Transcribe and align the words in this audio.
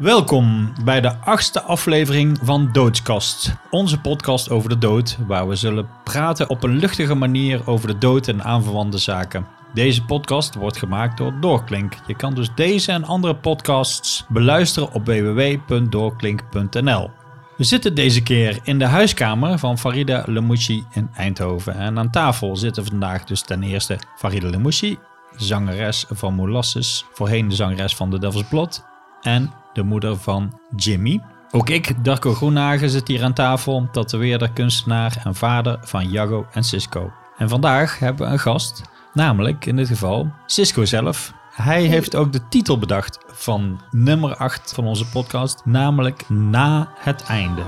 Welkom 0.00 0.72
bij 0.84 1.00
de 1.00 1.16
achtste 1.16 1.62
aflevering 1.62 2.38
van 2.42 2.68
Doodskast, 2.72 3.54
onze 3.70 4.00
podcast 4.00 4.50
over 4.50 4.68
de 4.68 4.78
dood, 4.78 5.18
waar 5.26 5.48
we 5.48 5.54
zullen 5.54 5.88
praten 6.04 6.50
op 6.50 6.62
een 6.62 6.76
luchtige 6.76 7.14
manier 7.14 7.66
over 7.66 7.88
de 7.88 7.98
dood 7.98 8.28
en 8.28 8.42
aanverwante 8.42 8.98
zaken. 8.98 9.46
Deze 9.74 10.04
podcast 10.04 10.54
wordt 10.54 10.76
gemaakt 10.76 11.18
door 11.18 11.40
Doorklink. 11.40 11.94
Je 12.06 12.16
kan 12.16 12.34
dus 12.34 12.50
deze 12.54 12.92
en 12.92 13.04
andere 13.04 13.36
podcasts 13.36 14.24
beluisteren 14.28 14.92
op 14.92 15.06
www.doorklink.nl. 15.06 17.10
We 17.56 17.64
zitten 17.64 17.94
deze 17.94 18.22
keer 18.22 18.58
in 18.62 18.78
de 18.78 18.86
huiskamer 18.86 19.58
van 19.58 19.78
Farida 19.78 20.22
Lemouchi 20.26 20.84
in 20.92 21.10
Eindhoven. 21.14 21.74
En 21.74 21.98
aan 21.98 22.10
tafel 22.10 22.56
zitten 22.56 22.86
vandaag 22.86 23.24
dus 23.24 23.42
ten 23.42 23.62
eerste 23.62 23.98
Farida 24.16 24.48
Lemouchi, 24.48 24.98
zangeres 25.36 26.04
van 26.10 26.34
Molasses, 26.34 27.06
voorheen 27.12 27.48
de 27.48 27.54
zangeres 27.54 27.96
van 27.96 28.10
The 28.10 28.18
Devil's 28.18 28.48
Blood 28.48 28.88
en 29.20 29.52
de 29.72 29.82
moeder 29.82 30.16
van 30.16 30.60
Jimmy. 30.76 31.20
Ook 31.50 31.68
ik, 31.68 32.04
Darko 32.04 32.34
Groenhagen, 32.34 32.90
zit 32.90 33.08
hier 33.08 33.24
aan 33.24 33.32
tafel, 33.32 33.88
tatoeëerder, 33.92 34.50
kunstenaar 34.50 35.20
en 35.24 35.34
vader 35.34 35.78
van 35.82 36.10
Jago 36.10 36.46
en 36.52 36.64
Cisco. 36.64 37.12
En 37.36 37.48
vandaag 37.48 37.98
hebben 37.98 38.26
we 38.26 38.32
een 38.32 38.38
gast, 38.38 38.82
namelijk 39.12 39.66
in 39.66 39.76
dit 39.76 39.88
geval 39.88 40.32
Cisco 40.46 40.84
zelf. 40.84 41.32
Hij 41.50 41.82
heeft 41.82 42.16
ook 42.16 42.32
de 42.32 42.48
titel 42.48 42.78
bedacht 42.78 43.18
van 43.26 43.80
nummer 43.90 44.36
8 44.36 44.74
van 44.74 44.86
onze 44.86 45.06
podcast, 45.06 45.62
namelijk 45.64 46.28
Na 46.28 46.92
het 46.98 47.22
einde. 47.22 47.62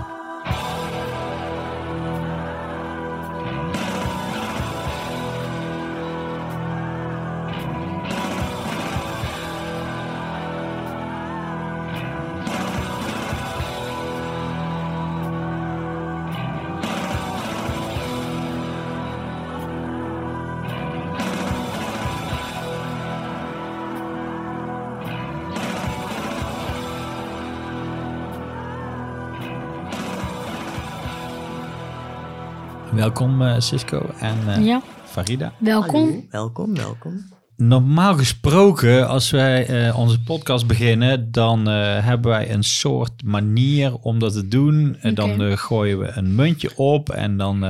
Welkom 33.02 33.42
uh, 33.42 33.54
Cisco 33.58 34.10
en 34.18 34.38
uh, 34.46 34.66
ja. 34.66 34.82
Farida. 35.04 35.52
Welkom. 35.58 36.08
Hallo, 36.08 36.26
welkom, 36.30 36.74
welkom. 36.74 37.24
Normaal 37.56 38.16
gesproken, 38.16 39.08
als 39.08 39.30
wij 39.30 39.86
uh, 39.88 39.98
onze 39.98 40.20
podcast 40.20 40.66
beginnen, 40.66 41.32
dan 41.32 41.66
hebben 41.66 42.30
wij 42.30 42.50
een 42.50 42.62
soort 42.62 43.24
manier 43.24 43.94
om 43.94 44.18
dat 44.18 44.32
te 44.32 44.48
doen. 44.48 44.96
Okay. 44.98 45.14
Dan 45.14 45.58
gooien 45.58 45.98
we 45.98 46.10
een 46.14 46.34
muntje 46.34 46.76
op 46.76 47.10
en 47.10 47.36
dan... 47.36 47.64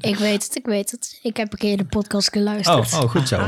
ik 0.00 0.16
weet 0.16 0.44
het, 0.44 0.56
ik 0.56 0.66
weet 0.66 0.90
het. 0.90 1.18
Ik 1.22 1.36
heb 1.36 1.52
een 1.52 1.58
keer 1.58 1.76
de 1.76 1.84
podcast 1.84 2.32
geluisterd. 2.32 2.94
Oh, 2.94 3.02
oh 3.02 3.10
goed 3.10 3.28
zo. 3.28 3.40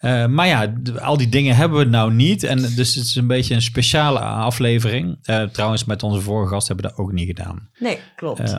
Uh, 0.00 0.26
maar 0.26 0.46
ja, 0.46 0.72
al 1.00 1.16
die 1.16 1.28
dingen 1.28 1.56
hebben 1.56 1.78
we 1.78 1.84
nou 1.84 2.12
niet. 2.12 2.42
En 2.42 2.58
dus 2.58 2.94
het 2.94 3.04
is 3.04 3.14
een 3.14 3.26
beetje 3.26 3.54
een 3.54 3.62
speciale 3.62 4.18
aflevering. 4.18 5.18
Uh, 5.24 5.42
trouwens, 5.42 5.84
met 5.84 6.02
onze 6.02 6.20
vorige 6.20 6.52
gast 6.52 6.68
hebben 6.68 6.84
we 6.84 6.90
dat 6.90 7.00
ook 7.00 7.12
niet 7.12 7.26
gedaan. 7.26 7.68
Nee, 7.78 7.98
klopt. 8.16 8.54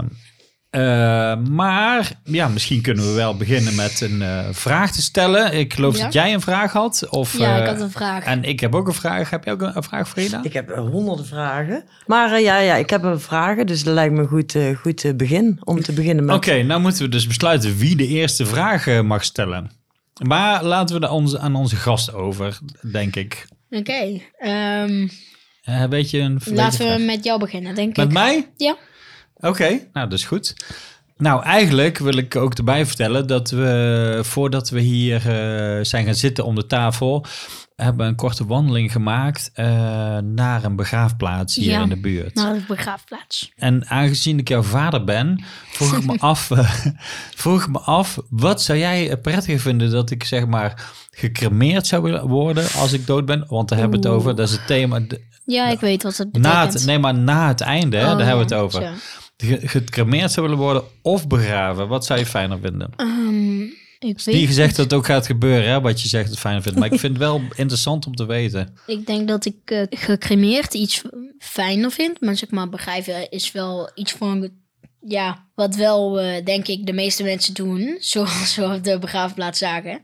Uh, 0.76 0.82
uh, 0.82 1.36
maar 1.50 2.12
ja, 2.24 2.48
misschien 2.48 2.82
kunnen 2.82 3.06
we 3.06 3.12
wel 3.12 3.38
beginnen 3.38 3.76
met 3.76 4.02
een 4.02 4.22
uh, 4.22 4.40
vraag 4.52 4.92
te 4.92 5.02
stellen. 5.02 5.54
Ik 5.54 5.74
geloof 5.74 5.98
ja. 5.98 6.04
dat 6.04 6.14
jij 6.14 6.34
een 6.34 6.42
vraag 6.42 6.72
had. 6.72 7.08
Of, 7.10 7.38
ja, 7.38 7.58
ik 7.58 7.68
had 7.68 7.82
een 7.82 7.92
vraag. 7.92 8.26
En 8.26 8.44
ik 8.44 8.60
heb 8.60 8.76
ook 8.76 8.88
een 8.88 8.94
vraag. 8.94 9.30
Heb 9.30 9.44
jij 9.44 9.54
ook 9.54 9.62
een, 9.62 9.76
een 9.76 9.84
vraag, 9.84 10.10
Frida? 10.10 10.40
Ik 10.44 10.54
heb 10.54 10.76
honderden 10.76 11.26
vragen. 11.26 11.84
Maar 12.06 12.42
ja, 12.42 12.58
ja, 12.58 12.76
ik 12.76 12.90
heb 12.90 13.04
een 13.04 13.20
vragen. 13.20 13.66
Dus 13.66 13.84
dat 13.84 13.94
lijkt 13.94 14.14
me 14.14 14.26
goed, 14.26 14.58
goed 14.82 15.18
begin 15.18 15.60
om 15.64 15.82
te 15.82 15.94
beginnen 15.94 16.26
met... 16.26 16.36
Oké, 16.36 16.50
okay, 16.50 16.62
nou 16.62 16.82
moeten 16.82 17.04
we 17.04 17.10
dus 17.10 17.28
besluiten 17.28 17.78
wie 17.78 17.96
de 17.96 18.08
eerste 18.08 18.46
vraag 18.46 19.02
mag 19.02 19.24
stellen. 19.24 19.72
Maar 20.28 20.64
laten 20.64 21.00
we 21.00 21.10
onze, 21.10 21.40
aan 21.40 21.56
onze 21.56 21.76
gast 21.76 22.14
over, 22.14 22.60
denk 22.92 23.16
ik. 23.16 23.46
Oké. 23.70 23.80
Okay, 23.80 24.30
um, 24.84 25.10
uh, 25.70 25.84
weet 25.84 26.10
je 26.10 26.20
een... 26.20 26.42
Laten 26.46 26.98
we 26.98 27.04
met 27.04 27.24
jou 27.24 27.40
beginnen, 27.40 27.76
denk 27.76 27.98
met 27.98 28.06
ik. 28.06 28.14
Met 28.14 28.24
mij? 28.24 28.48
Ja. 28.58 28.78
Oké, 29.44 29.52
okay, 29.52 29.90
nou 29.94 30.10
dat 30.10 30.20
is 30.20 30.26
goed. 30.26 30.56
Nou, 31.18 31.44
eigenlijk 31.44 31.98
wil 31.98 32.18
ik 32.18 32.36
ook 32.36 32.54
erbij 32.54 32.86
vertellen 32.86 33.28
dat 33.28 33.50
we 33.50 34.20
voordat 34.24 34.70
we 34.70 34.80
hier 34.80 35.16
uh, 35.16 35.84
zijn 35.84 36.06
gaan 36.06 36.16
zitten 36.16 36.46
om 36.46 36.56
de 36.56 36.68
tafel, 36.68 37.26
hebben 37.76 38.08
een 38.08 38.16
korte 38.16 38.46
wandeling 38.46 38.92
gemaakt 38.92 39.52
uh, 39.56 39.66
naar 40.18 40.64
een 40.64 40.76
begraafplaats 40.76 41.56
hier 41.56 41.72
ja, 41.72 41.82
in 41.82 41.90
de 41.90 42.00
buurt. 42.00 42.36
Naar 42.36 42.54
een 42.54 42.66
begraafplaats. 42.68 43.52
En 43.56 43.88
aangezien 43.88 44.40
ik 44.40 44.48
jouw 44.48 44.62
vader 44.62 45.04
ben, 45.04 45.44
vroeg 45.72 45.94
ik 45.94 46.06
me 46.06 46.20
af, 46.32 46.50
uh, 46.50 46.74
vroeg 47.36 47.62
ik 47.62 47.70
me 47.70 47.80
af, 47.80 48.20
wat 48.30 48.62
zou 48.62 48.80
jij 48.80 49.18
prettiger 49.18 49.60
vinden 49.60 49.92
dat 49.92 50.12
ik 50.12 50.24
zeg 50.24 50.48
maar 50.48 50.92
gecremeerd 51.12 51.88
zou 51.88 52.04
willen 52.04 52.28
worden 52.28 52.68
als 52.78 52.94
ik 52.94 53.08
dood 53.08 53.26
ben? 53.26 53.46
Want 53.48 53.70
daar 53.70 53.80
hebben 53.80 54.02
we 54.02 54.08
het 54.08 54.16
over. 54.16 54.36
Dat 54.36 54.48
is 54.48 54.54
het 54.54 54.68
thema. 54.68 55.00
Ja, 55.46 55.70
ik 55.70 55.80
weet 55.80 56.04
wat 56.04 56.18
het 56.18 56.32
betekent. 56.32 56.54
Na 56.54 56.66
het, 56.66 56.86
nee, 56.86 57.00
maar 57.00 57.16
na 57.16 57.48
het 57.48 57.62
einde, 57.62 57.98
oh, 57.98 58.04
daar 58.04 58.26
hebben 58.26 58.48
we 58.48 58.56
het 58.56 58.64
over. 58.64 58.94
Gecremeerd 59.44 60.32
zou 60.32 60.48
willen 60.48 60.64
worden 60.64 60.84
of 61.02 61.28
begraven? 61.28 61.88
Wat 61.88 62.06
zou 62.06 62.20
je 62.20 62.26
fijner 62.26 62.60
vinden? 62.60 62.90
Um, 62.98 63.74
ik 64.08 64.22
weet 64.24 64.36
niet 64.36 64.48
gezegd 64.48 64.76
dat 64.76 64.86
het 64.86 64.94
ook 64.94 65.06
gaat 65.06 65.26
gebeuren, 65.26 65.70
hè, 65.70 65.82
wat 65.82 66.02
je 66.02 66.08
zegt 66.08 66.30
het 66.30 66.40
fijn 66.40 66.62
vindt. 66.62 66.80
Maar 66.80 66.92
ik 66.92 67.00
vind 67.00 67.14
het 67.14 67.22
wel 67.22 67.42
interessant 67.56 68.06
om 68.06 68.16
te 68.16 68.26
weten. 68.26 68.78
Ik 68.88 69.06
denk 69.06 69.28
dat 69.28 69.46
ik 69.46 69.56
uh, 69.66 69.84
gecremeerd 69.90 70.74
iets 70.74 71.02
fijner 71.40 71.92
vind. 71.92 72.22
Maar 72.22 72.36
zeg 72.36 72.50
maar, 72.50 72.70
begraven 72.70 73.30
is 73.30 73.52
wel 73.52 73.92
iets 73.96 74.12
van... 74.12 74.50
Ja, 75.08 75.46
wat 75.56 75.76
wel, 75.76 76.24
uh, 76.24 76.46
denk 76.46 76.68
ik, 76.68 76.86
de 76.86 76.94
meeste 76.94 77.24
mensen 77.24 77.54
doen. 77.54 77.98
Zoals 78.00 78.56
we 78.56 78.64
op 78.64 78.84
de 78.84 79.00
begraafplaats 79.00 79.60
zagen. 79.60 80.02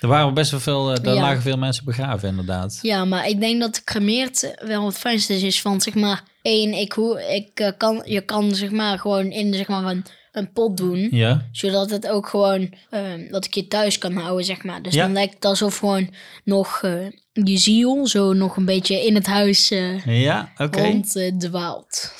Er 0.00 0.08
waren 0.08 0.34
best 0.34 0.50
wel 0.50 0.60
veel, 0.60 0.90
er 0.90 1.14
ja. 1.14 1.20
lagen 1.20 1.42
veel 1.42 1.56
mensen 1.56 1.84
begraven 1.84 2.28
inderdaad. 2.28 2.78
Ja, 2.82 3.04
maar 3.04 3.28
ik 3.28 3.40
denk 3.40 3.60
dat 3.60 3.76
gecremeerd 3.76 4.54
wel 4.64 4.86
het 4.86 4.98
fijnste 4.98 5.34
is 5.34 5.60
van, 5.60 5.80
zeg 5.80 5.94
maar... 5.94 6.30
Eén, 6.42 6.72
ik, 6.72 6.92
hoe, 6.92 7.34
ik 7.34 7.60
uh, 7.60 7.68
kan, 7.76 8.02
je 8.04 8.20
kan 8.20 8.54
zeg 8.54 8.70
maar 8.70 8.98
gewoon 8.98 9.30
in 9.30 9.54
zeg 9.54 9.68
maar 9.68 9.84
een, 9.84 10.04
een 10.32 10.52
pot 10.52 10.76
doen. 10.76 11.08
Ja. 11.10 11.48
Zodat 11.52 11.90
het 11.90 12.08
ook 12.08 12.28
gewoon, 12.28 12.74
uh, 12.90 13.30
dat 13.30 13.44
ik 13.44 13.54
je 13.54 13.68
thuis 13.68 13.98
kan 13.98 14.12
houden, 14.12 14.44
zeg 14.44 14.62
maar. 14.62 14.82
Dus 14.82 14.94
ja. 14.94 15.02
dan 15.02 15.12
lijkt 15.12 15.34
het 15.34 15.44
alsof 15.44 15.78
gewoon 15.78 16.14
nog 16.44 16.82
uh, 16.84 17.06
je 17.32 17.56
ziel 17.56 18.06
zo 18.06 18.32
nog 18.32 18.56
een 18.56 18.64
beetje 18.64 19.06
in 19.06 19.14
het 19.14 19.26
huis 19.26 19.68
ja, 20.04 20.52
okay. 20.56 20.82
ronddwaalt. 20.82 22.14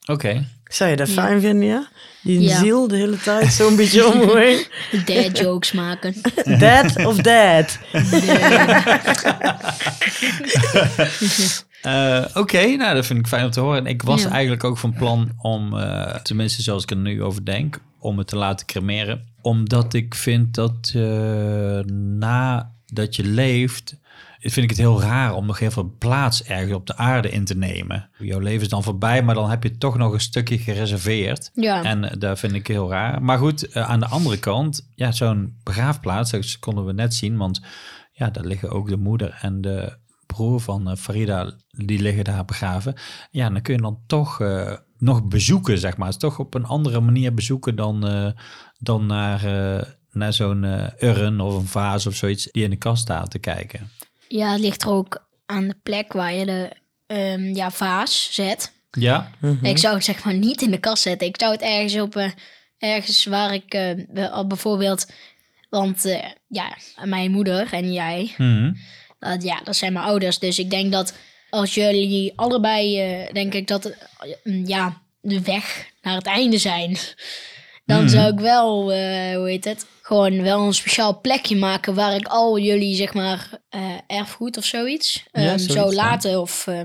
Oké. 0.00 0.12
Okay. 0.12 0.46
Zou 0.64 0.90
je 0.90 0.96
dat 0.96 1.08
fijn 1.08 1.40
vinden, 1.40 1.68
ja? 1.68 1.88
Die 2.22 2.40
ja. 2.40 2.58
ziel 2.58 2.88
de 2.88 2.96
hele 2.96 3.18
tijd 3.18 3.52
zo'n 3.52 3.76
beetje 3.76 4.06
om 4.06 4.18
me 4.18 4.38
heen. 4.38 4.66
Dad 5.04 5.38
jokes 5.38 5.72
maken. 5.72 6.14
Dad 6.58 7.06
of 7.06 7.16
dad? 7.16 7.78
Uh, 11.86 12.24
Oké, 12.28 12.38
okay, 12.38 12.74
nou 12.74 12.94
dat 12.94 13.06
vind 13.06 13.18
ik 13.18 13.26
fijn 13.26 13.44
om 13.44 13.50
te 13.50 13.60
horen. 13.60 13.78
En 13.78 13.86
ik 13.86 14.02
was 14.02 14.22
ja. 14.22 14.30
eigenlijk 14.30 14.64
ook 14.64 14.78
van 14.78 14.92
plan 14.92 15.32
om, 15.38 15.74
uh, 15.74 16.14
tenminste 16.14 16.62
zoals 16.62 16.82
ik 16.82 16.90
er 16.90 16.96
nu 16.96 17.22
over 17.22 17.44
denk, 17.44 17.80
om 17.98 18.18
het 18.18 18.26
te 18.26 18.36
laten 18.36 18.66
cremeren. 18.66 19.28
Omdat 19.40 19.94
ik 19.94 20.14
vind 20.14 20.54
dat 20.54 20.92
uh, 20.96 21.80
nadat 22.18 23.16
je 23.16 23.24
leeft, 23.24 23.96
vind 24.38 24.56
ik 24.56 24.68
het 24.68 24.78
heel 24.78 25.00
raar 25.00 25.34
om 25.34 25.46
nog 25.46 25.58
heel 25.58 25.70
veel 25.70 25.94
plaats 25.98 26.44
ergens 26.44 26.72
op 26.72 26.86
de 26.86 26.96
aarde 26.96 27.30
in 27.30 27.44
te 27.44 27.56
nemen. 27.56 28.08
Jouw 28.18 28.38
leven 28.38 28.62
is 28.62 28.68
dan 28.68 28.82
voorbij, 28.82 29.22
maar 29.22 29.34
dan 29.34 29.50
heb 29.50 29.62
je 29.62 29.78
toch 29.78 29.96
nog 29.96 30.12
een 30.12 30.20
stukje 30.20 30.58
gereserveerd. 30.58 31.50
Ja. 31.54 31.82
En 31.82 32.18
dat 32.18 32.38
vind 32.38 32.52
ik 32.52 32.66
heel 32.66 32.90
raar. 32.90 33.22
Maar 33.22 33.38
goed, 33.38 33.74
aan 33.74 34.00
de 34.00 34.06
andere 34.06 34.38
kant, 34.38 34.88
ja, 34.94 35.12
zo'n 35.12 35.56
begraafplaats, 35.62 36.30
dat 36.30 36.58
konden 36.58 36.84
we 36.84 36.92
net 36.92 37.14
zien, 37.14 37.36
want 37.36 37.60
ja, 38.12 38.30
daar 38.30 38.44
liggen 38.44 38.70
ook 38.70 38.88
de 38.88 38.96
moeder 38.96 39.38
en 39.40 39.60
de 39.60 39.98
broer 40.34 40.60
van 40.60 40.90
uh, 40.90 40.96
Farida, 40.96 41.52
die 41.70 42.00
liggen 42.00 42.24
daar 42.24 42.44
begraven. 42.44 42.94
Ja, 43.30 43.50
dan 43.50 43.62
kun 43.62 43.74
je 43.74 43.80
dan 43.80 44.00
toch 44.06 44.40
uh, 44.40 44.76
nog 44.98 45.24
bezoeken, 45.24 45.78
zeg 45.78 45.96
maar. 45.96 46.16
Toch 46.16 46.38
op 46.38 46.54
een 46.54 46.64
andere 46.64 47.00
manier 47.00 47.34
bezoeken 47.34 47.76
dan, 47.76 48.08
uh, 48.08 48.30
dan 48.78 49.06
naar, 49.06 49.40
naar 50.10 50.32
zo'n 50.32 50.64
urn 50.98 51.40
of 51.40 51.54
een 51.54 51.66
vaas 51.66 52.06
of 52.06 52.14
zoiets 52.14 52.48
die 52.50 52.64
in 52.64 52.70
de 52.70 52.76
kast 52.76 53.02
staat 53.02 53.30
te 53.30 53.38
kijken. 53.38 53.90
Ja, 54.28 54.52
het 54.52 54.60
ligt 54.60 54.82
er 54.82 54.88
ook 54.88 55.28
aan 55.46 55.68
de 55.68 55.76
plek 55.82 56.12
waar 56.12 56.32
je 56.32 56.46
de 56.46 56.70
um, 57.14 57.54
ja, 57.54 57.70
vaas 57.70 58.28
zet. 58.32 58.72
Ja. 58.90 59.30
Mhm. 59.40 59.64
Ik 59.64 59.78
zou 59.78 59.94
het 59.94 60.04
zeg 60.04 60.24
maar 60.24 60.34
niet 60.34 60.62
in 60.62 60.70
de 60.70 60.80
kast 60.80 61.02
zetten. 61.02 61.26
Ik 61.26 61.36
zou 61.38 61.52
het 61.52 61.62
ergens 61.62 62.00
op, 62.00 62.32
ergens 62.78 63.24
waar 63.24 63.54
ik 63.54 63.96
bijvoorbeeld, 64.46 65.12
want 65.70 66.20
ja, 66.48 66.76
mijn 67.04 67.30
moeder 67.30 67.72
en 67.72 67.92
jij... 67.92 68.34
Mm 68.36 68.56
-hmm. 68.56 68.76
Uh, 69.20 69.32
ja, 69.40 69.60
dat 69.64 69.76
zijn 69.76 69.92
mijn 69.92 70.04
ouders. 70.04 70.38
Dus 70.38 70.58
ik 70.58 70.70
denk 70.70 70.92
dat 70.92 71.14
als 71.50 71.74
jullie 71.74 72.32
allebei, 72.36 73.12
uh, 73.22 73.32
denk 73.32 73.54
ik 73.54 73.66
dat 73.66 73.92
uh, 74.44 74.66
ja, 74.66 75.00
de 75.20 75.40
weg 75.42 75.86
naar 76.02 76.14
het 76.14 76.26
einde 76.26 76.58
zijn. 76.58 76.96
Dan 77.86 78.00
Mhm. 78.04 78.08
zou 78.08 78.32
ik 78.32 78.38
wel, 78.38 78.92
uh, 78.92 78.98
hoe 79.36 79.48
heet 79.48 79.64
het, 79.64 79.86
gewoon 80.02 80.42
wel 80.42 80.60
een 80.66 80.74
speciaal 80.74 81.20
plekje 81.20 81.56
maken 81.56 81.94
waar 81.94 82.14
ik 82.14 82.26
al 82.26 82.58
jullie, 82.58 82.94
zeg 82.94 83.14
maar, 83.14 83.48
uh, 83.70 83.80
erfgoed 84.06 84.56
of 84.56 84.64
zoiets, 84.64 85.24
Ja, 85.32 85.40
um, 85.42 85.46
zoiets, 85.58 85.66
zou 85.74 85.90
ja. 85.90 85.94
laten 85.96 86.40
of 86.40 86.66
uh, 86.66 86.80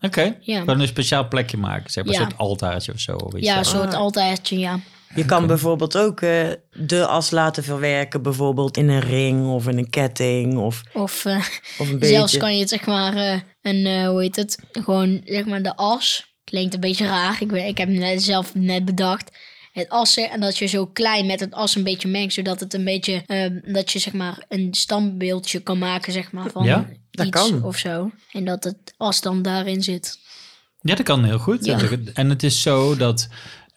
Oké. 0.00 0.36
Ja. 0.40 0.58
Gewoon 0.58 0.80
een 0.80 0.86
speciaal 0.88 1.28
plekje 1.28 1.56
maken. 1.56 1.90
Zeg 1.90 2.04
maar 2.04 2.14
Ja. 2.14 2.20
een 2.20 2.26
soort 2.30 2.40
altaartje 2.40 2.92
of 2.92 2.98
zo. 2.98 3.12
Of 3.16 3.34
iets 3.34 3.46
Ja, 3.46 3.58
een 3.58 3.64
soort 3.64 3.94
altaartje, 3.94 4.58
ja. 4.58 4.80
Je 5.14 5.24
kan 5.24 5.46
bijvoorbeeld 5.46 5.96
ook 5.98 6.20
eh, 6.20 6.48
de 6.72 7.06
as 7.06 7.30
laten 7.30 7.64
verwerken, 7.64 8.22
bijvoorbeeld 8.22 8.76
in 8.76 8.88
een 8.88 9.00
ring 9.00 9.46
of 9.46 9.68
in 9.68 9.78
een 9.78 9.90
ketting 9.90 10.56
of, 10.58 10.82
Of 10.92 11.24
eh, 11.24 11.36
of 11.78 11.88
een 11.90 11.98
beetje. 11.98 12.14
zelfs 12.14 12.36
kan 12.36 12.54
je 12.54 12.60
het, 12.60 12.68
zeg 12.68 12.86
maar, 12.86 13.16
eh, 13.16 13.40
een, 13.62 13.86
eh, 13.86 14.08
hoe 14.08 14.20
heet 14.22 14.36
het? 14.36 14.58
Gewoon, 14.72 15.20
zeg 15.24 15.44
maar, 15.46 15.62
de 15.62 15.76
as. 15.76 16.30
Klinkt 16.44 16.74
een 16.74 16.80
beetje 16.80 17.06
raar. 17.06 17.36
Ik, 17.40 17.50
weet- 17.50 17.68
ik 17.68 17.78
heb 17.78 17.88
net, 17.88 18.22
zelf 18.22 18.54
net 18.54 18.84
bedacht. 18.84 19.30
Het 19.72 19.88
assen 19.88 20.30
en 20.30 20.40
dat 20.40 20.58
je 20.58 20.66
zo 20.66 20.86
klein 20.86 21.26
met 21.26 21.40
het 21.40 21.54
as 21.54 21.74
een 21.74 21.82
beetje 21.84 22.08
mengt, 22.08 22.32
zodat 22.32 22.60
het 22.60 22.74
een 22.74 22.84
beetje, 22.84 23.22
eh, 23.26 23.72
dat 23.74 23.90
je 23.92 23.98
zeg 23.98 24.12
maar 24.12 24.44
een 24.48 24.68
standbeeldje 24.74 25.60
kan 25.60 25.78
maken, 25.78 26.12
zeg 26.12 26.32
maar, 26.32 26.50
van 26.50 26.64
Ja, 26.64 26.88
dat 27.10 27.26
iets 27.26 27.36
kan. 27.48 27.62
of 27.64 27.76
zo. 27.76 28.10
En 28.32 28.44
dat 28.44 28.64
het 28.64 28.94
as 28.96 29.20
dan 29.20 29.42
daarin 29.42 29.82
zit. 29.82 30.18
Ja, 30.80 30.94
dat 30.94 31.04
kan 31.04 31.24
heel 31.24 31.38
goed. 31.38 31.64
Ja. 31.64 31.78
En 32.14 32.28
het 32.30 32.42
is 32.42 32.62
zo 32.62 32.96
dat... 32.96 33.28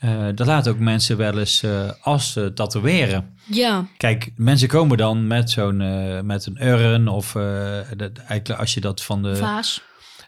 eh 0.05 0.35
dat 0.35 0.47
laten 0.47 0.71
ook 0.71 0.79
mensen 0.79 1.17
wel 1.17 1.39
eens 1.39 1.63
eh 1.63 1.91
as 2.01 2.35
eh, 2.35 2.45
tatoeëren. 2.45 3.37
Ja, 3.45 3.87
Kijk, 3.97 4.31
mensen 4.35 4.67
komen 4.67 4.97
dan 4.97 5.27
met 5.27 5.49
zo'n 5.49 5.81
eh, 5.81 6.21
met 6.21 6.45
een 6.45 6.67
urn 6.67 7.07
of 7.07 7.31
dat, 7.97 8.17
eigenlijk 8.17 8.59
als 8.59 8.73
je 8.73 8.81
dat 8.81 9.03
van 9.03 9.23
de 9.23 9.35
vaas. 9.35 9.81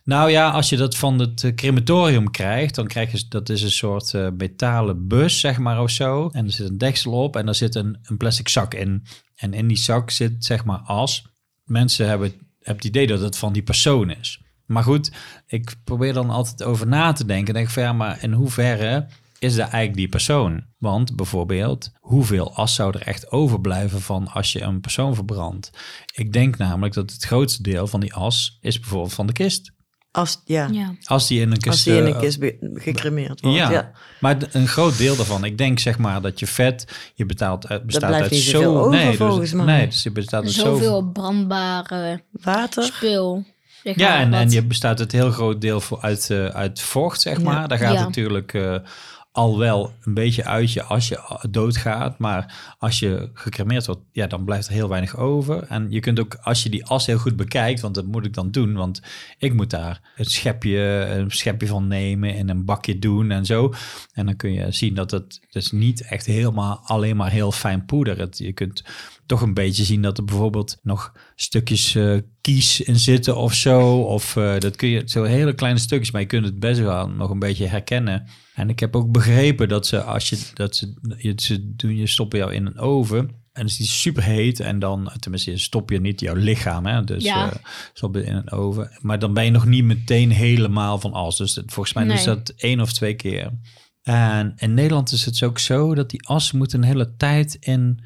Nou 0.03 0.31
ja, 0.31 0.49
als 0.49 0.69
je 0.69 0.77
dat 0.77 0.97
van 0.97 1.19
het 1.19 1.51
crematorium 1.55 2.31
krijgt, 2.31 2.75
dan 2.75 2.87
krijg 2.87 3.11
je 3.11 3.23
dat 3.29 3.49
is 3.49 3.61
een 3.61 3.71
soort 3.71 4.13
metalen 4.37 5.07
bus, 5.07 5.39
zeg 5.39 5.57
maar 5.57 5.81
of 5.81 5.89
zo. 5.89 6.29
En 6.31 6.45
er 6.45 6.51
zit 6.51 6.69
een 6.69 6.77
deksel 6.77 7.11
op 7.11 7.35
en 7.35 7.45
daar 7.45 7.55
zit 7.55 7.75
een, 7.75 7.97
een 8.03 8.17
plastic 8.17 8.47
zak 8.49 8.73
in. 8.73 9.03
En 9.35 9.53
in 9.53 9.67
die 9.67 9.77
zak 9.77 10.09
zit 10.09 10.45
zeg 10.45 10.65
maar 10.65 10.79
as. 10.79 11.25
Mensen 11.63 12.07
hebben, 12.07 12.27
hebben 12.27 12.75
het 12.75 12.83
idee 12.83 13.07
dat 13.07 13.19
het 13.19 13.37
van 13.37 13.53
die 13.53 13.63
persoon 13.63 14.09
is. 14.09 14.41
Maar 14.67 14.83
goed, 14.83 15.11
ik 15.47 15.75
probeer 15.83 16.13
dan 16.13 16.29
altijd 16.29 16.63
over 16.63 16.87
na 16.87 17.11
te 17.11 17.25
denken. 17.25 17.53
Denk 17.53 17.69
van 17.69 17.83
ja, 17.83 17.93
maar 17.93 18.23
in 18.23 18.31
hoeverre 18.31 19.07
is 19.39 19.51
dat 19.51 19.59
eigenlijk 19.69 19.95
die 19.95 20.09
persoon? 20.09 20.63
Want 20.77 21.15
bijvoorbeeld, 21.15 21.91
hoeveel 21.99 22.55
as 22.55 22.75
zou 22.75 22.93
er 22.97 23.01
echt 23.07 23.31
overblijven 23.31 24.01
van 24.01 24.27
als 24.27 24.51
je 24.51 24.61
een 24.61 24.81
persoon 24.81 25.15
verbrandt? 25.15 25.69
Ik 26.15 26.33
denk 26.33 26.57
namelijk 26.57 26.93
dat 26.93 27.11
het 27.11 27.23
grootste 27.23 27.61
deel 27.63 27.87
van 27.87 27.99
die 27.99 28.13
as 28.13 28.57
is 28.61 28.79
bijvoorbeeld 28.79 29.13
van 29.13 29.27
de 29.27 29.33
kist. 29.33 29.71
Als, 30.11 30.41
ja, 30.45 30.67
Ja. 30.71 30.93
Als 31.03 31.27
die 31.27 31.41
in 31.41 31.51
een 31.51 31.57
kist... 31.57 31.67
als 31.67 31.83
die 31.83 31.95
in 31.95 32.05
een 32.05 32.13
eh, 32.13 32.19
kist 32.19 32.39
gecremeerd 32.73 33.41
wordt. 33.41 33.57
ja, 33.57 33.71
Ja. 33.71 33.91
maar 34.19 34.37
een 34.51 34.67
groot 34.67 34.97
deel 34.97 35.15
daarvan. 35.15 35.43
Ik 35.43 35.57
denk 35.57 35.79
zeg 35.79 35.97
maar 35.97 36.21
dat 36.21 36.39
je 36.39 36.47
vet, 36.47 37.11
je 37.13 37.25
betaalt, 37.25 37.67
uit- 37.67 37.85
bestaat 37.85 38.07
blijft 38.09 38.23
uit 38.23 38.31
niet 38.33 38.41
zo... 38.41 38.77
over, 38.77 38.91
nee, 38.91 39.07
dus, 39.07 39.15
volgens 39.17 39.53
mij. 39.53 39.65
nee, 39.65 39.87
dus 39.87 40.03
je 40.03 40.11
bestaat 40.11 40.43
uit 40.43 40.51
zoveel... 40.51 40.73
Zoveel 40.77 41.11
brandbare 41.11 42.23
Water. 42.31 42.83
spul. 42.83 43.45
Zeg 43.83 43.95
Ja, 43.95 44.09
maar, 44.09 44.19
en, 44.19 44.33
en 44.33 44.49
je 44.49 44.63
bestaat 44.63 44.99
het 44.99 45.11
heel 45.11 45.31
groot 45.31 45.61
deel 45.61 45.81
voor 45.81 46.01
uit, 46.01 46.29
eh, 46.29 46.45
uit 46.45 46.81
vocht, 46.81 47.21
zeg 47.21 47.37
Ja. 47.37 47.43
maar. 47.43 47.67
Daar 47.67 47.77
gaat 47.77 47.93
Ja. 47.93 48.01
natuurlijk 48.03 48.53
eh, 48.53 48.75
al 49.37 49.57
wel 49.57 49.93
een 50.03 50.13
beetje 50.13 50.45
uit 50.45 50.73
je 50.73 50.83
als 50.83 51.07
je 51.07 51.47
doodgaat. 51.49 52.19
Maar 52.19 52.75
als 52.77 52.99
je 52.99 53.29
gecremeerd 53.33 53.85
wordt, 53.85 54.01
ja, 54.11 54.27
dan 54.27 54.45
blijft 54.45 54.67
er 54.67 54.73
heel 54.73 54.89
weinig 54.89 55.17
over. 55.17 55.63
En 55.63 55.87
je 55.89 55.99
kunt 55.99 56.19
ook, 56.19 56.37
als 56.41 56.63
je 56.63 56.69
die 56.69 56.85
as 56.85 57.05
heel 57.05 57.17
goed 57.17 57.35
bekijkt, 57.35 57.81
want 57.81 57.95
dat 57.95 58.05
moet 58.05 58.25
ik 58.25 58.33
dan 58.33 58.51
doen. 58.51 58.73
Want 58.73 59.01
ik 59.37 59.53
moet 59.53 59.69
daar 59.69 60.01
een 60.15 60.25
schepje, 60.25 60.79
een 61.09 61.31
schepje 61.31 61.67
van 61.67 61.87
nemen 61.87 62.35
en 62.35 62.49
een 62.49 62.65
bakje 62.65 62.99
doen 62.99 63.31
en 63.31 63.45
zo. 63.45 63.73
En 64.13 64.25
dan 64.25 64.35
kun 64.35 64.53
je 64.53 64.71
zien 64.71 64.93
dat 64.93 65.11
het 65.11 65.41
dus 65.49 65.71
niet 65.71 66.01
echt 66.01 66.25
helemaal 66.25 66.81
alleen 66.83 67.15
maar 67.15 67.31
heel 67.31 67.51
fijn 67.51 67.85
poeder. 67.85 68.19
Het, 68.19 68.37
je 68.37 68.53
kunt 68.53 68.83
toch 69.27 69.41
een 69.41 69.53
beetje 69.53 69.83
zien 69.83 70.01
dat 70.01 70.17
er 70.17 70.23
bijvoorbeeld 70.23 70.77
nog 70.81 71.13
stukjes 71.35 71.95
eh, 71.95 72.17
kies 72.41 72.81
in 72.81 72.99
zitten 72.99 73.37
of 73.37 73.53
zo. 73.53 74.01
Of 74.01 74.35
eh, 74.35 74.59
dat 74.59 74.75
kun 74.75 74.89
je, 74.89 75.01
zo 75.05 75.23
hele 75.23 75.53
kleine 75.53 75.79
stukjes, 75.79 76.11
maar 76.11 76.21
je 76.21 76.27
kunt 76.27 76.45
het 76.45 76.59
best 76.59 76.79
wel 76.79 77.09
nog 77.09 77.29
een 77.29 77.39
beetje 77.39 77.67
herkennen. 77.67 78.27
En 78.53 78.69
ik 78.69 78.79
heb 78.79 78.95
ook 78.95 79.11
begrepen 79.11 79.67
dat 79.69 79.87
ze, 79.87 80.01
als 80.01 80.29
je, 80.29 80.37
dat 80.53 80.75
ze, 80.75 80.93
je, 81.17 81.33
ze 81.35 81.75
doen, 81.75 81.95
je 81.95 82.07
stoppen 82.07 82.39
jou 82.39 82.53
in 82.53 82.65
een 82.65 82.77
oven. 82.79 83.45
En 83.53 83.65
is 83.65 83.77
die 83.77 83.87
super 83.87 84.23
heet 84.23 84.59
en 84.59 84.79
dan, 84.79 85.11
tenminste, 85.19 85.57
stop 85.57 85.89
je 85.89 85.99
niet 85.99 86.19
jouw 86.19 86.35
lichaam, 86.35 86.85
hè? 86.85 87.03
dus 87.03 87.23
Ja. 87.23 87.51
eh, 87.51 87.57
stop 87.93 88.15
je 88.15 88.23
in 88.23 88.35
een 88.35 88.51
oven. 88.51 88.97
Maar 89.01 89.19
dan 89.19 89.33
ben 89.33 89.45
je 89.45 89.51
nog 89.51 89.65
niet 89.65 89.83
meteen 89.83 90.31
helemaal 90.31 90.99
van 90.99 91.13
as. 91.13 91.37
Dus 91.37 91.61
volgens 91.65 91.93
mij 91.95 92.05
is 92.07 92.23
dat 92.23 92.49
één 92.49 92.79
of 92.81 92.93
twee 92.93 93.13
keer. 93.13 93.51
En 94.03 94.53
in 94.55 94.73
Nederland 94.73 95.11
is 95.11 95.25
het 95.25 95.43
ook 95.43 95.59
zo 95.59 95.95
dat 95.95 96.09
die 96.09 96.27
as 96.27 96.51
moet 96.51 96.73
een 96.73 96.83
hele 96.83 97.15
tijd 97.15 97.57
in 97.59 97.99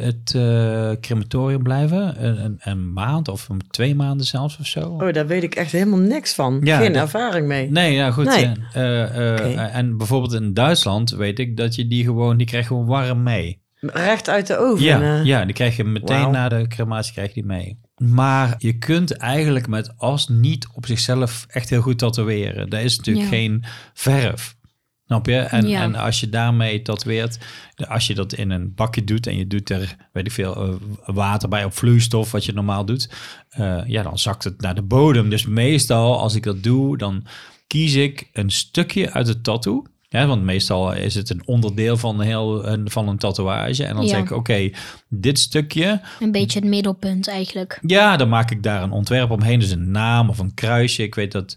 het 0.00 0.32
eh, 0.36 0.90
crematorium 1.00 1.62
blijven. 1.62 2.24
Een, 2.24 2.44
een, 2.44 2.56
een 2.60 2.92
maand 2.92 3.28
of 3.28 3.48
een, 3.48 3.60
twee 3.70 3.94
maanden 3.94 4.26
zelfs 4.26 4.58
of 4.60 4.66
zo. 4.66 4.80
Oh, 4.80 5.12
daar 5.12 5.26
weet 5.26 5.42
ik 5.42 5.54
echt 5.54 5.72
helemaal 5.72 5.98
niks 5.98 6.34
van. 6.34 6.60
Ja, 6.64 6.78
Geen 6.78 6.92
dat- 6.92 7.02
ervaring 7.02 7.46
mee. 7.46 7.70
Nee, 7.70 7.92
ja 7.94 8.10
goed. 8.10 8.24
Nee. 8.24 8.52
eh, 8.72 9.34
eh. 9.34 9.76
En 9.76 9.96
bijvoorbeeld 9.96 10.32
in 10.32 10.54
Duitsland 10.54 11.10
weet 11.10 11.38
ik 11.38 11.56
dat 11.56 11.74
je 11.74 11.86
die 11.86 12.04
gewoon, 12.04 12.36
die 12.36 12.46
krijg 12.46 12.62
je 12.62 12.68
gewoon 12.68 12.86
warm 12.86 13.22
mee. 13.22 13.64
Recht 13.80 14.28
uit 14.28 14.46
de 14.46 14.56
oven. 14.58 14.84
Ja, 14.84 15.20
ja, 15.22 15.44
die 15.44 15.54
krijg 15.54 15.76
je 15.76 15.84
meteen 15.84 16.30
na 16.30 16.48
de 16.48 16.66
crematie 16.68 17.12
krijg 17.12 17.28
je 17.28 17.34
die 17.34 17.44
mee. 17.44 17.78
Maar 17.96 18.54
je 18.58 18.78
kunt 18.78 19.16
eigenlijk 19.16 19.68
met 19.68 19.92
as 19.96 20.28
niet 20.28 20.68
op 20.74 20.86
zichzelf 20.86 21.46
echt 21.48 21.70
heel 21.70 21.80
goed 21.80 21.98
tatoeëren. 21.98 22.70
Daar 22.70 22.82
is 22.82 22.96
natuurlijk 22.96 23.26
Ja. 23.26 23.32
geen 23.32 23.64
verf. 23.94 24.55
Snap 25.06 25.26
je? 25.26 25.36
En, 25.36 25.68
Ja. 25.68 25.82
en 25.82 25.94
als 25.94 26.20
je 26.20 26.28
daarmee 26.28 26.82
tatoeëert, 26.82 27.38
als 27.88 28.06
je 28.06 28.14
dat 28.14 28.32
in 28.32 28.50
een 28.50 28.74
bakje 28.74 29.04
doet 29.04 29.26
en 29.26 29.36
je 29.36 29.46
doet 29.46 29.70
er, 29.70 29.96
weet 30.12 30.26
ik 30.26 30.32
veel, 30.32 30.54
eh, 30.56 30.74
water 31.14 31.48
bij 31.48 31.64
op 31.64 31.74
vloeistof, 31.74 32.30
wat 32.32 32.44
je 32.44 32.52
normaal 32.52 32.84
doet, 32.84 33.10
eh, 33.48 33.78
ja, 33.86 34.02
dan 34.02 34.18
zakt 34.18 34.44
het 34.44 34.60
naar 34.60 34.74
de 34.74 34.82
bodem. 34.82 35.28
Dus 35.30 35.46
meestal 35.46 36.20
als 36.20 36.34
ik 36.34 36.42
dat 36.42 36.62
doe, 36.62 36.98
dan 36.98 37.24
kies 37.66 37.94
ik 37.94 38.30
een 38.32 38.50
stukje 38.50 39.10
uit 39.12 39.26
het 39.28 39.44
tattoo. 39.44 39.84
Ja, 40.08 40.26
want 40.26 40.42
meestal 40.42 40.92
is 40.92 41.14
het 41.14 41.30
een 41.30 41.42
onderdeel 41.46 41.96
van, 41.96 42.20
heel, 42.20 42.66
een, 42.66 42.90
van 42.90 43.08
een 43.08 43.18
tatoeage. 43.18 43.84
En 43.84 43.94
dan 43.94 44.04
Ja. 44.04 44.08
zeg 44.10 44.20
ik, 44.20 44.30
oké, 44.30 44.70
dit 45.08 45.38
stukje, 45.38 46.00
Een 46.20 46.30
beetje 46.32 46.58
het 46.60 46.68
middelpunt 46.68 47.28
eigenlijk. 47.28 47.78
ja, 47.86 48.16
dan 48.16 48.28
maak 48.28 48.50
ik 48.50 48.62
daar 48.62 48.82
een 48.82 48.90
ontwerp 48.90 49.30
omheen. 49.30 49.60
Dus 49.60 49.70
een 49.70 49.90
naam 49.90 50.28
of 50.28 50.38
een 50.38 50.54
kruisje. 50.54 51.02
Ik 51.02 51.14
weet 51.14 51.32
dat 51.32 51.56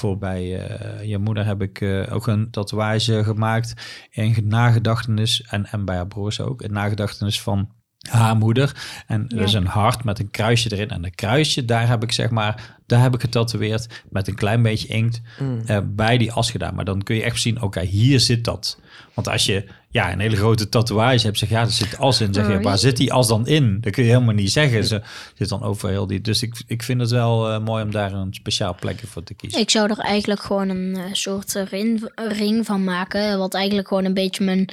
bijvoorbeeld 0.00 0.32
bij 0.32 0.66
eh, 0.66 1.08
je 1.08 1.18
moeder 1.18 1.46
heb 1.46 1.62
ik 1.62 1.80
eh, 1.80 2.14
ook 2.14 2.26
een 2.26 2.50
tatoeage 2.50 3.24
gemaakt. 3.24 3.74
In 4.10 4.48
nagedachtenis, 4.48 5.42
en, 5.42 5.66
en 5.66 5.84
bij 5.84 5.96
haar 5.96 6.06
broers 6.06 6.40
ook, 6.40 6.62
in 6.62 6.72
nagedachtenis 6.72 7.42
van 7.42 7.70
haar 8.10 8.36
moeder. 8.36 8.72
En 9.06 9.24
Ja. 9.28 9.36
er 9.36 9.42
is 9.42 9.52
een 9.52 9.66
hart 9.66 10.04
met 10.04 10.18
een 10.18 10.30
kruisje 10.30 10.72
erin. 10.72 10.90
En 10.90 11.02
dat 11.02 11.14
kruisje, 11.14 11.64
daar 11.64 11.88
heb 11.88 12.02
ik 12.02 12.12
zeg 12.12 12.30
maar, 12.30 12.76
daar 12.86 13.00
heb 13.02 13.14
ik 13.14 13.20
getatoeëerd 13.20 14.02
met 14.10 14.28
een 14.28 14.34
klein 14.34 14.62
beetje 14.62 14.88
inkt 14.88 15.20
Mm. 15.38 15.62
eh, 15.66 15.78
bij 15.84 16.18
die 16.18 16.32
as 16.32 16.50
gedaan. 16.50 16.74
Maar 16.74 16.84
dan 16.84 17.02
kun 17.02 17.16
je 17.16 17.22
echt 17.22 17.40
zien, 17.40 17.62
oké, 17.62 17.80
hier 17.80 18.20
zit 18.20 18.44
dat. 18.44 18.80
Want 19.14 19.28
als 19.28 19.46
je 19.46 19.64
ja, 19.88 20.12
een 20.12 20.20
hele 20.20 20.36
grote 20.36 20.68
tatoeage 20.68 21.26
hebt, 21.26 21.38
zeg 21.38 21.48
ja, 21.48 21.60
er 21.60 21.70
zit 21.70 21.98
as 21.98 22.20
in. 22.20 22.34
Zeg 22.34 22.46
je, 22.48 22.56
Oh, 22.56 22.62
waar 22.62 22.78
zit 22.78 22.96
die 22.96 23.12
as 23.12 23.28
dan 23.28 23.46
in? 23.46 23.80
Dat 23.80 23.92
kun 23.92 24.04
je 24.04 24.10
helemaal 24.10 24.34
niet 24.34 24.52
zeggen. 24.52 24.84
Ze 24.84 25.02
zit 25.34 25.48
dan 25.48 25.62
over 25.62 25.88
heel 25.88 26.06
die. 26.06 26.20
Dus 26.20 26.42
ik, 26.42 26.62
ik 26.66 26.82
vind 26.82 27.00
het 27.00 27.10
wel 27.10 27.50
eh, 27.50 27.60
mooi 27.64 27.84
om 27.84 27.90
daar 27.90 28.12
een 28.12 28.34
speciaal 28.34 28.74
plekje 28.80 29.06
voor 29.06 29.22
te 29.22 29.34
kiezen. 29.34 29.60
Ik 29.60 29.70
zou 29.70 29.90
er 29.90 29.98
eigenlijk 29.98 30.40
gewoon 30.42 30.68
een 30.68 30.96
eh, 30.96 31.02
soort 31.12 31.52
ring, 31.70 32.10
ring 32.14 32.66
van 32.66 32.84
maken. 32.84 33.38
Wat 33.38 33.54
eigenlijk 33.54 33.88
gewoon 33.88 34.04
een 34.04 34.14
beetje 34.14 34.44
mijn, 34.44 34.68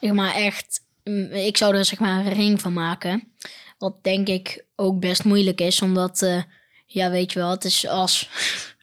zeg 0.00 0.12
maar 0.12 0.34
echt, 0.34 0.80
ik 1.30 1.56
zou 1.56 1.76
er 1.76 1.84
zeg 1.84 1.98
maar 1.98 2.26
een 2.26 2.32
ring 2.32 2.60
van 2.60 2.72
maken. 2.72 3.28
Wat 3.78 4.04
denk 4.04 4.28
ik 4.28 4.64
ook 4.76 5.00
best 5.00 5.24
moeilijk 5.24 5.60
is, 5.60 5.82
omdat, 5.82 6.22
eh, 6.22 6.42
ja 6.86 7.10
weet 7.10 7.32
je 7.32 7.38
wel, 7.38 7.50
het 7.50 7.64
is 7.64 7.86
als, 7.86 8.28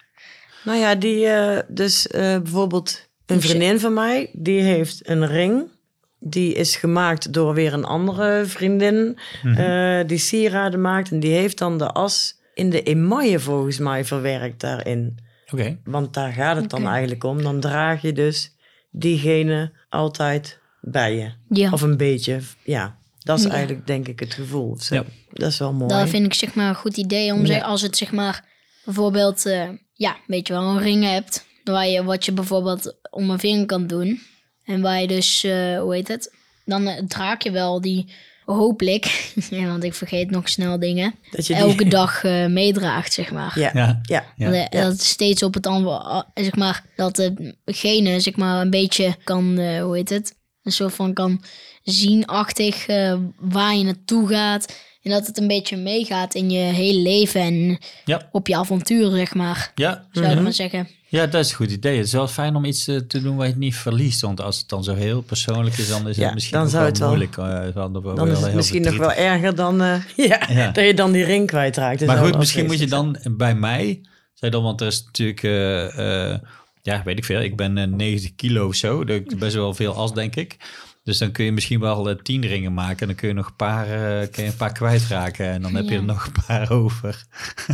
Nou 0.64 0.78
ja, 0.78 0.96
die, 0.96 1.28
eh, 1.28 1.60
dus 1.68 2.08
eh, 2.08 2.22
bijvoorbeeld 2.22 3.10
een 3.26 3.42
vriendin 3.42 3.80
van 3.80 3.94
mij, 3.94 4.30
die 4.34 4.62
heeft 4.62 5.10
een 5.10 5.28
ring. 5.28 5.72
Die 6.20 6.54
is 6.54 6.76
gemaakt 6.76 7.34
door 7.34 7.54
weer 7.54 7.74
een 7.74 7.86
andere 7.86 8.46
vriendin 8.46 9.18
eh, 9.44 10.00
die 10.08 10.18
sieraden 10.18 10.82
maakt. 10.82 11.12
En 11.12 11.20
die 11.20 11.34
heeft 11.34 11.58
dan 11.58 11.78
de 11.78 11.88
as 11.88 12.40
in 12.54 12.70
de 12.70 12.84
emaille 12.84 13.40
volgens 13.40 13.78
mij 13.78 14.06
verwerkt 14.06 14.60
daarin. 14.60 15.18
Oké. 15.52 15.78
Want 15.84 16.14
daar 16.14 16.32
gaat 16.32 16.56
het 16.56 16.70
dan 16.70 16.88
eigenlijk 16.88 17.24
om. 17.24 17.44
Dan 17.44 17.60
draag 17.60 18.02
je 18.02 18.14
dus 18.14 18.56
diegene 18.92 19.72
altijd 19.90 20.60
bij 20.86 21.16
je. 21.16 21.32
ja, 21.50 21.72
Of 21.72 21.82
een 21.82 21.98
beetje, 21.98 22.40
ja. 22.64 22.98
Dat 23.20 23.38
is 23.38 23.44
Ja. 23.46 23.50
eigenlijk 23.52 23.88
denk 23.88 24.08
ik 24.08 24.20
het 24.20 24.34
gevoel. 24.34 24.70
of 24.70 24.82
zo. 24.82 24.96
Ja. 24.96 25.04
Dat 25.34 25.50
is 25.52 25.58
wel 25.58 25.74
mooi. 25.74 25.94
dat 25.94 26.10
vind 26.10 26.26
ik 26.26 26.34
zeg 26.34 26.54
maar 26.54 26.70
een 26.70 26.76
goed 26.76 26.98
idee. 26.98 27.34
Om 27.34 27.40
Ja. 27.46 27.46
ze- 27.46 27.64
als 27.64 27.82
het 27.82 27.98
zeg 27.98 28.12
maar 28.12 28.46
bijvoorbeeld, 28.86 29.46
eh, 29.46 29.70
ja, 29.94 30.16
weet 30.28 30.48
je 30.48 30.54
wel, 30.54 30.62
een 30.64 30.80
ring 30.82 31.04
hebt. 31.04 31.46
Waar 31.64 31.88
je, 31.88 32.04
wat 32.04 32.26
je 32.26 32.32
bijvoorbeeld 32.32 32.96
om 33.10 33.30
een 33.30 33.40
vinger 33.40 33.66
kan 33.66 33.88
doen. 33.88 34.22
En 34.66 34.82
waar 34.82 35.02
je 35.02 35.08
dus, 35.08 35.44
eh, 35.44 35.80
hoe 35.80 35.94
heet 35.94 36.08
het? 36.08 36.34
Dan 36.66 36.88
eh, 36.88 37.04
draag 37.08 37.44
je 37.44 37.52
wel 37.52 37.82
die, 37.82 38.12
hopelijk, 38.46 39.34
ja, 39.50 39.66
want 39.68 39.84
ik 39.84 39.94
vergeet 39.94 40.30
nog 40.32 40.50
snel 40.50 40.80
dingen, 40.80 41.16
dat 41.32 41.48
je 41.48 41.54
die... 41.54 41.64
elke 41.64 41.88
dag 41.88 42.24
eh, 42.24 42.46
meedraagt, 42.46 43.14
zeg 43.14 43.32
maar. 43.32 43.60
Ja, 43.60 43.72
ja. 43.74 44.00
Ja. 44.04 44.26
ja. 44.36 44.50
Ja. 44.52 44.62
Dat, 44.62 44.72
dat 44.72 44.92
het 44.92 45.02
steeds 45.04 45.44
op 45.44 45.54
het 45.54 45.68
andere, 45.68 46.26
zeg 46.34 46.56
maar, 46.56 46.84
dat 46.96 47.32
degene, 47.66 48.20
zeg 48.20 48.36
maar, 48.36 48.62
een 48.62 48.70
beetje 48.70 49.16
kan, 49.24 49.58
eh, 49.58 49.84
hoe 49.84 49.96
heet 49.96 50.10
het? 50.10 50.42
Een 50.64 50.72
soort 50.72 50.94
van 50.94 51.14
kan 51.14 51.42
zienachtig 51.84 52.88
eh, 52.88 53.16
waar 53.40 53.76
je 53.76 53.84
naartoe 53.84 54.28
gaat. 54.28 54.82
En 55.04 55.12
dat 55.12 55.28
het 55.28 55.38
een 55.38 55.48
beetje 55.48 55.78
meegaat 55.78 56.34
in 56.36 56.50
je 56.52 56.60
hele 56.60 57.00
leven 57.00 57.42
en 57.42 57.78
Ja, 58.06 58.30
op 58.32 58.48
je 58.48 58.56
avonturen, 58.58 59.12
zeg 59.18 59.34
maar. 59.34 59.72
ja. 59.76 60.08
Zou 60.12 60.28
je 60.30 60.36
maar 60.42 60.54
zeggen. 60.54 60.88
Ja, 61.08 61.26
dat 61.28 61.44
is 61.46 61.50
een 61.50 61.56
goed 61.56 61.72
idee. 61.72 61.98
Het 61.98 62.06
is 62.06 62.12
wel 62.14 62.28
fijn 62.28 62.56
om 62.56 62.66
iets 62.66 62.88
eh, 62.88 62.98
te 62.98 63.22
doen 63.22 63.36
waar 63.36 63.46
je 63.46 63.52
het 63.52 63.62
niet 63.62 63.76
verliest. 63.76 64.22
Want 64.22 64.42
als 64.42 64.58
het 64.60 64.70
dan 64.70 64.84
zo 64.84 64.94
heel 64.96 65.22
persoonlijk 65.22 65.78
is, 65.78 65.88
dan 65.88 66.08
is 66.08 66.18
het 66.18 66.34
misschien 66.34 66.58
dan 66.60 66.70
zou 66.70 66.82
wel 66.82 66.92
het 66.92 67.00
wel- 67.00 67.08
moeilijk. 67.08 67.38
eh, 67.38 68.16
dan 68.16 68.28
is 68.30 68.38
het 68.38 68.46
heel 68.46 68.56
misschien 68.56 68.82
nog 68.82 68.98
wel 68.98 69.12
erger 69.14 69.56
dan 69.56 69.82
eh, 69.82 69.96
ja, 70.30 70.42
Ja. 70.60 70.72
dat 70.72 70.86
je 70.86 70.94
dan 70.94 71.12
die 71.12 71.24
ring 71.24 71.48
kwijtraakt. 71.48 72.06
Maar 72.06 72.18
goed, 72.18 72.38
misschien 72.38 72.66
moet 72.66 72.80
je 72.80 72.88
dan 72.88 73.18
bij 73.32 73.56
mij, 73.56 74.02
zei 74.34 74.52
dan, 74.52 74.64
want 74.64 74.82
er 74.82 74.88
is 74.88 75.04
natuurlijk, 75.06 75.44
eh, 75.44 76.32
eh, 76.34 76.40
ja, 76.84 77.02
weet 77.04 77.18
ik 77.18 77.26
veel, 77.26 77.42
ik 77.42 77.56
ben 77.56 77.78
eh, 77.78 77.88
90 77.88 78.36
kilo 78.36 78.68
of 78.68 78.76
zo, 78.76 79.04
dat 79.04 79.22
is 79.26 79.36
best 79.38 79.56
wel 79.56 79.74
veel 79.74 79.94
as, 79.96 80.14
denk 80.14 80.36
ik. 80.36 80.58
Dus 81.04 81.18
dan 81.18 81.32
kun 81.32 81.46
je 81.46 81.52
misschien 81.52 81.80
wel 81.80 82.10
eh, 82.10 82.16
tien 82.16 82.46
ringen 82.46 82.74
maken 82.74 83.00
en 83.00 83.08
dan 83.08 83.16
kun 83.16 83.28
je 83.28 83.34
nog 83.34 83.48
een 83.48 83.56
paar, 83.56 83.86
eh, 84.22 84.28
kun 84.32 84.44
je 84.44 84.50
een 84.50 84.56
paar 84.56 84.72
kwijtraken 84.74 85.46
en 85.46 85.62
dan 85.62 85.76
heb 85.76 85.84
je 85.86 85.92
Ja. 85.92 85.98
er 85.98 86.04
nog 86.04 86.26
een 86.26 86.44
paar 86.48 86.72
over. 86.82 87.24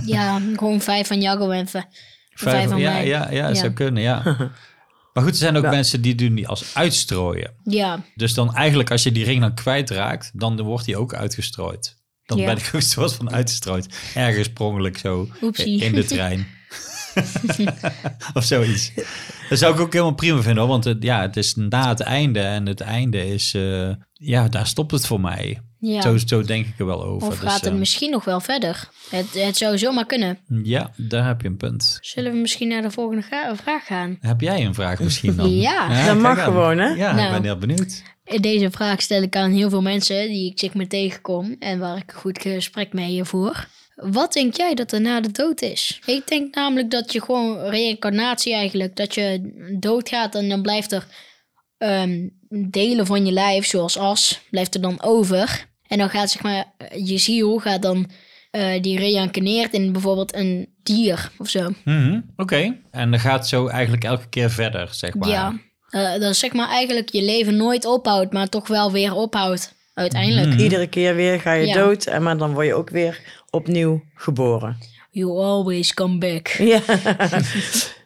Ja, 0.06 0.40
gewoon 0.56 0.82
vijf 0.82 1.08
van 1.08 1.22
Jaggo 1.22 1.50
en 1.50 1.68
vijf, 1.68 1.86
Vijf, 2.30 2.70
van 2.70 2.80
ja, 2.80 2.92
mij. 2.92 3.08
ja, 3.08 3.32
ja, 3.32 3.48
dat 3.48 3.56
Ja. 3.56 3.62
zou 3.62 3.74
kunnen, 3.74 4.04
ja. 4.04 4.22
Maar 5.14 5.24
goed, 5.24 5.32
er 5.34 5.40
zijn 5.40 5.58
ook 5.58 5.64
Ja. 5.64 5.70
mensen 5.70 6.02
die 6.02 6.16
doen 6.16 6.36
die 6.36 6.48
als 6.48 6.76
uitstrooien. 6.76 7.54
Ja, 7.64 8.04
Dus 8.16 8.34
dan 8.34 8.54
eigenlijk 8.56 8.92
als 8.92 9.04
je 9.04 9.12
die 9.12 9.24
ring 9.24 9.42
dan 9.42 9.54
kwijtraakt, 9.54 10.32
dan 10.34 10.62
wordt 10.62 10.86
die 10.86 10.98
ook 10.98 11.14
uitgestrooid. 11.14 11.98
Dan 12.26 12.38
Ja. 12.38 12.46
ben 12.46 12.58
ik 12.58 12.72
ook 12.76 12.82
soort 12.96 13.14
van 13.14 13.32
uitgestrooid. 13.32 13.88
Ergens 14.16 14.48
sprongelijk 14.48 14.98
zo 14.98 15.28
Oepsie. 15.42 15.82
in 15.84 15.94
de 15.94 16.04
trein. 16.06 16.48
of 18.34 18.44
zoiets. 18.44 18.92
Dat 19.50 19.60
zou 19.60 19.74
ik 19.74 19.80
ook 19.80 19.92
helemaal 19.94 20.14
prima 20.16 20.42
vinden 20.42 20.60
hoor. 20.62 20.72
Want 20.72 20.84
het, 20.84 21.04
ja, 21.04 21.22
het 21.22 21.38
is 21.38 21.56
na 21.56 21.90
het 21.90 22.00
einde. 22.00 22.40
En 22.40 22.66
het 22.66 22.82
einde 22.82 23.28
is, 23.34 23.54
eh, 23.54 23.90
ja, 24.14 24.48
daar 24.48 24.68
stopt 24.68 24.92
het 24.92 25.08
voor 25.08 25.22
mij. 25.22 25.60
ja. 25.80 26.02
Zo, 26.02 26.18
zo 26.18 26.42
denk 26.44 26.66
ik 26.66 26.80
er 26.80 26.86
wel 26.86 27.04
over. 27.04 27.28
of 27.28 27.40
Dus, 27.40 27.50
gaat 27.50 27.62
het 27.62 27.74
eh, 27.74 27.80
misschien 27.80 28.12
nog 28.12 28.26
wel 28.26 28.40
verder? 28.40 28.90
Het, 29.10 29.34
het 29.34 29.58
zou 29.58 29.78
zomaar 29.78 30.06
kunnen. 30.06 30.38
Ja, 30.64 30.92
daar 30.96 31.28
heb 31.28 31.42
je 31.42 31.48
een 31.48 31.58
punt. 31.58 31.98
Zullen 32.02 32.32
we 32.32 32.38
misschien 32.38 32.68
naar 32.68 32.82
de 32.82 32.92
volgende 32.92 33.22
ga- 33.22 33.56
vraag 33.56 33.86
gaan? 33.86 34.18
Heb 34.22 34.42
jij 34.42 34.66
een 34.66 34.74
vraag 34.74 35.00
misschien 35.00 35.36
dan? 35.36 35.50
Ja. 35.68 35.88
Dat 35.88 35.98
kijk 36.06 36.20
mag 36.20 36.38
aan. 36.40 36.44
gewoon, 36.44 36.78
hè? 36.78 36.88
Ja, 36.88 37.10
ik 37.10 37.16
Nou. 37.16 37.32
ben 37.32 37.44
heel 37.44 37.58
benieuwd. 37.58 38.04
Deze 38.40 38.72
vraag 38.72 39.02
stel 39.02 39.22
ik 39.22 39.36
aan 39.36 39.52
heel 39.52 39.70
veel 39.70 39.82
mensen 39.82 40.28
die 40.28 40.52
ik 40.52 40.60
zeg 40.60 40.74
me 40.74 40.88
tegenkom 40.88 41.56
en 41.60 41.80
waar 41.80 41.98
ik 41.98 42.12
een 42.14 42.20
goed 42.20 42.42
gesprek 42.42 42.94
mee 42.94 43.24
voer. 43.24 43.68
Wat 44.02 44.34
denk 44.34 44.56
jij 44.58 44.74
dat 44.74 44.92
er 44.92 45.02
na 45.02 45.22
de 45.22 45.32
dood 45.32 45.62
is? 45.62 46.00
Ik 46.06 46.28
denk 46.28 46.56
namelijk 46.56 46.92
dat 46.92 47.12
je 47.14 47.22
gewoon 47.22 47.60
reïncarnatie 47.60 48.54
eigenlijk, 48.54 48.96
dat 48.96 49.14
je 49.14 49.52
doodgaat 49.80 50.36
en 50.36 50.50
dan 50.50 50.62
blijft 50.62 50.92
er 50.92 51.06
ehm, 51.78 52.28
delen 52.50 53.06
van 53.06 53.26
je 53.26 53.32
lijf, 53.32 53.66
zoals 53.66 53.98
as, 53.98 54.42
blijft 54.50 54.76
er 54.76 54.82
dan 54.82 55.02
over. 55.02 55.66
En 55.88 55.98
dan 55.98 56.10
gaat 56.10 56.30
zeg 56.30 56.42
maar, 56.42 56.66
je 57.04 57.18
ziel 57.18 57.58
gaat 57.58 57.82
dan, 57.82 58.10
eh, 58.52 58.82
die 58.82 58.98
reïncarneert 59.00 59.74
in 59.74 59.92
bijvoorbeeld 59.92 60.36
een 60.36 60.74
dier 60.84 61.32
of 61.38 61.50
zo. 61.50 61.70
Mhm, 61.86 62.22
Oké. 62.36 62.76
En 62.92 63.12
dan 63.12 63.20
gaat 63.20 63.48
zo 63.48 63.68
eigenlijk 63.68 64.04
elke 64.04 64.30
keer 64.30 64.50
verder, 64.52 64.88
zeg 64.92 65.14
maar. 65.16 65.30
Ja, 65.30 65.60
eh, 65.90 66.20
dat 66.20 66.36
zeg 66.36 66.54
maar 66.54 66.70
eigenlijk 66.70 67.10
je 67.10 67.22
leven 67.24 67.58
nooit 67.58 67.86
ophoudt, 67.86 68.34
maar 68.34 68.50
toch 68.50 68.68
wel 68.68 68.92
weer 68.92 69.14
ophoudt 69.14 69.74
uiteindelijk. 69.94 70.48
Mhm. 70.48 70.60
Iedere 70.60 70.88
keer 70.88 71.16
weer 71.16 71.40
ga 71.40 71.54
je 71.54 71.68
Ja. 71.68 71.74
dood, 71.74 72.06
en 72.06 72.24
maar 72.24 72.38
dan 72.38 72.54
word 72.54 72.66
je 72.66 72.74
ook 72.74 72.90
weer 72.90 73.20
opnieuw 73.52 74.04
geboren. 74.16 74.78
You 75.12 75.30
always 75.44 75.94
come 75.94 76.18
back. 76.18 76.48
Ja. 76.74 76.82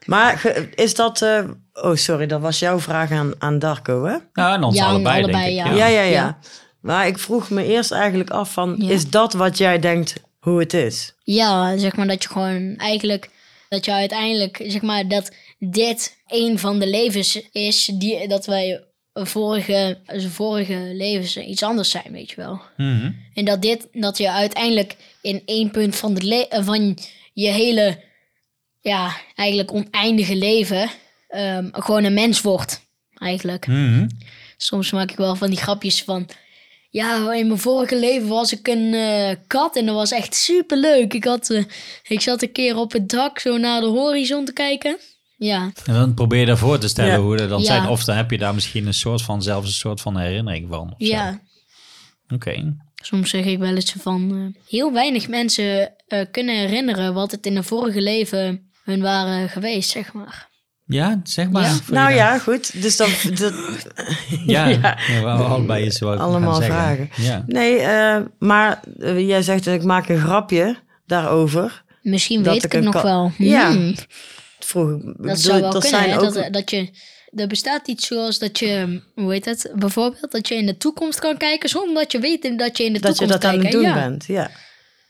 maar 0.06 0.56
is 0.76 0.96
dat... 0.96 1.22
eh, 1.22 1.44
oh, 1.74 1.96
sorry, 1.96 2.26
dat 2.26 2.42
was 2.42 2.60
jouw 2.60 2.80
vraag 2.80 3.12
aan, 3.12 3.34
aan 3.38 3.60
Darko, 3.60 4.04
hè? 4.06 4.18
Nou, 4.34 4.54
en 4.56 4.64
ons 4.64 4.76
Ja, 4.78 4.86
allebei, 4.86 5.24
allebei, 5.24 5.56
denk 5.56 5.68
ik. 5.68 5.74
ja. 5.74 5.78
Ja, 5.78 5.88
ja, 5.88 6.02
ja. 6.02 6.12
Ja. 6.12 6.38
Maar 6.80 7.08
ik 7.08 7.20
vroeg 7.20 7.50
me 7.50 7.64
eerst 7.66 7.92
eigenlijk 7.92 8.30
af 8.30 8.54
van... 8.54 8.76
Ja. 8.78 8.90
Is 8.90 9.10
dat 9.10 9.34
wat 9.34 9.58
jij 9.58 9.80
denkt 9.80 10.16
hoe 10.40 10.60
het 10.60 10.74
is? 10.74 11.14
Ja, 11.24 11.78
zeg 11.78 11.96
maar 11.96 12.08
dat 12.08 12.24
je 12.24 12.30
gewoon 12.30 12.76
eigenlijk, 12.78 13.30
dat 13.70 13.86
je 13.86 13.92
uiteindelijk, 13.92 14.64
zeg 14.68 14.82
maar 14.82 15.08
dat 15.08 15.32
dit 15.60 16.18
een 16.28 16.60
van 16.60 16.80
de 16.80 16.88
levens 16.88 17.42
is, 17.52 17.86
die, 17.94 18.28
dat 18.28 18.46
wij 18.46 18.84
vorige, 19.14 19.98
vorige 20.30 20.92
levens 20.94 21.38
iets 21.38 21.64
anders 21.64 21.90
zijn, 21.90 22.12
weet 22.12 22.30
je 22.30 22.36
wel. 22.36 22.62
Mhm. 22.78 23.12
En 23.34 23.46
dat 23.46 23.62
dit, 23.62 23.88
dat 23.92 24.18
je 24.18 24.32
uiteindelijk 24.32 24.96
in 25.22 25.42
één 25.46 25.72
punt 25.72 25.96
van, 25.96 26.14
de 26.14 26.48
eh, 26.48 26.66
van 26.66 26.98
je 27.34 27.48
hele, 27.48 28.04
ja, 28.82 29.16
eigenlijk 29.36 29.74
oneindige 29.74 30.36
leven, 30.36 30.90
ehm, 31.28 31.68
gewoon 31.72 32.04
een 32.04 32.14
mens 32.14 32.42
wordt, 32.42 32.82
eigenlijk. 33.18 33.68
Mhm. 33.68 34.08
Soms 34.58 34.92
maak 34.92 35.12
ik 35.12 35.18
wel 35.18 35.36
van 35.36 35.50
die 35.50 35.60
grapjes 35.60 36.04
van. 36.04 36.30
Ja, 36.90 37.34
in 37.34 37.48
mijn 37.48 37.60
vorige 37.60 38.00
leven 38.00 38.28
was 38.28 38.52
ik 38.52 38.68
een 38.68 38.94
eh, 38.94 39.36
kat 39.48 39.76
en 39.76 39.86
dat 39.86 39.96
was 39.96 40.12
echt 40.12 40.36
super 40.36 40.78
leuk. 40.78 41.14
Ik, 41.14 41.24
had, 41.24 41.50
eh, 41.50 41.64
ik 42.08 42.22
zat 42.22 42.42
een 42.42 42.52
keer 42.52 42.78
op 42.78 42.92
het 42.92 43.10
dak 43.10 43.40
zo 43.40 43.58
naar 43.58 43.82
de 43.82 43.88
horizon 43.88 44.46
te 44.46 44.54
kijken. 44.54 44.98
Ja, 45.38 45.72
En 45.86 45.94
dan 45.94 46.14
probeer 46.14 46.40
je 46.40 46.46
daarvoor 46.46 46.78
te 46.80 46.88
stellen 46.88 47.12
Ja. 47.12 47.20
hoe 47.20 47.38
dat 47.38 47.50
dan 47.50 47.60
Ja. 47.60 47.66
zijn. 47.66 47.88
Of 47.88 48.04
dan 48.04 48.16
heb 48.16 48.32
je 48.32 48.38
daar 48.38 48.54
misschien 48.54 48.88
een 48.88 48.94
soort 48.94 49.22
van, 49.22 49.42
zelfs 49.42 49.68
een 49.68 49.74
soort 49.74 50.02
van 50.02 50.18
herinnering 50.18 50.68
van. 50.70 50.94
ja. 50.98 51.40
Oké. 52.34 52.76
Soms 52.96 53.30
zeg 53.30 53.46
ik 53.46 53.60
wel 53.60 53.76
eens 53.76 53.96
van. 54.00 54.32
eh, 54.56 54.62
heel 54.70 54.94
weinig 54.94 55.28
mensen 55.28 55.94
eh, 56.08 56.26
kunnen 56.32 56.56
herinneren 56.58 57.14
wat 57.14 57.32
het 57.32 57.46
in 57.46 57.56
een 57.58 57.64
vorige 57.64 58.02
leven 58.02 58.72
hun 58.84 59.02
waren 59.02 59.50
geweest, 59.50 59.90
zeg 59.90 60.14
maar. 60.14 60.50
Ja, 60.86 61.20
zeg 61.24 61.50
maar. 61.50 61.64
Ja. 61.64 61.70
Je 61.88 61.94
Nou 61.94 62.14
ja, 62.14 62.40
goed. 62.40 62.82
Dus 62.82 62.98
dat... 62.98 63.10
dat 63.40 63.54
Ja, 64.46 64.68
Ja. 64.68 64.98
ja. 65.08 65.22
we 65.22 65.28
allebei 65.44 65.86
iets 65.86 66.00
wat 66.00 66.14
ik 66.14 66.20
Allemaal 66.20 66.62
vragen. 66.62 67.10
Ja. 67.16 67.44
nee, 67.48 67.78
eh, 67.80 68.22
maar 68.40 68.80
jij 69.18 69.42
zegt 69.42 69.64
dat 69.64 69.74
ik 69.74 69.84
maak 69.84 70.10
een 70.10 70.20
grapje 70.20 70.78
daarover. 71.06 71.84
Misschien 72.02 72.44
Dat 72.44 72.54
weet 72.54 72.64
ik 72.64 72.74
ik 72.74 72.84
het 72.84 72.94
nog 72.94 73.02
wel. 73.02 73.32
Ja. 73.38 73.72
Hmm. 73.72 73.96
Vroeg, 74.74 75.02
Dat 75.18 75.40
zou 75.40 75.60
wel 75.62 75.74
er 75.74 75.80
kunnen, 75.80 76.00
zijn 76.00 76.10
hè? 76.10 76.20
ook- 76.22 76.34
Dat, 76.34 76.54
dat 76.54 76.70
je... 76.70 76.90
Er 77.36 77.48
bestaat 77.48 77.88
iets 77.88 78.08
zoals 78.08 78.40
dat 78.40 78.60
je, 78.60 79.02
hoe 79.16 79.32
heet 79.32 79.46
het, 79.46 79.72
bijvoorbeeld 79.76 80.32
dat 80.32 80.48
je 80.48 80.56
in 80.56 80.66
de 80.66 80.78
toekomst 80.78 81.20
kan 81.20 81.38
kijken 81.38 81.70
zonder 81.70 81.94
dat 81.94 82.12
je 82.12 82.20
weet 82.20 82.58
dat 82.58 82.78
je 82.78 82.84
in 82.84 82.94
de 82.94 83.00
dat 83.00 83.12
je 83.12 83.18
toekomst 83.26 83.42
dat 83.42 83.52
aan 83.54 83.60
het 83.60 83.72
doen 83.72 83.82
ja. 83.82 83.94
bent. 83.94 84.26
Ja. 84.26 84.50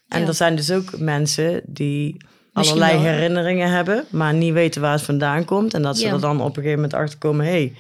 En 0.08 0.22
Ja. 0.22 0.28
er 0.28 0.34
zijn 0.34 0.56
dus 0.56 0.72
ook 0.72 0.98
mensen 1.00 1.62
die 1.66 2.16
Misschien 2.54 2.82
allerlei 2.82 3.04
wel. 3.04 3.14
herinneringen 3.14 3.70
hebben, 3.70 4.06
maar 4.10 4.34
niet 4.34 4.54
weten 4.54 4.82
waar 4.82 4.92
het 4.92 5.02
vandaan 5.02 5.46
komt. 5.46 5.74
En 5.74 5.82
dat 5.82 5.98
ze 5.98 6.06
Ja. 6.06 6.14
er 6.14 6.20
dan 6.22 6.42
op 6.42 6.48
een 6.48 6.54
gegeven 6.64 6.76
moment 6.76 6.94
achter 6.94 7.18
komen: 7.20 7.46
hé, 7.46 7.52
hey, 7.52 7.74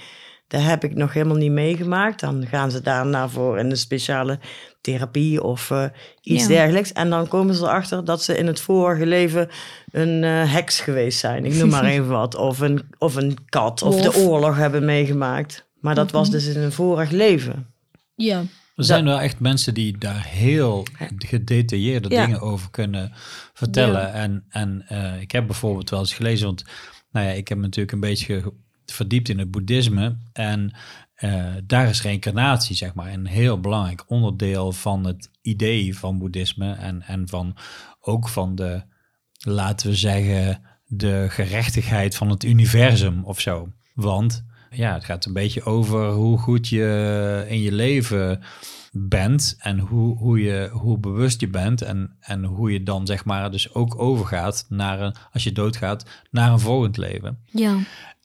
dat 0.47 0.61
heb 0.61 0.83
ik 0.83 0.95
nog 0.95 1.13
helemaal 1.13 1.37
niet 1.37 1.51
meegemaakt. 1.51 2.19
Dan 2.19 2.45
gaan 2.47 2.71
ze 2.71 2.81
daarna 2.81 3.29
voor 3.29 3.59
in 3.59 3.69
een 3.69 3.77
speciale 3.77 4.39
therapie 4.83 5.43
of 5.43 5.71
eh, 5.71 5.85
iets 6.21 6.41
Ja. 6.41 6.47
dergelijks. 6.47 6.91
En 6.93 7.09
dan 7.09 7.27
komen 7.27 7.55
ze 7.55 7.63
erachter 7.63 8.05
dat 8.05 8.23
ze 8.23 8.37
in 8.37 8.47
het 8.47 8.59
vorige 8.59 9.05
leven 9.05 9.49
een 9.91 10.23
eh, 10.23 10.51
heks 10.53 10.79
geweest 10.79 11.19
zijn. 11.19 11.45
Ik 11.45 11.53
noem 11.55 11.69
maar 11.69 11.85
even 11.95 12.07
wat. 12.07 12.35
Of 12.35 12.59
een, 12.59 12.81
of 12.97 13.15
een 13.15 13.37
kat. 13.49 13.81
Of 13.81 14.01
de 14.01 14.15
oorlog 14.15 14.55
hebben 14.57 14.85
meegemaakt. 14.85 15.65
Maar 15.79 15.95
dat 15.95 16.11
was 16.11 16.29
dus 16.29 16.45
in 16.45 16.61
een 16.61 16.71
vorig 16.71 17.09
leven. 17.09 17.67
Ja, 18.15 18.43
Er 18.75 18.83
zijn 18.83 19.05
wel 19.05 19.19
echt 19.19 19.39
mensen 19.39 19.73
die 19.73 19.97
daar 19.97 20.25
heel 20.27 20.85
gedetailleerde 21.17 22.09
Ja. 22.09 22.25
dingen 22.25 22.41
over 22.41 22.71
kunnen 22.71 23.11
vertellen. 23.53 24.13
En, 24.13 24.43
en 24.49 24.83
eh, 24.87 25.21
ik 25.21 25.31
heb 25.31 25.45
bijvoorbeeld 25.47 25.89
wel 25.89 25.99
eens 25.99 26.13
gelezen, 26.13 26.45
want 26.45 26.63
nou 27.11 27.25
ja, 27.27 27.31
ik 27.31 27.47
heb 27.47 27.57
me 27.57 27.63
natuurlijk 27.63 27.91
een 27.93 27.99
beetje 27.99 28.53
verdiept 28.85 29.29
in 29.29 29.39
het 29.39 29.51
boeddhisme. 29.51 30.15
En 30.33 30.73
eh, 31.15 31.45
daar 31.63 31.89
is 31.89 32.01
reïncarnatie, 32.01 32.75
zeg 32.75 32.93
maar, 32.93 33.13
een 33.13 33.27
heel 33.27 33.59
belangrijk 33.59 34.03
onderdeel 34.07 34.71
van 34.71 35.05
het 35.05 35.29
idee 35.41 35.97
van 35.97 36.19
boeddhisme. 36.19 36.73
En, 36.73 37.01
en 37.01 37.27
van 37.27 37.55
ook 37.99 38.29
van 38.29 38.55
de, 38.55 38.81
laten 39.37 39.89
we 39.89 39.95
zeggen, 39.95 40.61
de 40.85 41.25
gerechtigheid 41.29 42.15
van 42.15 42.29
het 42.29 42.43
universum 42.43 43.23
of 43.23 43.39
zo. 43.39 43.71
Want 43.93 44.45
ja, 44.69 44.93
het 44.93 45.03
gaat 45.03 45.25
een 45.25 45.33
beetje 45.33 45.63
over 45.63 46.09
hoe 46.09 46.37
goed 46.37 46.67
je 46.67 47.45
in 47.47 47.61
je 47.61 47.71
leven 47.71 48.43
bent 48.91 49.55
en 49.59 49.79
hoe, 49.79 50.17
hoe, 50.17 50.39
je, 50.41 50.69
hoe 50.71 50.97
bewust 50.97 51.39
je 51.39 51.47
bent 51.47 51.81
en, 51.81 52.15
en 52.19 52.43
hoe 52.43 52.71
je 52.71 52.83
dan 52.83 53.05
zeg 53.05 53.25
maar 53.25 53.51
dus 53.51 53.73
ook 53.73 53.99
overgaat 53.99 54.65
naar 54.69 55.01
een, 55.01 55.15
als 55.31 55.43
je 55.43 55.51
doodgaat, 55.51 56.05
naar 56.31 56.51
een 56.51 56.59
volgend 56.59 56.97
leven. 56.97 57.39
ja, 57.45 57.77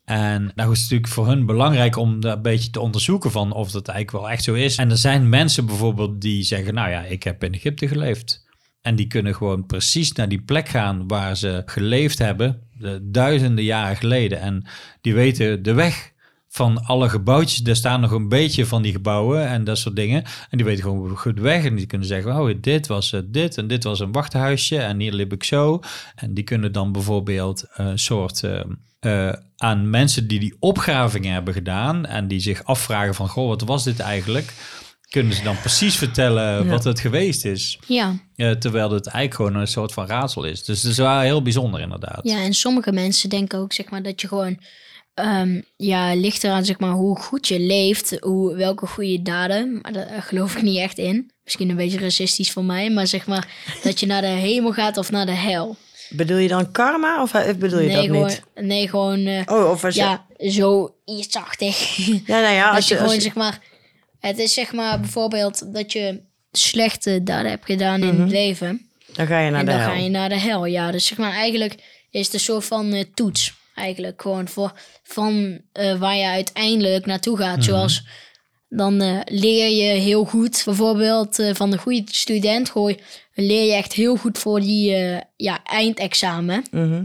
En 0.08 0.52
nou 0.54 0.72
is 0.72 0.80
natuurlijk 0.80 1.08
voor 1.12 1.26
hun 1.26 1.46
belangrijk 1.46 1.96
om 1.96 2.20
dat 2.20 2.36
een 2.36 2.42
beetje 2.42 2.70
te 2.70 2.80
onderzoeken 2.80 3.30
van 3.30 3.52
of 3.52 3.70
dat 3.70 3.88
eigenlijk 3.88 4.24
wel 4.24 4.32
echt 4.32 4.44
zo 4.44 4.54
is. 4.54 4.76
En 4.76 4.90
er 4.90 4.96
zijn 4.96 5.28
mensen 5.28 5.66
bijvoorbeeld 5.66 6.20
die 6.20 6.42
zeggen, 6.42 6.74
nou 6.74 6.90
ja, 6.90 7.02
ik 7.02 7.22
heb 7.22 7.44
in 7.44 7.52
Egypte 7.52 7.88
geleefd. 7.88 8.46
En 8.82 8.96
die 8.96 9.06
kunnen 9.06 9.34
gewoon 9.34 9.66
precies 9.66 10.12
naar 10.12 10.28
die 10.28 10.40
plek 10.40 10.68
gaan 10.68 11.08
waar 11.08 11.36
ze 11.36 11.62
geleefd 11.66 12.18
hebben, 12.18 12.62
de 12.78 13.00
duizenden 13.02 13.64
jaren 13.64 13.96
geleden. 13.96 14.40
En 14.40 14.64
die 15.00 15.14
weten 15.14 15.62
de 15.62 15.72
weg 15.72 16.12
van 16.48 16.84
alle 16.84 17.08
gebouwtjes. 17.08 17.62
Er 17.62 17.76
staan 17.76 18.00
nog 18.00 18.10
een 18.10 18.28
beetje 18.28 18.66
van 18.66 18.82
die 18.82 18.92
gebouwen 18.92 19.48
en 19.48 19.64
dat 19.64 19.78
soort 19.78 19.96
dingen. 19.96 20.24
En 20.24 20.56
die 20.56 20.66
weten 20.66 20.82
gewoon 20.82 21.16
goed 21.16 21.38
weg. 21.38 21.64
En 21.64 21.74
die 21.74 21.86
kunnen 21.86 22.06
zeggen, 22.06 22.40
oh, 22.40 22.54
dit 22.60 22.86
was 22.86 23.14
dit 23.24 23.58
en 23.58 23.66
dit 23.66 23.84
was 23.84 24.00
een 24.00 24.12
wachthuisje 24.12 24.78
en 24.78 25.00
hier 25.00 25.12
liep 25.12 25.32
ik 25.32 25.44
zo. 25.44 25.80
En 26.14 26.34
die 26.34 26.44
kunnen 26.44 26.72
dan 26.72 26.92
bijvoorbeeld 26.92 27.64
een 27.74 27.98
soort... 27.98 28.42
eh, 28.42 28.60
eh, 28.98 29.32
aan 29.56 29.90
mensen 29.90 30.28
die 30.28 30.38
die 30.40 30.56
opgravingen 30.58 31.32
hebben 31.32 31.54
gedaan 31.54 32.06
en 32.06 32.28
die 32.28 32.40
zich 32.40 32.64
afvragen 32.64 33.14
van, 33.14 33.28
goh, 33.28 33.48
wat 33.48 33.62
was 33.62 33.84
dit 33.84 34.00
eigenlijk? 34.00 34.52
kunnen 35.08 35.32
ze 35.32 35.42
dan 35.42 35.60
precies 35.60 35.96
vertellen 35.96 36.68
wat 36.68 36.84
het 36.84 37.00
geweest 37.00 37.44
is. 37.44 37.78
Ja. 37.86 38.18
Eh, 38.36 38.50
terwijl 38.50 38.90
het 38.90 39.06
eigenlijk 39.06 39.34
gewoon 39.34 39.54
een 39.62 39.68
soort 39.68 39.92
van 39.92 40.06
raadsel 40.06 40.44
is. 40.44 40.64
Dus 40.64 40.82
het 40.82 40.90
is 40.90 40.98
wel 40.98 41.18
heel 41.20 41.42
bijzonder 41.42 41.80
inderdaad. 41.80 42.20
ja, 42.22 42.38
en 42.42 42.54
sommige 42.54 42.92
mensen 42.92 43.28
denken 43.28 43.58
ook 43.58 43.72
zeg 43.72 43.90
maar, 43.90 44.02
dat 44.02 44.20
je 44.20 44.28
gewoon... 44.28 44.58
ehm, 45.14 45.60
ja, 45.76 46.14
ligt 46.14 46.44
eraan 46.44 46.64
zeg 46.64 46.78
maar, 46.78 46.92
hoe 46.92 47.18
goed 47.18 47.48
je 47.48 47.60
leeft, 47.60 48.16
hoe, 48.20 48.54
welke 48.54 48.86
goede 48.86 49.22
daden. 49.22 49.78
Maar 49.82 49.92
daar 49.92 50.22
geloof 50.22 50.56
ik 50.56 50.62
niet 50.62 50.78
echt 50.78 50.98
in. 50.98 51.30
Misschien 51.44 51.70
een 51.70 51.76
beetje 51.76 51.98
racistisch 51.98 52.52
van 52.52 52.66
mij. 52.66 52.90
Maar 52.90 53.06
zeg 53.06 53.26
maar 53.26 53.48
dat 53.82 54.00
je 54.00 54.06
naar 54.06 54.22
de 54.22 54.26
hemel 54.26 54.72
gaat 54.72 54.96
of 54.96 55.10
naar 55.10 55.26
de 55.26 55.32
hel. 55.32 55.76
Bedoel 56.08 56.36
je 56.38 56.48
dan 56.48 56.70
karma 56.72 57.22
of 57.22 57.34
of 57.34 57.56
bedoel 57.58 57.80
je 57.80 57.86
nee, 57.86 57.96
dat 57.96 58.04
gewoon, 58.04 58.26
niet? 58.26 58.42
nee, 58.54 58.88
gewoon... 58.88 59.26
eh, 59.26 59.42
Oh, 59.46 59.70
of 59.70 59.84
als 59.84 59.94
je... 59.94 60.00
ja, 60.00 60.26
zo 60.50 60.94
ietsachtig. 61.04 61.96
Ja, 62.26 62.40
nou 62.40 62.54
ja, 62.54 62.70
als 62.74 62.88
je 62.88 62.94
gewoon 62.94 63.06
Als 63.08 63.16
je 63.16 63.22
zeg 63.22 63.34
maar... 63.34 63.60
Het 64.20 64.38
is 64.38 64.54
zeg 64.54 64.72
maar 64.72 65.00
bijvoorbeeld 65.00 65.74
dat 65.74 65.92
je 65.92 66.20
slechte 66.52 67.22
daden 67.22 67.50
hebt 67.50 67.64
gedaan 67.64 68.02
in 68.02 68.12
Mhm. 68.14 68.20
het 68.22 68.30
leven. 68.30 68.88
dan 69.12 69.26
ga 69.26 69.38
je 69.40 69.50
naar 69.50 69.60
en 69.60 69.66
de 69.66 69.70
dan 69.72 69.80
hel. 69.80 69.88
ga 69.90 69.96
je 69.96 70.08
naar 70.08 70.28
de 70.28 70.38
hel. 70.38 70.64
Ja, 70.64 70.90
dus 70.90 71.06
zeg 71.06 71.18
maar 71.18 71.32
eigenlijk 71.32 71.74
is 72.10 72.24
het 72.24 72.34
een 72.34 72.40
soort 72.40 72.64
van 72.64 72.92
eh, 72.92 73.04
toets. 73.14 73.52
Eigenlijk 73.74 74.22
gewoon 74.22 74.48
voor 74.48 74.72
van 75.02 75.60
eh, 75.72 75.98
waar 75.98 76.14
je 76.16 76.24
uiteindelijk 76.26 77.06
naartoe 77.06 77.36
gaat. 77.36 77.64
Zoals 77.64 78.04
dan 78.68 79.00
eh, 79.00 79.20
leer 79.24 79.68
je 79.68 80.00
heel 80.00 80.24
goed, 80.24 80.62
bijvoorbeeld 80.64 81.38
eh, 81.38 81.54
van 81.54 81.70
de 81.70 81.78
goede 81.78 82.02
student, 82.06 82.70
gooi, 82.70 82.96
leer 83.34 83.64
je 83.64 83.72
echt 83.72 83.92
heel 83.92 84.16
goed 84.16 84.38
voor 84.38 84.60
die 84.60 84.94
eh, 84.94 85.20
ja, 85.36 85.64
eindexamen. 85.64 86.64
Mhm. 86.70 87.04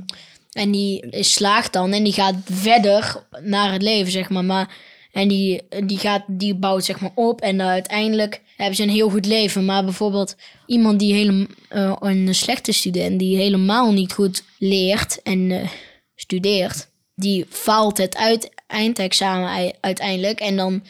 En 0.52 0.72
die 0.72 1.06
slaagt 1.10 1.74
dan 1.74 1.94
en 1.94 2.04
die 2.04 2.14
gaat 2.14 2.36
verder 2.44 3.24
naar 3.42 3.72
het 3.72 3.82
leven, 3.82 4.12
zeg 4.12 4.30
maar. 4.30 4.46
maar 4.46 4.76
en 5.12 5.28
die, 5.28 5.62
die, 5.86 5.98
gaat, 5.98 6.24
die 6.28 6.56
bouwt 6.56 6.86
zeg 6.86 7.00
maar 7.00 7.12
op 7.16 7.42
en 7.42 7.62
uiteindelijk 7.62 8.42
hebben 8.58 8.76
ze 8.76 8.84
een 8.84 8.90
heel 8.90 9.10
goed 9.10 9.26
leven. 9.26 9.66
Maar 9.66 9.84
bijvoorbeeld 9.84 10.36
iemand 10.66 11.00
die 11.00 11.14
helemaal, 11.14 11.48
eh, 11.70 11.96
een 12.00 12.36
slechte 12.36 12.72
student 12.72 13.20
die 13.20 13.38
helemaal 13.38 13.92
niet 13.92 14.14
goed 14.14 14.44
leert 14.58 15.22
en 15.24 15.70
studeert, 16.16 16.88
die 17.16 17.46
faalt 17.50 17.98
het 17.98 18.16
uit, 18.18 18.50
eindexamen 18.68 19.50
ei- 19.50 19.74
uiteindelijk. 19.80 20.40
En 20.40 20.56
dan 20.56 20.84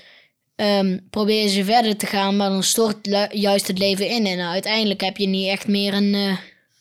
ehm 0.64 0.98
proberen 1.10 1.50
ze 1.50 1.64
verder 1.64 1.98
te 1.98 2.06
gaan, 2.06 2.36
maar 2.38 2.50
dan 2.50 2.64
stort 2.64 2.98
juist 3.32 3.68
het 3.68 3.78
leven 3.78 4.08
in. 4.08 4.26
En 4.26 4.40
uiteindelijk 4.40 5.02
heb 5.02 5.18
je 5.18 5.28
niet 5.28 5.48
echt 5.48 5.68
meer 5.68 5.94
een... 5.94 6.14
eh, 6.14 6.38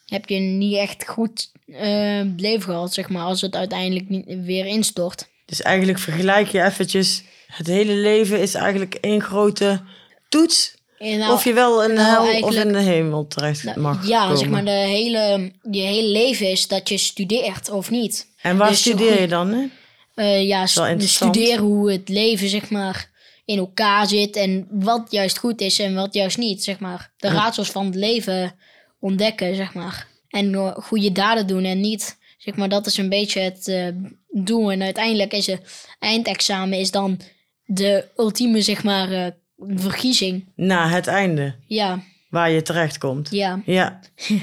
heb 0.06 0.28
je 0.28 0.38
niet 0.38 0.76
echt 0.76 1.08
goed 1.08 1.50
eh, 1.66 2.20
leven 2.36 2.62
gehad, 2.62 2.92
zeg 2.94 3.08
maar, 3.08 3.24
als 3.24 3.40
het 3.40 3.54
uiteindelijk 3.56 4.08
niet 4.08 4.24
weer 4.44 4.66
instort. 4.66 5.28
Dus 5.46 5.62
eigenlijk 5.62 5.98
vergelijk 5.98 6.48
je 6.48 6.62
eventjes... 6.62 7.22
Het 7.46 7.66
hele 7.66 7.92
leven 7.92 8.40
is 8.40 8.54
eigenlijk 8.54 8.94
één 8.94 9.22
grote 9.22 9.80
toets. 10.28 10.74
Nou- 10.98 11.32
of 11.32 11.44
je 11.44 11.52
wel 11.52 11.82
in 11.82 11.88
de 11.88 11.94
nou, 11.94 12.30
hel 12.32 12.42
of 12.42 12.54
in 12.54 12.72
de 12.72 12.78
hemel 12.78 13.26
terecht 13.26 13.64
nou, 13.64 13.80
mag 13.80 14.08
ja, 14.08 14.22
komen. 14.22 14.38
zeg 14.38 14.48
maar, 14.48 14.64
de 14.64 14.70
hele, 14.70 15.52
je 15.70 15.80
hele 15.80 16.08
leven 16.08 16.50
is 16.50 16.68
dat 16.68 16.88
je 16.88 16.98
studeert 16.98 17.70
of 17.70 17.90
niet. 17.90 18.26
En 18.42 18.56
waar 18.56 18.68
dus 18.68 18.78
studeer 18.80 19.20
je 19.20 19.28
dan? 19.28 19.48
Hè? 19.52 19.64
Eh, 20.14 20.46
ja, 20.46 20.66
st- 20.66 20.98
dus 20.98 21.14
studeren 21.14 21.64
hoe 21.64 21.92
het 21.92 22.08
leven, 22.08 22.48
zeg 22.48 22.70
maar, 22.70 23.10
in 23.44 23.58
elkaar 23.58 24.06
zit 24.06 24.36
en 24.36 24.66
wat 24.70 25.06
juist 25.10 25.38
goed 25.38 25.60
is 25.60 25.78
en 25.78 25.94
wat 25.94 26.14
juist 26.14 26.38
niet, 26.38 26.64
zeg 26.64 26.78
maar. 26.78 27.12
De 27.16 27.28
raadsels 27.28 27.70
van 27.70 27.84
het 27.86 27.94
leven 27.94 28.54
ontdekken, 29.00 29.54
zeg 29.56 29.74
maar. 29.74 30.06
En 30.28 30.72
goede 30.82 31.12
daden 31.12 31.46
doen 31.46 31.64
en 31.64 31.80
niet, 31.80 32.18
zeg 32.38 32.56
maar, 32.56 32.68
dat 32.68 32.86
is 32.86 32.96
een 32.96 33.08
beetje 33.08 33.40
het 33.40 33.68
eh, 33.68 33.86
doel. 34.28 34.72
En 34.72 34.82
uiteindelijk 34.82 35.32
is 35.32 35.46
het 35.46 35.86
eindexamen 35.98 36.78
is 36.78 36.90
dan 36.90 37.20
de 37.64 38.08
ultieme, 38.16 38.60
zeg 38.60 38.84
maar, 38.84 39.10
eh, 39.12 39.26
verkiezing. 39.74 40.44
Na 40.56 40.88
het 40.88 41.06
einde, 41.06 41.54
Ja, 41.66 42.02
waar 42.30 42.50
je 42.50 42.62
terecht 42.62 42.98
komt. 42.98 43.30
ja. 43.30 43.62
Ja, 43.64 44.00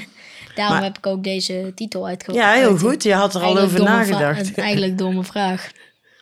Daarom 0.54 0.76
Maar- 0.76 0.84
heb 0.84 0.98
ik 0.98 1.06
ook 1.06 1.24
deze 1.24 1.72
titel 1.74 2.06
uitgevoerd. 2.06 2.44
ja 2.44 2.52
heel 2.52 2.78
goed. 2.78 3.02
Je 3.02 3.12
had 3.14 3.34
er 3.34 3.42
al 3.42 3.58
over 3.58 3.82
nagedacht. 3.82 4.54
Eigenlijk 4.54 4.98
domme 5.02 5.24
vraag. 5.24 5.70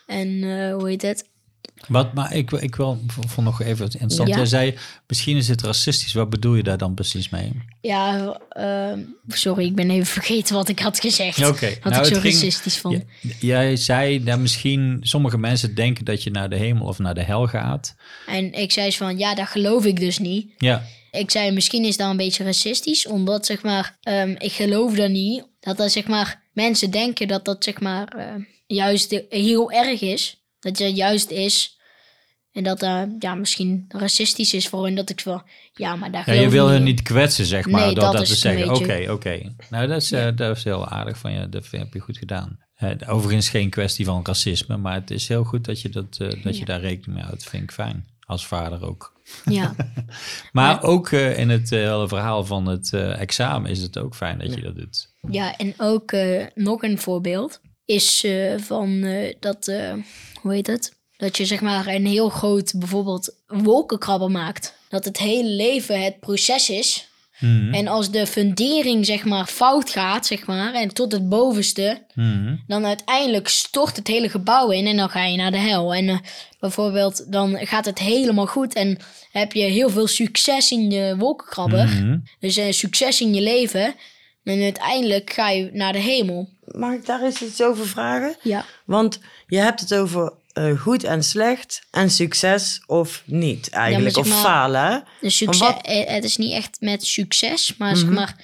En 0.07 0.43
eh, 0.43 0.73
hoe 0.73 0.87
heet 0.89 1.01
het? 1.01 1.29
Wat, 1.87 2.13
maar 2.13 2.33
ik, 2.35 2.51
ik 2.51 2.75
wil 2.75 2.99
nog 3.37 3.61
even 3.61 3.85
interessant. 3.85 4.29
Ja. 4.29 4.35
Jij 4.35 4.45
zei, 4.45 4.77
misschien 5.07 5.37
is 5.37 5.47
het 5.47 5.61
racistisch. 5.61 6.13
Wat 6.13 6.29
bedoel 6.29 6.55
je 6.55 6.63
daar 6.63 6.77
dan 6.77 6.93
precies 6.93 7.29
mee? 7.29 7.51
Ja, 7.81 8.39
ehm, 8.49 8.99
sorry, 9.27 9.65
ik 9.65 9.75
ben 9.75 9.89
even 9.89 10.05
vergeten 10.05 10.55
wat 10.55 10.69
ik 10.69 10.79
had 10.79 10.99
gezegd. 10.99 11.47
Oké, 11.47 11.69
Wat 11.83 11.93
nou, 11.93 12.07
ik 12.07 12.13
zo 12.13 12.19
ging- 12.19 12.33
racistisch 12.33 12.77
vond. 12.77 13.03
Ja, 13.21 13.31
jij 13.39 13.75
zei 13.75 14.23
dat 14.23 14.39
misschien 14.39 14.97
sommige 15.01 15.37
mensen 15.37 15.75
denken 15.75 16.05
dat 16.05 16.23
je 16.23 16.31
naar 16.31 16.49
de 16.49 16.55
hemel 16.57 16.87
of 16.87 16.99
naar 16.99 17.13
de 17.15 17.23
hel 17.23 17.47
gaat. 17.47 17.95
En 18.27 18.53
ik 18.53 18.71
zei 18.71 18.91
zo 18.91 18.97
van, 19.05 19.17
ja, 19.17 19.35
dat 19.35 19.47
geloof 19.47 19.85
ik 19.85 19.99
dus 19.99 20.17
niet. 20.19 20.51
Ja, 20.57 20.83
Ik 21.11 21.31
zei, 21.31 21.51
misschien 21.51 21.85
is 21.85 21.97
dat 21.97 22.09
een 22.09 22.17
beetje 22.17 22.43
racistisch, 22.43 23.07
omdat 23.07 23.45
zeg 23.45 23.63
maar, 23.63 23.97
ehm, 24.01 24.35
ik 24.37 24.51
geloof 24.51 24.93
dat 24.95 25.09
niet. 25.09 25.43
Dat 25.59 25.77
dat 25.77 25.91
zeg 25.91 26.07
maar, 26.07 26.41
mensen 26.53 26.91
denken 26.91 27.27
dat 27.27 27.45
dat 27.45 27.63
zeg 27.63 27.79
maar 27.79 28.07
eh, 28.07 28.25
juist 28.67 29.09
de- 29.09 29.25
heel 29.29 29.71
erg 29.71 30.01
is. 30.01 30.38
Dat 30.59 30.77
dat 30.77 30.95
juist 30.95 31.29
is. 31.29 31.77
En 32.51 32.63
dat 32.63 32.79
dat 32.79 33.07
ja, 33.19 33.35
misschien 33.35 33.85
racistisch 33.87 34.53
is 34.53 34.67
voor 34.67 34.85
hen. 34.85 34.95
Dat 34.95 35.09
ik 35.09 35.21
van, 35.21 35.43
ja, 35.73 35.95
maar 35.95 36.11
daar 36.11 36.33
ja 36.35 36.41
je 36.41 36.49
wil 36.49 36.69
hun 36.69 36.83
niet 36.83 37.01
kwetsen, 37.01 37.45
zeg 37.45 37.67
maar, 37.67 37.85
Nee, 37.85 37.95
door 37.95 38.03
dat 38.03 38.13
dat, 38.13 38.25
te 38.25 38.31
het 38.31 38.39
zeggen. 38.39 38.75
Oké, 38.75 39.11
oké. 39.11 39.55
Nou, 39.69 39.87
dat 39.87 40.01
is, 40.01 40.11
eh, 40.11 40.27
dat 40.35 40.57
is 40.57 40.63
heel 40.63 40.87
aardig 40.87 41.17
van 41.17 41.31
je. 41.31 41.49
Dat 41.49 41.67
heb 41.71 41.93
je 41.93 41.99
goed 41.99 42.17
gedaan. 42.17 42.59
Eh, 42.75 42.91
overigens 43.07 43.49
geen 43.49 43.69
kwestie 43.69 44.05
van 44.05 44.25
racisme, 44.25 44.77
maar 44.77 44.93
het 44.93 45.11
is 45.11 45.27
heel 45.27 45.43
goed 45.43 45.65
dat 45.65 45.81
je, 45.81 45.89
dat, 45.89 46.17
eh, 46.19 46.43
dat 46.43 46.57
je 46.57 46.65
daar 46.65 46.79
rekening 46.79 47.13
mee 47.17 47.23
houdt. 47.23 47.43
Vind 47.43 47.63
ik 47.63 47.71
fijn. 47.71 48.07
Als 48.25 48.47
vader 48.47 48.85
ook. 48.85 49.13
Ja, 49.45 49.75
Maar 50.51 50.83
ook 50.83 51.09
eh, 51.11 51.37
in 51.37 51.49
het 51.49 51.71
eh, 51.71 51.79
hele 51.79 52.07
verhaal 52.07 52.45
van 52.45 52.65
het 52.65 52.93
eh, 52.93 53.21
examen 53.21 53.71
is 53.71 53.81
het 53.81 53.97
ook 53.97 54.15
fijn 54.15 54.39
dat 54.39 54.53
je 54.53 54.61
dat 54.61 54.75
doet. 54.75 55.13
ja, 55.29 55.57
en 55.57 55.73
ook 55.77 56.11
eh, 56.11 56.45
nog 56.55 56.83
een 56.83 56.97
voorbeeld 56.97 57.61
is 57.89 58.23
eh, 58.23 58.53
van 58.57 59.03
eh, 59.03 59.33
dat, 59.39 59.67
eh, 59.67 59.93
hoe 60.41 60.53
heet 60.53 60.67
het? 60.67 60.93
Dat 61.17 61.37
je 61.37 61.45
zeg 61.45 61.61
maar 61.61 61.87
een 61.87 62.05
heel 62.05 62.29
groot 62.29 62.73
bijvoorbeeld 62.75 63.35
wolkenkrabber 63.47 64.31
maakt. 64.31 64.73
Dat 64.89 65.05
het 65.05 65.17
hele 65.17 65.49
leven 65.49 66.03
het 66.03 66.19
proces 66.19 66.69
is. 66.69 67.07
Mhm. 67.39 67.73
En 67.73 67.87
als 67.87 68.11
de 68.11 68.27
fundering 68.27 69.05
zeg 69.05 69.25
maar 69.25 69.45
fout 69.45 69.89
gaat, 69.89 70.25
zeg 70.25 70.45
maar, 70.45 70.73
en 70.73 70.93
tot 70.93 71.11
het 71.11 71.29
bovenste, 71.29 72.05
Mhm. 72.13 72.55
dan 72.67 72.85
uiteindelijk 72.85 73.47
stort 73.47 73.95
het 73.95 74.07
hele 74.07 74.29
gebouw 74.29 74.69
in 74.69 74.87
en 74.87 74.97
dan 74.97 75.09
ga 75.09 75.25
je 75.25 75.37
naar 75.37 75.51
de 75.51 75.57
hel. 75.57 75.93
En 75.93 76.21
bijvoorbeeld 76.59 77.31
dan 77.31 77.57
gaat 77.57 77.85
het 77.85 77.99
helemaal 77.99 78.47
goed 78.47 78.73
en 78.73 78.97
heb 79.31 79.53
je 79.53 79.63
heel 79.63 79.89
veel 79.89 80.07
succes 80.07 80.71
in 80.71 80.91
je 80.91 81.15
wolkenkrabber. 81.17 81.85
Mhm. 81.87 82.17
Dus 82.39 82.77
succes 82.77 83.21
in 83.21 83.33
je 83.33 83.41
leven. 83.41 83.95
En 84.49 84.61
uiteindelijk 84.63 85.29
ga 85.33 85.49
je 85.49 85.69
naar 85.73 85.93
de 85.93 85.99
hemel. 85.99 86.49
Mag 86.65 86.93
ik 86.93 87.05
daar 87.05 87.23
eens 87.23 87.41
iets 87.41 87.61
over 87.61 87.87
vragen? 87.87 88.35
Ja. 88.41 88.65
Want 88.85 89.19
je 89.47 89.57
hebt 89.57 89.79
het 89.79 89.93
over 89.93 90.33
eh, 90.53 90.79
goed 90.81 91.03
en 91.03 91.23
slecht 91.23 91.81
en 91.91 92.09
succes 92.11 92.83
of 92.85 93.23
niet 93.25 93.69
eigenlijk. 93.69 94.15
zeg 94.15 94.23
of 94.25 94.41
falen. 94.41 94.85
hè? 94.91 94.97
Dus 95.21 95.37
succes, 95.37 95.73
eh, 95.81 96.07
het 96.07 96.23
is 96.23 96.37
niet 96.37 96.51
echt 96.53 96.77
met 96.79 97.05
succes, 97.05 97.75
maar 97.77 97.95
zeg 97.95 98.05
Mhm. 98.05 98.13
maar 98.15 98.35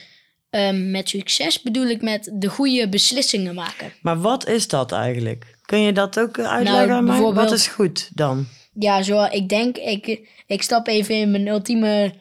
ehm, 0.49 0.91
met 0.91 1.09
succes 1.09 1.61
bedoel 1.61 1.85
ik 1.87 2.01
met 2.01 2.31
de 2.33 2.47
goede 2.49 2.89
beslissingen 2.89 3.55
maken. 3.55 3.93
Maar 4.01 4.21
wat 4.21 4.47
is 4.47 4.67
dat 4.67 4.91
eigenlijk? 4.91 5.55
Kun 5.65 5.79
je 5.81 5.91
dat 5.91 6.19
ook 6.19 6.37
eh, 6.37 6.45
uitleggen 6.51 6.87
Nou, 6.87 6.97
aan 6.99 7.03
mij? 7.03 7.13
Wat 7.13 7.23
bijvoorbeeld- 7.33 7.59
is 7.59 7.67
goed 7.67 8.09
dan? 8.13 8.47
Ja, 8.79 9.01
zo, 9.01 9.23
ik 9.23 9.49
denk, 9.49 9.77
ik, 9.77 10.29
ik 10.47 10.61
stap 10.61 10.87
even 10.87 11.15
in 11.15 11.31
mijn 11.31 11.47
ultieme. 11.47 12.13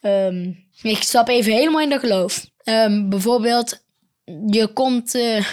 ehm, 0.00 0.50
ik 0.82 1.02
stap 1.02 1.28
even 1.28 1.52
helemaal 1.52 1.80
in 1.80 1.88
de 1.88 1.98
geloof. 1.98 2.46
Ehm, 2.64 3.08
bijvoorbeeld, 3.08 3.84
je 4.46 4.68
komt 4.72 5.14
eh, 5.14 5.44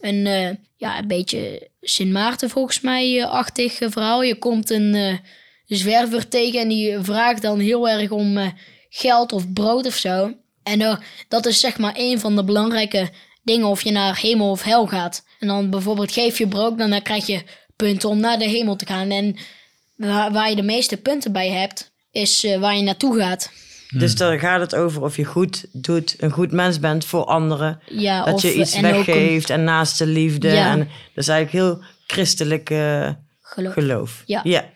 een, 0.00 0.26
eh, 0.26 0.50
ja, 0.76 0.98
een 0.98 1.06
beetje 1.06 1.70
Sint 1.80 2.12
Maarten 2.12 2.50
volgens 2.50 2.80
mij 2.80 3.22
eh, 3.22 3.90
verhaal. 3.90 4.22
Je 4.22 4.38
komt 4.38 4.70
een 4.70 5.20
zwerver 5.66 6.28
tegen 6.28 6.60
en 6.60 6.68
die 6.68 6.98
vraagt 7.00 7.42
dan 7.42 7.58
heel 7.58 7.88
erg 7.88 8.10
om 8.10 8.52
geld 8.88 9.32
of 9.32 9.52
brood 9.52 9.86
of 9.86 9.94
zo. 9.94 10.34
En 10.62 11.00
dat 11.28 11.46
is 11.46 11.60
zeg 11.60 11.78
maar 11.78 11.94
een 11.96 12.20
van 12.20 12.36
de 12.36 12.44
belangrijke 12.44 13.10
dingen 13.42 13.66
of 13.66 13.82
je 13.82 13.90
naar 13.90 14.20
hemel 14.20 14.50
of 14.50 14.62
hel 14.62 14.86
gaat. 14.86 15.24
En 15.38 15.46
dan 15.46 15.70
bijvoorbeeld 15.70 16.12
geef 16.12 16.38
je 16.38 16.48
brood, 16.48 16.78
dan, 16.78 17.02
krijg 17.02 17.26
je 17.26 17.42
punten 17.76 18.08
om 18.08 18.20
naar 18.20 18.38
de 18.38 18.48
hemel 18.48 18.76
te 18.76 18.86
gaan. 18.86 19.10
En 19.10 19.36
waar, 19.96 20.32
waar 20.32 20.50
je 20.50 20.56
de 20.56 20.62
meeste 20.62 20.96
punten 20.96 21.32
bij 21.32 21.50
hebt, 21.50 21.92
is 22.10 22.46
waar 22.58 22.76
je 22.76 22.82
naartoe 22.82 23.18
gaat. 23.18 23.50
Dus 23.98 24.14
dan 24.16 24.38
gaat 24.38 24.60
het 24.60 24.74
over 24.74 25.02
of 25.02 25.16
je 25.16 25.24
goed 25.24 25.66
doet, 25.72 26.14
een 26.18 26.30
goed 26.30 26.52
mens 26.52 26.80
bent 26.80 27.04
voor 27.04 27.24
anderen. 27.24 27.80
Ja, 27.86 28.24
dat 28.24 28.34
of, 28.34 28.42
je 28.42 28.54
iets 28.54 28.74
en 28.74 28.84
ook 28.84 28.90
een 28.90 29.04
weggeeft 29.04 29.50
en 29.50 29.64
naast 29.64 29.98
de 29.98 30.06
liefde. 30.06 30.48
Ja. 30.48 30.70
En 30.70 30.78
dat 30.78 30.88
is 31.24 31.28
eigenlijk 31.28 31.64
heel 31.66 31.84
christelijk 32.06 32.66
geloof. 33.40 33.72
geloof. 33.72 34.22
Ja. 34.26 34.40
ja. 34.44 34.70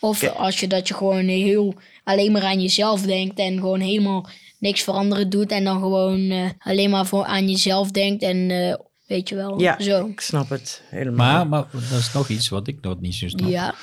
Of 0.00 0.28
als 0.36 0.60
je 0.60 0.66
dat 0.68 0.88
je 0.88 0.94
gewoon 0.94 1.24
heel 1.28 1.74
alleen 2.04 2.32
maar 2.32 2.42
aan 2.42 2.60
jezelf 2.60 3.02
denkt 3.02 3.38
en 3.38 3.54
gewoon 3.58 3.80
helemaal 3.80 4.28
niks 4.58 4.82
voor 4.82 4.94
anderen 4.94 5.30
doet 5.30 5.50
en 5.50 5.64
dan 5.64 5.78
gewoon 5.80 6.30
eh, 6.30 6.50
alleen 6.58 6.90
maar 6.90 7.06
voor 7.06 7.24
aan 7.24 7.48
jezelf 7.48 7.90
denkt 7.90 8.22
en 8.22 8.50
eh, 8.50 8.74
weet 9.06 9.28
je 9.28 9.34
wel, 9.34 9.60
Ja. 9.60 9.80
zo. 9.80 10.06
Ik 10.06 10.20
snap 10.20 10.48
het 10.48 10.82
helemaal. 10.90 11.46
Maar, 11.46 11.66
maar 11.72 11.82
dat 11.90 11.98
is 11.98 12.12
nog 12.12 12.28
iets 12.28 12.48
wat 12.48 12.66
ik 12.68 12.80
nog 12.80 13.00
niet 13.00 13.14
zo 13.14 13.28
snap. 13.28 13.48
Ja, 13.48 13.74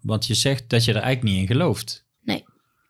Want 0.00 0.26
je 0.26 0.34
zegt 0.34 0.68
dat 0.68 0.84
je 0.84 0.90
er 0.92 1.02
eigenlijk 1.02 1.34
niet 1.34 1.40
in 1.40 1.56
gelooft. 1.56 2.04
nee. 2.22 2.44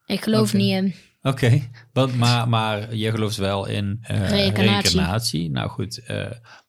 Ik 0.07 0.23
geloof 0.23 0.53
niet 0.53 0.71
in. 0.71 0.95
Oké, 1.23 1.71
want 1.93 2.17
maar, 2.17 2.49
maar 2.49 2.95
je 2.95 3.11
gelooft 3.11 3.37
wel 3.37 3.67
in 3.67 3.99
eh, 4.03 4.29
Reïncarnatie. 4.29 4.65
reïncarnatie. 4.65 5.51
Nou 5.51 5.69
goed, 5.69 5.99
eh, 5.99 6.27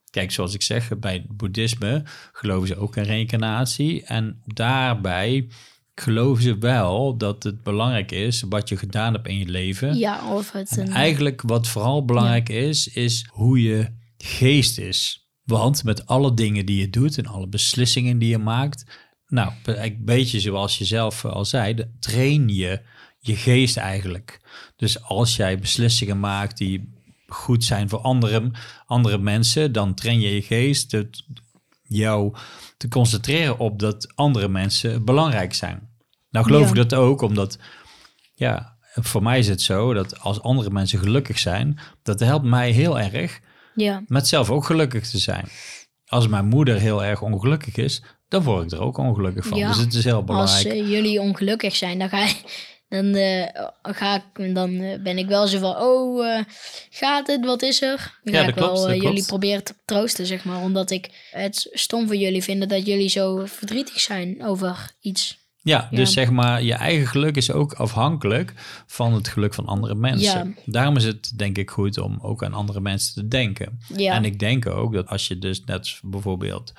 kijk, 0.10 0.32
zoals 0.32 0.54
ik 0.54 0.62
zeg, 0.62 1.00
bij 1.00 1.14
het 1.14 1.38
boeddhisme 1.38 2.04
geloven 2.32 2.68
ze 2.68 2.76
ook 2.76 2.96
in 2.96 3.04
reïncarnatie. 3.04 4.04
En 4.04 4.42
daarbij 4.46 5.48
geloven 5.96 6.44
ze 6.44 6.58
wel 6.58 7.18
dat 7.18 7.44
het 7.44 7.64
belangrijk 7.64 8.12
is 8.12 8.44
wat 8.50 8.70
je 8.70 8.78
gedaan 8.78 9.14
hebt 9.14 9.28
in 9.28 9.38
je 9.38 9.48
leven. 9.48 9.98
Ja, 9.98 10.34
of 10.34 10.52
het 10.52 10.78
een... 10.78 10.90
eigenlijk 10.90 11.42
wat 11.42 11.68
vooral 11.68 12.06
belangrijk 12.06 12.50
is, 12.50 12.88
is 12.88 13.28
hoe 13.30 13.62
je 13.62 13.88
geest 14.18 14.78
is. 14.78 15.30
Want 15.44 15.84
met 15.84 16.06
alle 16.06 16.34
dingen 16.34 16.66
die 16.66 16.80
je 16.80 16.90
doet 16.90 17.18
en 17.18 17.26
alle 17.26 17.48
beslissingen 17.48 18.18
die 18.18 18.30
je 18.30 18.38
maakt, 18.38 18.86
nou, 19.28 19.52
een 19.64 19.98
beetje 20.00 20.40
zoals 20.40 20.78
je 20.78 20.86
zelf 20.86 21.26
al 21.26 21.46
zei, 21.46 21.76
train 22.00 22.50
je 22.50 22.82
je 23.24 23.36
geest 23.36 23.78
eigenlijk. 23.78 24.40
Dus 24.76 25.04
als 25.04 25.36
jij 25.36 25.60
beslissingen 25.60 26.20
maakt 26.20 26.58
die 26.58 26.94
goed 27.28 27.64
zijn 27.64 27.90
voor 27.90 28.00
andere, 28.00 28.52
andere 28.86 29.18
mensen, 29.18 29.72
dan 29.72 29.94
train 29.94 30.20
je 30.20 30.34
je 30.36 30.42
geest 30.42 30.92
het, 30.92 31.24
jou 31.84 32.36
te 32.78 32.88
concentreren 32.88 33.58
op 33.58 33.80
dat 33.80 34.12
andere 34.16 34.48
mensen 34.48 35.06
belangrijk 35.06 35.54
zijn. 35.54 35.90
Nou 36.30 36.46
geloof 36.46 36.62
Ja. 36.64 36.70
ik 36.70 36.76
dat 36.90 36.94
ook, 36.94 37.22
omdat 37.22 37.58
ja, 38.34 38.78
voor 38.94 39.24
mij 39.24 39.40
is 39.40 39.48
het 39.48 39.62
zo 39.62 39.94
dat 39.94 40.20
als 40.20 40.42
andere 40.42 40.70
mensen 40.70 41.00
gelukkig 41.00 41.40
zijn, 41.40 41.80
dat 42.04 42.20
helpt 42.20 42.46
mij 42.46 42.72
heel 42.72 43.00
erg 43.00 43.40
Ja, 43.76 44.04
met 44.08 44.28
zelf 44.28 44.50
ook 44.50 44.66
gelukkig 44.66 45.10
te 45.10 45.18
zijn. 45.18 45.48
Als 46.06 46.28
mijn 46.28 46.46
moeder 46.46 46.80
heel 46.80 47.04
erg 47.04 47.22
ongelukkig 47.22 47.76
is, 47.76 48.02
dan 48.28 48.44
word 48.44 48.64
ik 48.64 48.72
er 48.72 48.80
ook 48.86 48.98
ongelukkig 48.98 49.46
van. 49.46 49.58
Ja. 49.58 49.68
Dus 49.68 49.78
het 49.78 49.94
is 49.94 50.04
heel 50.04 50.16
als 50.16 50.26
belangrijk. 50.26 50.66
eh, 50.68 50.90
jullie 50.90 51.20
ongelukkig 51.22 51.76
zijn, 51.76 52.00
dan 52.00 52.10
ga 52.10 52.26
ik... 52.26 52.70
Dan, 52.92 53.16
eh, 53.16 53.48
ga 53.82 54.16
ik, 54.36 54.54
dan 54.56 54.80
eh, 54.80 55.00
ben 55.02 55.18
ik 55.18 55.28
wel 55.28 55.48
zo 55.48 55.60
van, 55.60 55.76
oh, 55.78 56.28
eh, 56.28 56.44
gaat 56.90 57.28
het? 57.28 57.46
Wat 57.46 57.62
is 57.62 57.82
er? 57.82 58.20
Dan 58.24 58.34
Ja, 58.34 58.42
ga 58.44 58.48
ik 58.48 58.56
wel 58.56 58.68
klopt, 58.74 58.88
eh, 58.88 58.94
jullie 58.96 59.10
klopt. 59.12 59.28
proberen 59.28 59.64
te 59.64 59.74
troosten, 59.86 60.26
zeg 60.26 60.44
maar. 60.44 60.62
Omdat 60.62 60.92
ik 60.92 61.10
het 61.32 61.70
stom 61.72 62.08
voor 62.08 62.16
jullie 62.16 62.44
vind 62.44 62.70
dat 62.70 62.86
jullie 62.86 63.10
zo 63.10 63.46
verdrietig 63.46 64.00
zijn 64.00 64.46
over 64.46 64.92
iets. 65.02 65.40
Ja, 65.64 65.88
dus 65.92 66.00
Ja. 66.00 66.06
zeg 66.06 66.30
maar, 66.32 66.64
je 66.64 66.74
eigen 66.74 67.08
geluk 67.08 67.36
is 67.36 67.52
ook 67.52 67.74
afhankelijk 67.74 68.54
van 68.88 69.14
het 69.14 69.28
geluk 69.28 69.54
van 69.54 69.66
andere 69.66 69.96
mensen. 69.96 70.56
Ja. 70.56 70.62
Daarom 70.72 70.96
is 70.98 71.04
het 71.04 71.32
denk 71.38 71.58
ik 71.58 71.70
goed 71.70 71.98
om 71.98 72.20
ook 72.22 72.44
aan 72.44 72.54
andere 72.54 72.80
mensen 72.82 73.14
te 73.14 73.28
denken. 73.28 73.80
Ja, 73.96 74.14
En 74.14 74.26
ik 74.26 74.40
denk 74.40 74.66
ook 74.68 74.94
dat 74.94 75.08
als 75.08 75.28
je 75.28 75.38
dus 75.40 75.64
net 75.66 76.00
bijvoorbeeld, 76.04 76.74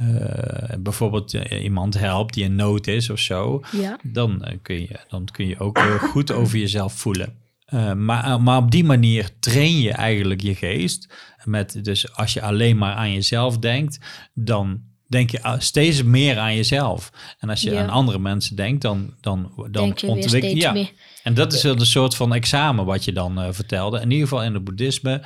eh, 0.00 0.78
bijvoorbeeld 0.78 1.32
iemand 1.50 1.98
helpt 1.98 2.34
die 2.34 2.44
in 2.44 2.54
nood 2.54 2.86
is 2.86 3.10
of 3.10 3.18
zo, 3.18 3.62
ja, 3.72 3.98
dan, 4.02 4.44
eh, 4.44 4.56
kun, 4.62 4.80
je, 4.80 5.00
dan 5.08 5.24
kun 5.32 5.46
je 5.46 5.58
ook 5.58 5.78
goed 6.12 6.32
over 6.32 6.58
jezelf 6.58 6.92
voelen. 6.92 7.34
Eh, 7.70 7.92
maar, 7.92 8.40
maar 8.40 8.56
op 8.56 8.70
die 8.70 8.84
manier 8.84 9.30
train 9.40 9.80
je 9.80 9.92
eigenlijk 9.92 10.40
je 10.40 10.54
geest. 10.54 11.08
Met, 11.44 11.84
dus 11.84 12.16
als 12.16 12.32
je 12.32 12.42
alleen 12.42 12.78
maar 12.78 12.94
aan 12.94 13.12
jezelf 13.12 13.58
denkt, 13.58 13.98
dan 14.34 14.80
denk 15.06 15.30
je 15.30 15.42
ah, 15.42 15.60
steeds 15.60 16.02
meer 16.02 16.38
aan 16.38 16.56
jezelf. 16.56 17.12
En 17.38 17.48
als 17.48 17.60
je 17.60 17.70
Ja. 17.70 17.82
aan 17.82 17.88
andere 17.88 18.18
mensen 18.18 18.56
denkt, 18.56 18.82
dan, 18.82 19.14
dan, 19.20 19.52
dan 19.70 19.84
denk 19.84 19.98
je 19.98 20.56
ja. 20.56 20.72
meer. 20.72 20.92
En 21.22 21.34
dat 21.34 21.52
is 21.52 21.62
een 21.62 21.86
soort 21.86 22.14
van 22.16 22.34
examen 22.34 22.84
wat 22.84 23.04
je 23.04 23.12
dan 23.12 23.40
eh, 23.40 23.48
vertelde. 23.50 24.00
In 24.00 24.10
ieder 24.10 24.28
geval 24.28 24.44
in 24.44 24.54
het 24.54 24.64
boeddhisme 24.64 25.22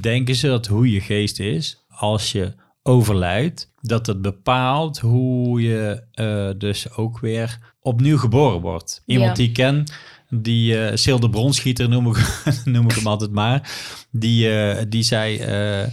denken 0.00 0.34
ze 0.34 0.46
dat 0.46 0.66
hoe 0.66 0.90
je 0.90 1.00
geest 1.00 1.40
is 1.40 1.84
als 1.88 2.32
je 2.32 2.52
overlijdt, 2.88 3.70
dat 3.80 4.06
het 4.06 4.22
bepaalt 4.22 4.98
hoe 4.98 5.62
je 5.62 6.02
eh, 6.12 6.48
dus 6.58 6.90
ook 6.96 7.18
weer 7.20 7.58
opnieuw 7.80 8.18
geboren 8.18 8.60
wordt. 8.60 9.02
Iemand 9.06 9.28
Ja. 9.30 9.34
die 9.36 9.48
ik 9.48 9.52
ken, 9.54 9.84
die 10.28 10.74
uh, 10.74 10.90
Sil 11.02 11.20
de 11.20 11.30
Bronschieter 11.30 11.88
noem 11.88 12.06
ik, 12.06 12.42
noem 12.64 12.84
ik 12.90 12.94
hem 12.96 13.06
altijd 13.06 13.30
maar, 13.30 13.70
die, 14.10 14.58
eh, 14.60 14.84
die 14.88 15.02
zei... 15.02 15.38
eh, 15.38 15.86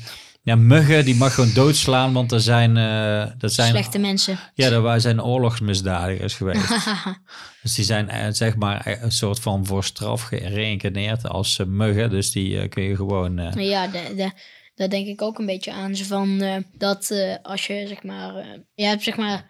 ja, 0.43 0.56
muggen 0.56 1.06
die 1.06 1.15
mag 1.15 1.34
gewoon 1.34 1.54
doodslaan, 1.54 2.13
want 2.13 2.32
er 2.32 2.41
zijn, 2.41 2.77
eh 2.77 3.25
dat 3.38 3.54
zijn 3.54 3.69
slechte 3.69 3.99
mensen. 3.99 4.39
ja, 4.54 4.69
er 4.69 4.82
waren- 4.82 5.01
zijn 5.01 5.23
oorlogsmisdadigers 5.23 6.34
geweest. 6.36 6.69
dus 7.62 7.75
die 7.75 7.86
zijn 7.86 8.10
eh, 8.10 8.27
zeg 8.32 8.56
maar 8.56 8.86
eh, 8.86 9.01
een 9.04 9.12
soort 9.12 9.39
van 9.39 9.65
voor 9.65 9.84
straf 9.84 10.21
gereïncarneerd 10.21 11.27
als 11.27 11.60
eh, 11.60 11.65
muggen. 11.65 12.10
Dus 12.10 12.32
die 12.32 12.60
eh, 12.60 12.69
kun 12.69 12.84
je 12.84 12.95
gewoon... 12.95 13.39
eh, 13.39 13.69
Ja, 13.69 13.88
de, 13.88 14.13
de, 14.15 14.32
daar 14.76 14.90
denk 14.90 15.08
ik 15.08 15.22
ook 15.22 15.40
een 15.40 15.46
beetje 15.46 15.72
aan. 15.72 15.96
Zo 15.96 16.04
van 16.04 16.42
eh, 16.42 16.56
dat 16.78 17.12
eh, 17.12 17.36
als 17.42 17.68
je 17.68 17.86
zeg 17.88 18.04
maar, 18.04 18.36
eh, 18.36 18.46
je 18.74 18.84
hebt 18.86 19.04
zeg 19.04 19.18
maar, 19.18 19.48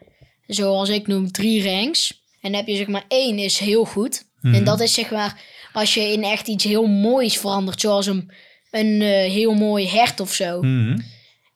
zoals 0.47 0.89
ik 0.89 1.07
noem, 1.07 1.31
drie 1.31 1.63
ranks. 1.63 2.23
En 2.41 2.51
dan 2.51 2.59
heb 2.59 2.67
je 2.67 2.75
zeg 2.75 2.87
maar 2.87 3.05
één 3.07 3.37
is 3.37 3.57
heel 3.59 3.85
goed. 3.85 4.23
Mhm. 4.41 4.53
En 4.53 4.63
dat 4.63 4.79
is 4.79 4.93
zeg 4.93 5.11
maar, 5.11 5.41
als 5.73 5.93
je 5.93 6.01
in 6.01 6.23
echt 6.23 6.47
iets 6.47 6.63
heel 6.63 6.85
moois 6.87 7.37
verandert, 7.37 7.81
zoals 7.81 8.05
een, 8.05 8.31
een 8.71 9.01
heel 9.31 9.53
mooi 9.53 9.87
hert 9.87 10.19
of 10.19 10.33
zo. 10.33 10.61
mhm. 10.61 10.99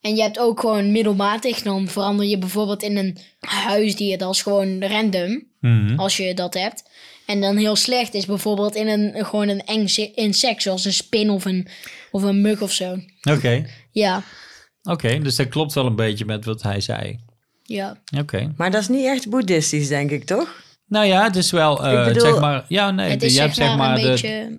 En 0.01 0.15
je 0.15 0.21
hebt 0.21 0.39
ook 0.39 0.60
gewoon 0.60 0.91
middelmatig, 0.91 1.62
dan 1.62 1.88
verander 1.88 2.25
je 2.25 2.38
bijvoorbeeld 2.38 2.84
in 2.84 2.97
een 2.97 3.17
huisdier, 3.39 4.17
dat 4.17 4.34
is 4.34 4.41
gewoon 4.41 4.84
random, 4.84 5.43
Mhm. 5.60 5.99
als 5.99 6.17
je 6.17 6.34
dat 6.34 6.54
hebt. 6.54 6.89
En 7.25 7.41
dan 7.41 7.57
heel 7.57 7.75
slecht 7.75 8.13
is 8.13 8.25
bijvoorbeeld 8.25 8.75
in 8.75 8.88
een, 8.88 9.25
gewoon 9.25 9.47
een 9.47 9.63
eng 9.65 9.85
insect, 10.15 10.61
zoals 10.61 10.85
een 10.85 10.93
spin 10.93 11.29
of 11.29 11.45
een, 11.45 11.67
of 12.11 12.23
een 12.23 12.41
mug 12.41 12.61
of 12.61 12.71
zo. 12.71 12.97
Oké, 13.31 13.65
Ja, 13.91 14.23
oké. 14.83 15.19
dus 15.19 15.35
dat 15.35 15.47
klopt 15.47 15.73
wel 15.73 15.85
een 15.85 15.95
beetje 15.95 16.25
met 16.25 16.45
wat 16.45 16.61
hij 16.61 16.81
zei. 16.81 17.19
ja. 17.63 17.97
Oké. 18.19 18.53
Maar 18.57 18.71
dat 18.71 18.81
is 18.81 18.88
niet 18.88 19.05
echt 19.05 19.29
boeddhistisch, 19.29 19.88
denk 19.88 20.11
ik, 20.11 20.23
toch? 20.25 20.63
Nou 20.88 21.05
ja, 21.05 21.23
het 21.23 21.35
is 21.35 21.51
wel, 21.51 21.85
eh, 21.85 22.05
bedoel- 22.05 22.21
zeg 22.31 22.39
maar... 22.39 22.65
Ja, 22.67 22.91
nee, 22.91 23.09
Het 23.09 23.23
is 23.23 23.29
je 23.29 23.35
zeg 23.35 23.43
hebt 23.45 23.55
zeg 23.57 23.67
maar, 23.67 23.77
maar 23.77 23.95
een 23.97 24.01
de... 24.03 24.09
beetje 24.09 24.57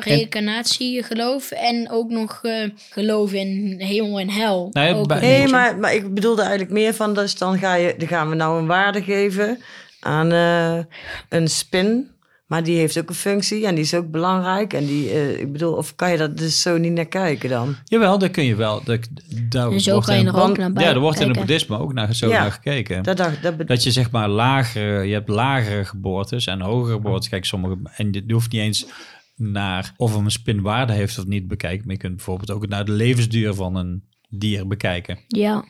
reïncarnatie 0.00 1.02
geloof 1.02 1.50
en 1.50 1.90
ook 1.90 2.10
nog 2.10 2.38
eh, 2.42 2.68
geloof 2.90 3.32
in 3.32 3.74
hemel 3.78 4.18
en 4.20 4.30
hel. 4.30 4.68
Nee, 4.72 5.06
beetje. 5.06 5.48
maar, 5.48 5.78
maar 5.78 5.94
ik 5.94 6.14
bedoelde 6.14 6.40
eigenlijk 6.42 6.70
meer 6.70 6.94
van... 6.94 7.14
Dus 7.14 7.34
dan, 7.38 7.58
ga 7.58 7.74
je, 7.74 7.94
dan 7.98 8.08
gaan 8.08 8.28
we 8.28 8.34
nou 8.34 8.58
een 8.58 8.66
waarde 8.66 9.02
geven 9.02 9.62
aan 10.06 10.32
eh, 10.32 10.84
een 11.28 11.48
spin... 11.48 12.14
Maar 12.46 12.62
die 12.62 12.78
heeft 12.78 12.98
ook 12.98 13.08
een 13.08 13.14
functie 13.14 13.66
en 13.66 13.74
die 13.74 13.84
is 13.84 13.94
ook 13.94 14.10
belangrijk. 14.10 14.72
En 14.72 14.86
die, 14.86 15.10
eh, 15.10 15.40
ik 15.40 15.52
bedoel, 15.52 15.72
of 15.72 15.94
kan 15.94 16.10
je 16.10 16.16
dat 16.18 16.38
dus 16.38 16.60
zo 16.62 16.78
niet 16.78 16.92
naar 16.92 17.06
kijken 17.06 17.48
dan? 17.50 17.76
Jawel, 17.84 18.18
daar 18.18 18.28
kun 18.28 18.44
je 18.44 18.54
wel. 18.54 18.84
Dat, 18.84 19.08
daar 19.48 19.70
En 19.70 19.80
zo 19.80 19.90
wordt 19.92 20.06
kan 20.06 20.14
je 20.16 20.20
in- 20.20 20.26
er 20.28 20.40
ook 20.40 20.58
naar 20.58 20.72
bij 20.72 20.84
Ja, 20.84 20.90
er 20.90 21.00
wordt 21.00 21.20
in 21.20 21.28
het 21.28 21.36
boeddhisme 21.36 21.78
ook 21.78 21.92
naar, 21.92 22.14
zo 22.14 22.28
Ja. 22.28 22.40
naar 22.42 22.52
gekeken. 22.52 23.02
Dat, 23.02 23.16
dacht, 23.16 23.42
dat, 23.42 23.56
be- 23.56 23.64
Dat 23.64 23.82
je 23.82 23.90
zeg 23.90 24.10
maar 24.10 24.28
lagere, 24.28 25.02
je 25.06 25.12
hebt 25.12 25.28
lagere 25.28 25.84
geboortes 25.84 26.46
en 26.46 26.60
hogere 26.60 26.94
geboortes. 26.94 27.28
Kijk, 27.28 27.44
sommige, 27.44 27.76
en 27.96 28.12
je 28.26 28.32
hoeft 28.32 28.52
niet 28.52 28.60
eens 28.62 28.86
naar 29.36 29.92
of 29.96 30.14
een 30.14 30.30
spin 30.30 30.60
waarde 30.62 30.92
heeft 30.92 31.18
of 31.18 31.26
niet 31.26 31.48
bekijken. 31.48 31.82
Maar 31.86 31.94
je 31.94 32.00
kunt 32.00 32.16
bijvoorbeeld 32.16 32.50
ook 32.50 32.68
naar 32.68 32.84
de 32.84 32.92
levensduur 32.92 33.54
van 33.54 33.76
een 33.76 34.02
dier 34.28 34.66
bekijken. 34.66 35.18
Ja. 35.28 35.64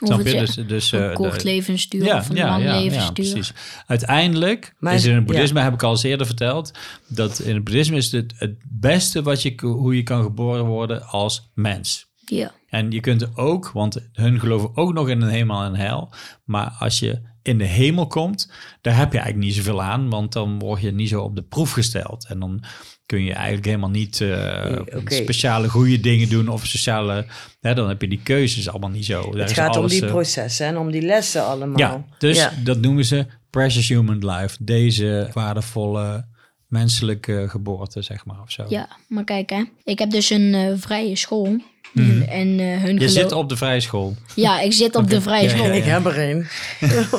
Of 0.00 0.16
het 0.16 0.30
je? 0.30 0.36
is 0.36 0.54
Dus, 0.54 0.66
dus, 0.66 0.92
een 0.92 1.08
eh, 1.08 1.14
kort 1.14 1.44
levensduur 1.44 2.04
ja, 2.04 2.16
of 2.16 2.28
een 2.28 2.36
ja, 2.36 2.48
lang 2.48 2.62
ja, 2.62 2.74
ja, 2.74 3.10
precies. 3.10 3.52
Uiteindelijk 3.86 4.74
Maar- 4.78 4.94
is 4.94 5.04
in 5.04 5.14
het 5.14 5.26
boeddhisme, 5.26 5.60
heb 5.60 5.74
ik 5.74 5.82
al 5.82 5.90
eens 5.90 6.02
eerder 6.02 6.26
verteld, 6.26 6.70
dat 7.06 7.38
in 7.38 7.54
het 7.54 7.64
boeddhisme 7.64 7.96
is 7.96 8.12
het 8.12 8.34
het 8.36 8.54
beste 8.68 9.22
wat 9.22 9.42
je, 9.42 9.54
hoe 9.60 9.96
je 9.96 10.02
kan 10.02 10.22
geboren 10.22 10.64
worden 10.64 11.06
als 11.06 11.50
mens. 11.54 12.06
Ja. 12.26 12.52
En 12.68 12.90
je 12.90 13.00
kunt 13.00 13.36
ook, 13.36 13.70
want 13.70 14.08
hun 14.12 14.40
geloven 14.40 14.70
ook 14.76 14.92
nog 14.92 15.08
in 15.08 15.20
een 15.20 15.28
hemel 15.28 15.62
en 15.62 15.72
een 15.72 15.80
hel. 15.80 16.10
Maar 16.44 16.76
als 16.78 16.98
je 16.98 17.20
in 17.42 17.58
de 17.58 17.64
hemel 17.64 18.06
komt, 18.06 18.50
daar 18.80 18.96
heb 18.96 19.12
je 19.12 19.18
eigenlijk 19.18 19.46
niet 19.46 19.56
zoveel 19.56 19.82
aan. 19.82 20.08
Want 20.10 20.32
dan 20.32 20.58
word 20.58 20.80
je 20.80 20.92
niet 20.92 21.08
zo 21.08 21.22
op 21.22 21.36
de 21.36 21.42
proef 21.42 21.72
gesteld. 21.72 22.26
En 22.28 22.38
dan 22.40 22.62
kun 23.06 23.24
je 23.24 23.32
eigenlijk 23.32 23.66
helemaal 23.66 23.90
niet 23.90 24.20
eh, 24.20 24.78
speciale 25.06 25.68
goede 25.68 26.00
dingen 26.00 26.28
doen. 26.28 26.48
Of 26.48 26.66
sociale, 26.66 27.26
hè, 27.60 27.74
dan 27.74 27.88
heb 27.88 28.00
je 28.00 28.08
die 28.08 28.20
keuzes 28.22 28.68
allemaal 28.68 28.90
niet 28.90 29.04
zo. 29.04 29.30
Daar 29.30 29.40
het 29.40 29.52
gaat 29.52 29.76
om 29.76 29.86
die 29.88 30.02
eh, 30.04 30.10
processen 30.10 30.66
en 30.66 30.76
om 30.78 30.90
die 30.90 31.02
lessen 31.02 31.44
allemaal. 31.46 31.78
ja, 31.78 32.04
dus 32.18 32.36
Ja. 32.36 32.52
dat 32.64 32.80
noemen 32.80 33.04
ze 33.04 33.26
precious 33.50 33.88
human 33.88 34.30
life. 34.30 34.56
Deze 34.60 35.30
waardevolle 35.32 36.26
menselijke 36.66 37.44
geboorte, 37.48 38.02
zeg 38.02 38.24
maar, 38.24 38.40
of 38.42 38.50
zo. 38.50 38.64
ja, 38.68 38.88
maar 39.08 39.24
kijk 39.24 39.50
hè. 39.50 39.62
Ik 39.84 39.98
heb 39.98 40.10
dus 40.10 40.30
een 40.30 40.54
eh, 40.54 40.72
vrije 40.76 41.16
school. 41.16 41.60
En 41.94 42.60
eh, 42.60 42.66
hun 42.66 42.78
Mhm. 42.78 42.86
Je 42.86 42.94
geloof... 42.96 43.10
zit 43.10 43.32
op 43.32 43.48
de 43.48 43.56
vrije 43.56 43.80
school. 43.80 44.14
Ja, 44.34 44.60
ik 44.60 44.72
zit 44.72 44.96
op 44.96 45.10
de 45.10 45.20
vrije 45.20 45.42
Ja, 45.42 45.48
ja, 45.50 45.56
school. 45.56 45.66
ja. 45.68 45.72
Ik 45.72 45.84
heb 45.84 46.06
er 46.06 46.18
een. 46.30 46.46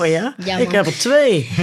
Oh 0.02 0.06
ja? 0.08 0.36
Ja, 0.46 0.58
ik 0.58 0.72
heb 0.72 0.86
er 0.86 0.98
twee. 1.08 1.50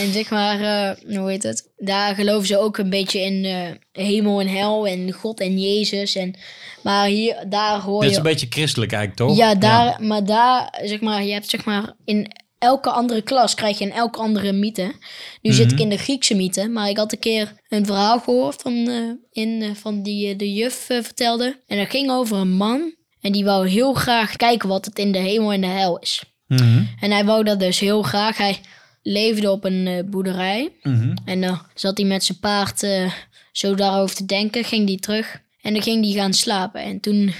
En 0.00 0.12
zeg 0.12 0.30
maar, 0.30 0.60
eh, 0.60 1.16
hoe 1.18 1.30
heet 1.30 1.42
het? 1.42 1.68
Daar 1.78 2.14
geloven 2.14 2.46
ze 2.46 2.58
ook 2.58 2.78
een 2.78 2.90
beetje 2.90 3.20
in 3.20 3.44
eh, 3.44 4.04
hemel 4.04 4.40
en 4.40 4.48
hel 4.48 4.86
en 4.86 5.12
God 5.12 5.40
en 5.40 5.58
Jezus. 5.60 6.14
En, 6.16 6.34
maar 6.82 7.06
hier, 7.06 7.44
daar 7.48 7.80
hoor 7.80 7.94
Dat 8.00 8.04
is 8.04 8.10
je... 8.10 8.16
een 8.16 8.22
beetje 8.22 8.46
christelijk 8.50 8.92
eigenlijk, 8.92 9.28
toch? 9.28 9.36
Ja, 9.38 9.54
daar, 9.54 9.96
maar 10.02 10.24
daar, 10.24 10.80
zeg 10.84 11.00
maar, 11.00 11.24
je 11.24 11.32
hebt 11.32 11.48
zeg 11.48 11.64
maar 11.64 11.92
in 12.04 12.32
elke 12.64 12.90
andere 12.90 13.22
klas 13.22 13.54
krijg 13.54 13.78
je 13.78 13.84
een 13.84 13.92
elke 13.92 14.18
andere 14.18 14.52
mythe. 14.52 14.92
Nu 15.42 15.52
zit 15.52 15.64
Mhm. 15.66 15.74
ik 15.74 15.80
in 15.80 15.88
de 15.88 15.96
Griekse 15.96 16.34
mythe, 16.34 16.68
maar 16.68 16.88
ik 16.88 16.96
had 16.96 17.12
een 17.12 17.18
keer 17.18 17.52
een 17.68 17.86
verhaal 17.86 18.20
gehoord 18.20 18.62
van, 18.62 18.72
eh, 18.88 19.42
in, 19.42 19.62
eh, 19.62 19.70
van 19.74 20.02
die 20.02 20.28
eh, 20.28 20.38
de 20.38 20.52
juf 20.52 20.74
vertelde. 20.74 21.60
En 21.66 21.78
dat 21.78 21.90
ging 21.90 22.10
over 22.10 22.36
een 22.36 22.52
man 22.56 22.94
en 23.20 23.32
die 23.32 23.44
wou 23.44 23.68
heel 23.68 23.94
graag 23.94 24.36
kijken 24.36 24.68
wat 24.68 24.84
het 24.84 24.98
in 24.98 25.12
de 25.12 25.18
hemel 25.18 25.52
en 25.52 25.60
de 25.60 25.66
hel 25.66 25.98
is. 25.98 26.22
Mhm. 26.46 26.82
En 27.00 27.10
hij 27.10 27.24
wou 27.24 27.44
dat 27.44 27.60
dus 27.60 27.78
heel 27.78 28.02
graag. 28.02 28.36
Hij 28.36 28.60
leefde 29.02 29.50
op 29.50 29.64
een 29.64 30.06
boerderij. 30.10 30.72
Mhm. 30.82 31.14
En 31.24 31.40
dan 31.40 31.60
zat 31.74 31.98
hij 31.98 32.06
met 32.06 32.24
zijn 32.24 32.38
paard 32.38 32.86
zo 33.52 33.74
daarover 33.74 34.16
te 34.16 34.24
denken, 34.26 34.64
ging 34.64 34.88
hij 34.88 34.96
terug. 34.98 35.40
En 35.62 35.72
dan 35.72 35.82
ging 35.82 36.04
hij 36.04 36.14
gaan 36.14 36.32
slapen. 36.32 36.82
En 36.82 37.00
toen 37.00 37.34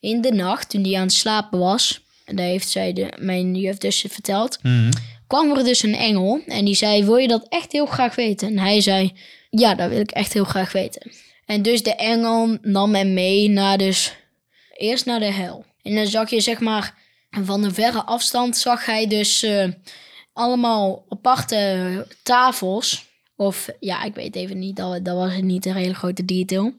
in 0.00 0.20
de 0.20 0.32
nacht, 0.32 0.70
toen 0.70 0.82
hij 0.84 0.94
aan 0.96 1.02
het 1.02 1.12
slapen 1.12 1.58
was, 1.58 2.00
en 2.30 2.36
dat 2.36 2.44
heeft 2.46 2.68
zij 2.68 2.92
de, 2.92 3.12
mijn 3.18 3.54
juf 3.54 3.78
dus 3.78 4.04
verteld, 4.08 4.58
Mhm. 4.62 4.90
kwam 5.26 5.56
er 5.56 5.64
dus 5.64 5.82
een 5.82 5.94
engel. 5.94 6.40
En 6.46 6.64
die 6.64 6.74
zei, 6.74 7.04
wil 7.04 7.16
je 7.16 7.28
dat 7.28 7.46
echt 7.48 7.72
heel 7.72 7.86
graag 7.86 8.14
weten? 8.14 8.48
En 8.48 8.58
hij 8.58 8.80
zei, 8.80 9.12
ja, 9.50 9.74
dat 9.74 9.88
wil 9.88 10.00
ik 10.00 10.10
echt 10.10 10.32
heel 10.32 10.44
graag 10.44 10.72
weten. 10.72 11.10
En 11.46 11.62
dus 11.62 11.82
de 11.82 11.94
engel 11.94 12.58
nam 12.62 12.94
hem 12.94 13.14
mee 13.14 13.48
naar 13.48 13.78
dus, 13.78 14.14
eerst 14.76 15.06
naar 15.06 15.20
de 15.20 15.32
hel. 15.32 15.64
En 15.82 15.94
dan 15.94 16.06
zag 16.06 16.30
je 16.30 16.40
zeg 16.40 16.60
maar, 16.60 16.94
van 17.30 17.64
een 17.64 17.74
verre 17.74 18.02
afstand 18.04 18.56
zag 18.56 18.86
hij 18.86 19.06
dus 19.06 19.42
eh, 19.42 19.68
allemaal 20.32 21.04
aparte 21.08 22.06
tafels. 22.22 23.08
Of 23.36 23.68
ja, 23.80 24.02
ik 24.02 24.14
weet 24.14 24.36
even 24.36 24.58
niet, 24.58 24.76
dat, 24.76 25.04
dat 25.04 25.16
was 25.16 25.32
niet 25.40 25.66
een 25.66 25.74
hele 25.74 25.94
grote 25.94 26.24
detail. 26.24 26.72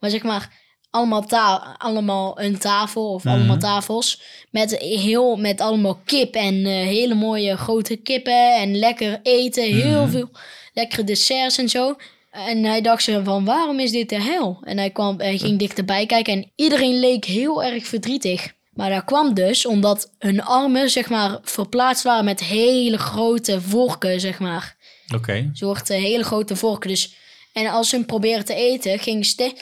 Maar 0.00 0.10
zeg 0.10 0.22
maar, 0.22 0.52
allemaal, 0.92 1.26
ta 1.26 1.74
allemaal 1.78 2.40
een 2.40 2.58
tafel 2.58 3.12
of 3.12 3.26
allemaal 3.26 3.58
tafels. 3.58 4.22
Met, 4.50 4.78
heel, 4.78 5.36
met 5.36 5.60
allemaal 5.60 6.00
kip 6.04 6.34
en 6.34 6.66
eh, 6.66 6.72
hele 6.72 7.14
mooie 7.14 7.56
grote 7.56 7.96
kippen 7.96 8.54
en 8.56 8.78
lekker 8.78 9.20
eten. 9.22 9.64
Heel 9.64 10.08
veel 10.08 10.30
lekkere 10.72 11.04
desserts 11.04 11.58
en 11.58 11.68
zo. 11.68 11.96
En 12.30 12.64
hij 12.64 12.80
dacht 12.80 13.02
zo 13.02 13.22
van, 13.22 13.44
waarom 13.44 13.80
is 13.80 13.90
dit 13.90 14.08
de 14.08 14.22
hel? 14.22 14.58
En 14.64 14.78
hij, 14.78 14.90
kwam, 14.90 15.20
hij 15.20 15.38
ging 15.38 15.58
dichterbij 15.58 16.06
kijken 16.06 16.32
en 16.32 16.50
iedereen 16.56 17.00
leek 17.00 17.24
heel 17.24 17.64
erg 17.64 17.86
verdrietig. 17.86 18.52
Maar 18.72 18.90
dat 18.90 19.04
kwam 19.04 19.34
dus 19.34 19.66
omdat 19.66 20.12
hun 20.18 20.42
armen, 20.42 20.90
zeg 20.90 21.08
maar, 21.08 21.38
verplaatst 21.42 22.04
waren 22.04 22.24
met 22.24 22.40
hele 22.40 22.98
grote 22.98 23.60
vorken, 23.60 24.20
zeg 24.20 24.38
maar. 24.38 24.76
Oké. 25.14 25.32
Een 25.32 25.50
soort 25.52 25.90
eh, 25.90 26.02
hele 26.02 26.24
grote 26.24 26.56
vorken. 26.56 26.90
Dus, 26.90 27.14
en 27.52 27.66
als 27.66 27.88
ze 27.88 27.96
hem 27.96 28.06
probeerden 28.06 28.44
te 28.44 28.54
eten, 28.54 28.98
ging 28.98 29.26
ste 29.26 29.52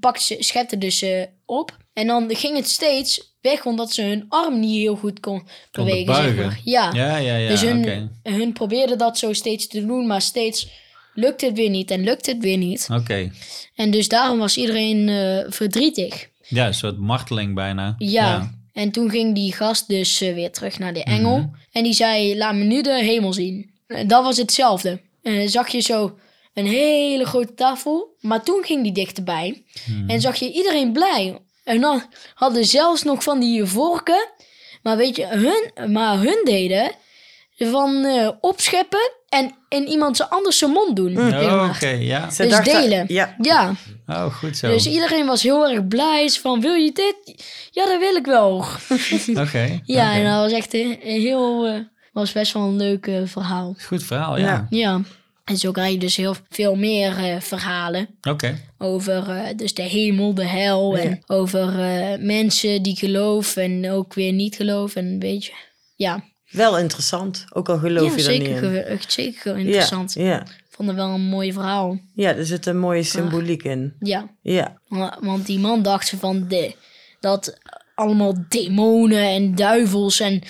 pakte 0.00 0.22
ze, 0.22 0.36
schepte 0.38 0.78
dus 0.78 1.02
eh, 1.02 1.22
op. 1.44 1.76
En 1.92 2.06
dan 2.06 2.36
ging 2.36 2.56
het 2.56 2.68
steeds 2.68 3.34
weg, 3.40 3.64
omdat 3.66 3.92
ze 3.92 4.02
hun 4.02 4.24
arm 4.28 4.60
niet 4.60 4.80
heel 4.80 4.96
goed 4.96 5.20
kon 5.20 5.42
bewegen. 5.72 6.14
Zeg 6.14 6.24
buigen. 6.24 6.46
maar. 6.46 6.60
Ja. 6.64 6.92
Ja, 6.92 7.16
ja, 7.16 7.36
ja. 7.36 7.48
dus 7.48 7.60
hun, 7.60 7.80
Oké. 7.80 8.10
hun 8.22 8.52
probeerden 8.52 8.98
dat 8.98 9.18
zo 9.18 9.32
steeds 9.32 9.66
te 9.66 9.86
doen, 9.86 10.06
maar 10.06 10.22
steeds 10.22 10.68
lukt 11.14 11.40
het 11.40 11.56
weer 11.56 11.70
niet 11.70 11.90
en 11.90 12.02
lukt 12.02 12.26
het 12.26 12.38
weer 12.38 12.56
niet. 12.56 12.88
Oké. 12.92 13.30
En 13.74 13.90
dus 13.90 14.08
daarom 14.08 14.38
was 14.38 14.56
iedereen 14.56 15.08
eh, 15.08 15.52
verdrietig. 15.52 16.28
Ja, 16.48 16.66
een 16.66 16.74
soort 16.74 16.98
marteling 16.98 17.54
bijna. 17.54 17.94
Ja. 17.98 18.54
En 18.72 18.90
toen 18.90 19.10
ging 19.10 19.34
die 19.34 19.52
gast 19.52 19.88
dus 19.88 20.20
eh, 20.20 20.34
weer 20.34 20.50
terug 20.50 20.78
naar 20.78 20.92
de 20.94 21.04
engel. 21.04 21.38
Mhm. 21.38 21.48
En 21.72 21.82
die 21.82 21.92
zei, 21.92 22.36
laat 22.36 22.54
me 22.54 22.64
nu 22.64 22.82
de 22.82 23.04
hemel 23.04 23.32
zien. 23.32 23.70
En 23.86 24.08
dat 24.08 24.24
was 24.24 24.36
hetzelfde. 24.36 25.00
En 25.22 25.36
dan 25.36 25.48
zag 25.48 25.68
je 25.68 25.80
zo 25.80 26.18
een 26.60 26.66
hele 26.72 27.24
grote 27.26 27.54
tafel. 27.54 28.16
Maar 28.20 28.42
toen 28.42 28.64
ging 28.64 28.82
die 28.82 28.92
dichterbij. 28.92 29.64
Mhm. 29.86 30.10
En 30.10 30.20
zag 30.20 30.36
je 30.36 30.52
iedereen 30.52 30.92
blij. 30.92 31.38
En 31.64 31.80
dan 31.80 32.02
hadden 32.34 32.64
zelfs 32.64 33.02
nog 33.02 33.22
van 33.22 33.40
die 33.40 33.64
vorken. 33.64 34.28
Maar 34.82 34.96
weet 34.96 35.16
je, 35.16 35.26
hun, 35.26 35.92
maar 35.92 36.18
hun 36.18 36.40
deden 36.44 36.90
van 37.56 38.04
eh, 38.04 38.28
opscheppen 38.40 39.10
en 39.28 39.54
in 39.68 39.86
iemand 39.88 40.16
zijn 40.16 40.28
anders 40.28 40.58
zijn 40.58 40.70
mond 40.70 40.96
doen. 40.96 41.18
Oh, 41.18 41.30
maar. 41.30 41.68
oké, 41.70 41.88
ja. 41.88 42.30
Ze 42.30 42.46
Dus 42.46 42.60
delen. 42.64 43.04
Ja, 43.08 43.34
Ja, 43.38 43.74
Oh, 44.06 44.34
goed 44.34 44.56
zo. 44.56 44.68
dus 44.68 44.86
iedereen 44.86 45.26
was 45.26 45.42
heel 45.42 45.68
erg 45.68 45.88
blij. 45.88 46.28
Van, 46.30 46.60
wil 46.60 46.74
je 46.74 46.92
dit? 46.92 47.42
Ja, 47.70 47.86
dat 47.86 47.98
wil 48.00 48.16
ik 48.16 48.26
wel. 48.26 48.64
Oké. 49.46 49.80
Ja, 49.84 50.14
en 50.14 50.24
dat 50.24 50.42
was 50.42 50.52
echt 50.52 50.74
een, 50.74 50.98
heel... 51.02 51.66
eh, 51.66 51.78
was 52.12 52.32
best 52.32 52.52
wel 52.52 52.62
een 52.62 52.76
leuk 52.76 53.06
eh, 53.06 53.20
verhaal. 53.24 53.74
Goed 53.86 54.02
verhaal, 54.02 54.38
ja. 54.38 54.44
Ja. 54.46 54.66
Ja. 54.70 55.00
En 55.44 55.56
zo 55.56 55.70
krijg 55.70 55.92
je 55.92 55.98
dus 55.98 56.16
heel 56.16 56.34
veel 56.48 56.74
meer 56.74 57.16
eh, 57.18 57.40
verhalen. 57.40 58.08
Oké. 58.28 58.58
Over 58.78 59.28
eh, 59.30 59.56
dus 59.56 59.74
de 59.74 59.82
hemel, 59.82 60.34
de 60.34 60.44
hel. 60.46 60.96
Ja. 60.96 61.02
En 61.02 61.22
over 61.26 61.80
eh, 61.80 62.18
mensen 62.18 62.82
die 62.82 62.96
geloven 62.96 63.62
en 63.62 63.90
ook 63.90 64.14
weer 64.14 64.32
niet 64.32 64.54
geloven. 64.56 65.02
En 65.06 65.18
weet 65.18 65.44
je... 65.44 65.52
Ja, 65.96 66.24
wel 66.50 66.78
interessant. 66.78 67.44
Ook 67.52 67.68
al 67.68 67.78
geloof 67.78 68.02
ja 68.04 68.10
je 68.10 68.14
er 68.16 68.20
zeker, 68.20 68.62
niet 68.70 68.86
in. 68.86 68.98
zeker 69.06 69.58
interessant. 69.58 70.14
Ja, 70.14 70.22
ja. 70.24 70.40
Ik 70.40 70.76
vond 70.86 70.88
het 70.88 70.96
wel 70.96 71.08
een 71.14 71.20
mooi 71.28 71.52
verhaal. 71.52 71.98
ja, 72.14 72.34
er 72.34 72.46
zit 72.46 72.66
een 72.66 72.78
mooie 72.78 73.02
symboliek 73.02 73.62
in. 73.62 73.94
Ja. 73.98 74.30
Ja, 74.42 74.80
Wa- 74.88 75.18
Want 75.20 75.46
die 75.46 75.58
man 75.58 75.82
dacht 75.82 76.08
ze 76.08 76.16
van 76.16 76.48
de, 76.48 76.74
dat 77.20 77.58
allemaal 77.94 78.34
demonen 78.48 79.24
en 79.28 79.54
duivels 79.54 80.20
en 80.20 80.42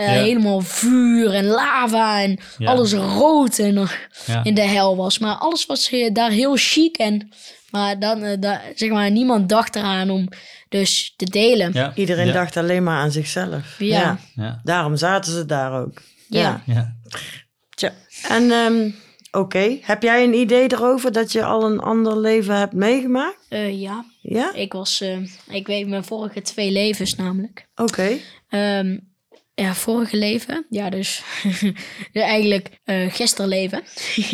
eh, 0.00 0.14
Ja. 0.14 0.22
helemaal 0.22 0.60
vuur 0.60 1.34
en 1.34 1.44
lava 1.44 2.22
en 2.22 2.38
Ja. 2.58 2.70
alles 2.70 2.92
rood 2.92 3.58
en, 3.58 3.76
eh, 3.76 3.90
Ja. 4.26 4.44
in 4.44 4.54
de 4.54 4.60
hel 4.68 4.96
was. 4.96 5.18
Maar 5.18 5.34
alles 5.34 5.66
was 5.66 5.90
eh, 5.90 6.12
daar 6.12 6.30
heel 6.30 6.54
chic 6.56 6.96
en 6.96 7.28
maar 7.70 7.98
dan 7.98 8.22
eh, 8.22 8.36
da- 8.40 8.60
zeg 8.74 8.90
maar 8.90 9.10
niemand 9.10 9.48
dacht 9.48 9.76
eraan 9.76 10.10
om 10.10 10.28
dus 10.68 11.14
te 11.16 11.24
delen. 11.24 11.92
Iedereen 11.94 12.32
dacht 12.32 12.56
alleen 12.56 12.82
maar 12.82 12.98
aan 12.98 13.12
zichzelf. 13.12 13.74
Ja. 13.78 14.18
Ja. 14.34 14.60
Daarom 14.62 14.96
zaten 14.96 15.32
ze 15.32 15.46
daar 15.46 15.72
ook. 15.82 16.02
Ja. 16.28 16.62
Ja. 16.66 16.96
Tja. 17.74 17.92
En 18.28 18.50
ehm, 18.50 18.90
oké, 19.30 19.78
heb 19.82 20.02
jij 20.02 20.24
een 20.24 20.34
idee 20.34 20.72
erover 20.72 21.12
dat 21.12 21.32
je 21.32 21.44
al 21.44 21.64
een 21.70 21.78
ander 21.80 22.18
leven 22.20 22.56
hebt 22.56 22.72
meegemaakt? 22.72 23.46
Eh, 23.48 23.80
ja, 23.80 24.04
Ja? 24.22 24.52
ik 24.54 24.72
was, 24.72 25.00
eh, 25.00 25.16
ik 25.48 25.66
weet 25.66 25.88
mijn 25.88 26.04
vorige 26.04 26.42
twee 26.42 26.70
levens 26.70 27.14
namelijk. 27.16 27.68
Oké. 27.74 28.16
Ehm, 28.48 28.98
ja, 29.60 29.74
vorige 29.74 30.16
leven. 30.16 30.66
Ja, 30.70 30.90
dus 30.90 31.22
eigenlijk 32.12 32.68
eh 32.84 33.12
gisteren 33.12 33.48
leven. 33.48 33.82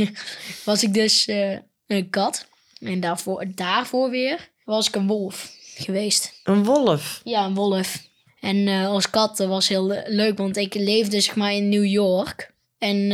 was 0.65 0.83
ik 0.83 0.95
dus 0.95 1.27
eh, 1.27 1.57
een 1.87 2.11
kat. 2.11 2.47
En 2.81 3.01
daarvoor, 3.01 3.45
daarvoor 3.55 4.11
weer 4.11 4.49
was 4.65 4.89
ik 4.89 4.95
een 4.95 5.07
wolf 5.07 5.51
geweest. 5.77 6.41
Een 6.45 6.65
wolf. 6.65 7.21
Ja, 7.25 7.45
een 7.45 7.55
wolf. 7.55 8.03
En 8.41 8.69
eh, 8.69 8.87
als 8.87 9.11
kat 9.11 9.41
eh, 9.41 9.49
was 9.49 9.69
heel 9.69 9.87
le- 9.87 10.05
leuk, 10.07 10.39
want 10.39 10.57
ik 10.57 10.75
leefde 10.75 11.21
zeg 11.21 11.37
maar 11.37 11.53
in 11.53 11.69
New 11.69 11.87
York. 11.87 12.55
En 12.79 13.11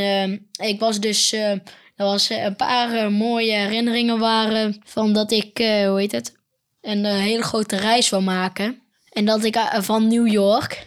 ik 0.62 0.80
was 0.80 1.00
dus... 1.00 1.32
eh, 1.32 1.50
er 1.96 2.04
was 2.08 2.30
eh, 2.30 2.42
een 2.44 2.56
paar 2.56 2.92
eh, 2.94 3.08
mooie 3.08 3.52
herinneringen 3.52 4.18
waren 4.18 4.80
van 4.84 5.12
dat 5.12 5.30
ik, 5.32 5.58
eh, 5.58 5.88
hoe 5.88 5.98
heet 6.00 6.12
het, 6.12 6.34
een 6.80 7.04
eh, 7.04 7.16
hele 7.18 7.42
grote 7.42 7.76
reis 7.76 8.08
wil 8.10 8.20
maken. 8.22 8.82
En 9.12 9.24
dat 9.24 9.44
ik 9.44 9.56
eh, 9.56 9.80
van 9.82 10.08
New 10.08 10.28
York 10.32 10.86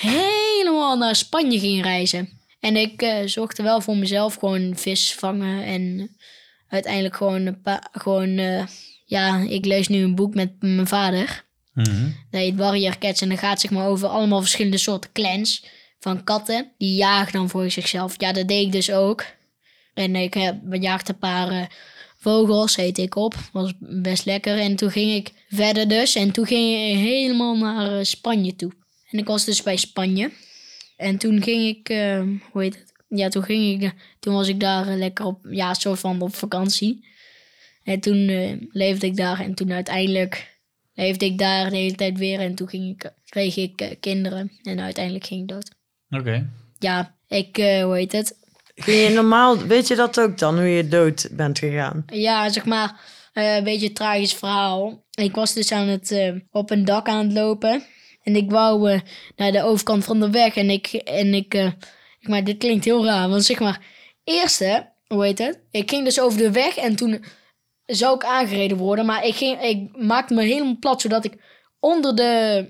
helemaal 0.00 0.96
naar 0.96 1.16
Spanje 1.16 1.58
ging 1.58 1.82
reizen. 1.82 2.28
En 2.60 2.76
ik 2.76 3.02
eh, 3.02 3.26
zorgde 3.26 3.62
wel 3.62 3.80
voor 3.80 3.96
mezelf 3.96 4.34
gewoon 4.34 4.76
vis 4.76 5.14
vangen 5.14 5.64
en 5.64 6.16
uiteindelijk 6.68 7.16
gewoon 7.16 7.46
een 7.46 7.60
paar, 7.60 7.88
gewoon, 7.92 8.38
eh, 8.38 8.66
ja, 9.04 9.38
ik 9.48 9.64
lees 9.64 9.88
nu 9.88 10.02
een 10.02 10.14
boek 10.14 10.34
met 10.34 10.52
mijn 10.60 10.86
vader. 10.86 11.44
Mhm. 11.72 12.10
Dat 12.30 12.40
heet 12.40 12.56
Warrior 12.56 12.98
Cats. 12.98 13.20
En 13.20 13.28
dan 13.28 13.38
gaat 13.38 13.60
zeg 13.60 13.70
maar 13.70 13.86
over 13.86 14.08
allemaal 14.08 14.40
verschillende 14.40 14.78
soorten 14.78 15.12
clans 15.12 15.64
van 15.98 16.24
katten. 16.24 16.72
Die 16.78 16.96
jagen 16.96 17.32
dan 17.32 17.48
voor 17.48 17.70
zichzelf. 17.70 18.14
Ja, 18.20 18.32
dat 18.32 18.48
deed 18.48 18.66
ik 18.66 18.72
dus 18.72 18.90
ook. 18.92 19.24
En 19.94 20.16
ik 20.16 20.34
heb 20.34 20.58
bejaagd 20.62 21.08
een 21.08 21.18
paar 21.18 21.50
eh, 21.50 21.64
vogels, 22.18 22.76
heet 22.76 22.98
ik 22.98 23.16
op. 23.16 23.34
Was 23.52 23.72
best 23.78 24.24
lekker. 24.24 24.58
En 24.58 24.76
toen 24.76 24.90
ging 24.90 25.12
ik 25.12 25.32
verder 25.48 25.88
dus. 25.88 26.14
En 26.14 26.30
toen 26.32 26.46
ging 26.46 26.90
ik 26.90 26.98
helemaal 26.98 27.56
naar 27.56 28.06
Spanje 28.06 28.56
toe. 28.56 28.72
En 29.10 29.18
ik 29.18 29.26
was 29.26 29.44
dus 29.44 29.62
bij 29.62 29.76
Spanje. 29.76 30.30
En 30.96 31.18
toen 31.18 31.42
ging 31.42 31.76
ik, 31.76 31.88
eh, 31.88 32.22
hoe 32.50 32.62
heet 32.62 32.74
het? 32.74 32.92
Ja, 33.08 33.28
toen 33.28 33.42
ging 33.42 33.82
ik, 33.82 33.94
toen 34.20 34.34
was 34.34 34.48
ik 34.48 34.60
daar 34.60 34.88
eh, 34.88 34.96
lekker 34.96 35.24
op, 35.24 35.46
ja, 35.50 35.74
soort 35.74 35.98
van 35.98 36.20
op 36.20 36.34
vakantie. 36.34 37.06
En 37.84 38.00
toen 38.00 38.28
eh, 38.28 38.52
leefde 38.70 39.06
ik 39.06 39.16
daar. 39.16 39.40
En 39.40 39.54
toen 39.54 39.72
uiteindelijk 39.72 40.58
leefde 40.94 41.24
ik 41.24 41.38
daar 41.38 41.70
de 41.70 41.76
hele 41.76 41.94
tijd 41.94 42.18
weer. 42.18 42.40
En 42.40 42.54
toen 42.54 42.68
ging 42.68 42.90
ik, 42.90 43.12
kreeg 43.28 43.56
ik 43.56 43.80
eh, 43.80 43.90
kinderen. 44.00 44.52
En 44.62 44.80
uiteindelijk 44.80 45.26
ging 45.26 45.40
ik 45.40 45.48
dood. 45.48 45.70
Oké. 46.10 46.50
Ja, 46.78 47.16
ik, 47.28 47.58
eh, 47.58 47.84
hoe 47.84 47.96
heet 47.96 48.12
het? 48.12 48.36
Je 48.74 49.10
normaal, 49.14 49.58
weet 49.58 49.88
je 49.88 49.94
dat 49.94 50.20
ook 50.20 50.38
dan, 50.38 50.58
hoe 50.58 50.68
je 50.68 50.88
dood 50.88 51.28
bent 51.32 51.58
gegaan? 51.58 52.04
Ja, 52.06 52.48
zeg 52.48 52.64
maar, 52.64 53.00
eh, 53.32 53.56
een 53.56 53.64
beetje 53.64 53.86
een 53.86 53.94
tragisch 53.94 54.34
verhaal. 54.34 55.04
Ik 55.10 55.34
was 55.34 55.54
dus 55.54 55.72
aan 55.72 55.88
het, 55.88 56.10
eh, 56.10 56.34
op 56.50 56.70
een 56.70 56.84
dak 56.84 57.08
aan 57.08 57.24
het 57.24 57.32
lopen. 57.32 57.82
En 58.26 58.36
ik 58.36 58.50
wou 58.50 58.90
eh, 58.90 59.00
naar 59.36 59.52
de 59.52 59.62
overkant 59.62 60.04
van 60.04 60.20
de 60.20 60.30
weg. 60.30 60.56
En 60.56 60.70
ik, 60.70 60.86
en 60.92 61.34
ik, 61.34 61.54
eh, 61.54 61.70
maar 62.20 62.44
dit 62.44 62.58
klinkt 62.58 62.84
heel 62.84 63.04
raar. 63.04 63.28
Want 63.28 63.44
zeg 63.44 63.58
maar, 63.60 63.80
eerste, 64.24 64.92
hoe 65.06 65.24
heet 65.24 65.38
het? 65.38 65.60
Ik 65.70 65.90
ging 65.90 66.04
dus 66.04 66.20
over 66.20 66.38
de 66.38 66.50
weg 66.50 66.76
en 66.76 66.96
toen 66.96 67.24
zou 67.86 68.14
ik 68.14 68.24
aangereden 68.24 68.76
worden. 68.76 69.06
Maar 69.06 69.24
ik, 69.24 69.34
ging, 69.34 69.62
ik 69.62 69.96
maakte 69.96 70.34
me 70.34 70.42
helemaal 70.42 70.78
plat, 70.80 71.00
zodat 71.00 71.24
ik 71.24 71.34
onder 71.80 72.16
de... 72.16 72.64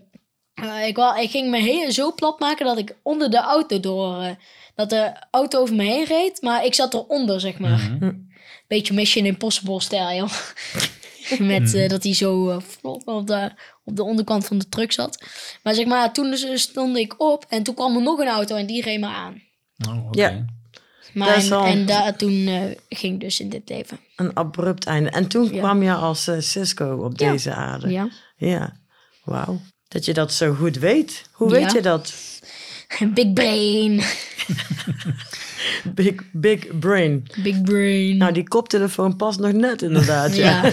eh, 0.55 0.87
ik, 0.87 0.97
wou, 0.97 1.21
ik 1.21 1.31
ging 1.31 1.51
me 1.51 1.59
heel, 1.59 1.93
zo 1.93 2.13
plat 2.15 2.41
maken 2.41 2.67
dat 2.67 2.79
ik 2.79 2.97
onder 3.03 3.31
de 3.31 3.41
auto 3.41 3.81
door... 3.81 4.37
dat 4.75 4.91
de 4.91 5.13
auto 5.31 5.61
over 5.61 5.75
me 5.75 5.85
heen 5.85 6.05
reed, 6.05 6.43
maar 6.43 6.65
ik 6.65 6.75
zat 6.75 6.95
eronder, 6.95 7.41
zeg 7.41 7.59
maar. 7.59 7.97
Mhm. 8.01 8.13
Beetje 8.69 8.95
Mission 8.95 9.27
Impossible 9.27 9.81
stijl. 9.81 10.29
Met 11.39 11.75
eh, 11.75 11.89
dat 11.89 12.03
hij 12.03 12.15
zo 12.15 12.49
eh, 12.51 12.57
vlot 12.61 13.05
op 13.05 13.27
de, 13.27 13.51
op 13.85 13.97
de 13.97 14.03
onderkant 14.03 14.47
van 14.47 14.59
de 14.59 14.69
truck 14.69 14.93
zat. 14.93 15.25
Maar 15.63 15.75
zeg 15.75 15.87
maar, 15.87 16.13
toen 16.13 16.31
dus 16.31 16.63
stond 16.63 16.97
ik 16.97 17.15
op 17.21 17.45
en 17.49 17.63
toen 17.63 17.75
kwam 17.75 17.97
er 17.97 18.03
nog 18.03 18.19
een 18.19 18.29
auto 18.29 18.57
en 18.57 18.67
die 18.67 18.83
reed 18.83 19.01
me 19.01 19.07
aan. 19.07 19.43
Oh, 19.89 20.07
oké. 20.07 20.21
Ja. 20.21 20.45
Maar 21.15 21.35
en, 21.35 21.53
al- 21.53 21.65
en 21.67 22.17
toen 22.17 22.47
eh, 22.47 22.63
ging 22.89 23.15
eh, 23.15 23.21
dus 23.21 23.41
in 23.41 23.49
dit 23.49 23.69
leven. 23.69 23.99
Een 24.17 24.37
abrupt 24.37 24.87
einde. 24.87 25.11
En 25.11 25.27
toen 25.29 25.53
Ja. 25.55 25.59
kwam 25.59 25.83
je 25.83 25.93
als 25.95 26.27
eh, 26.27 26.41
Cisco 26.41 26.97
op 27.05 27.19
Ja. 27.19 27.31
deze 27.31 27.55
aarde. 27.55 27.89
Ja. 27.91 28.09
Ja, 28.37 28.77
wauw. 29.25 29.61
Dat 29.89 30.05
je 30.05 30.13
dat 30.15 30.33
zo 30.33 30.55
goed 30.55 30.77
weet. 30.79 31.23
Hoe 31.33 31.49
Ja. 31.49 31.55
weet 31.61 31.73
je 31.73 31.83
dat? 31.83 32.15
Big 33.05 33.33
brain. 33.33 34.03
Big, 35.95 36.15
big 36.33 36.79
brain. 36.79 37.27
Big 37.43 37.63
brain. 37.63 38.17
Nou, 38.17 38.33
die 38.33 38.49
koptelefoon 38.49 39.17
past 39.17 39.39
nog 39.39 39.53
net 39.53 39.83
inderdaad. 39.83 40.37
ja. 40.37 40.63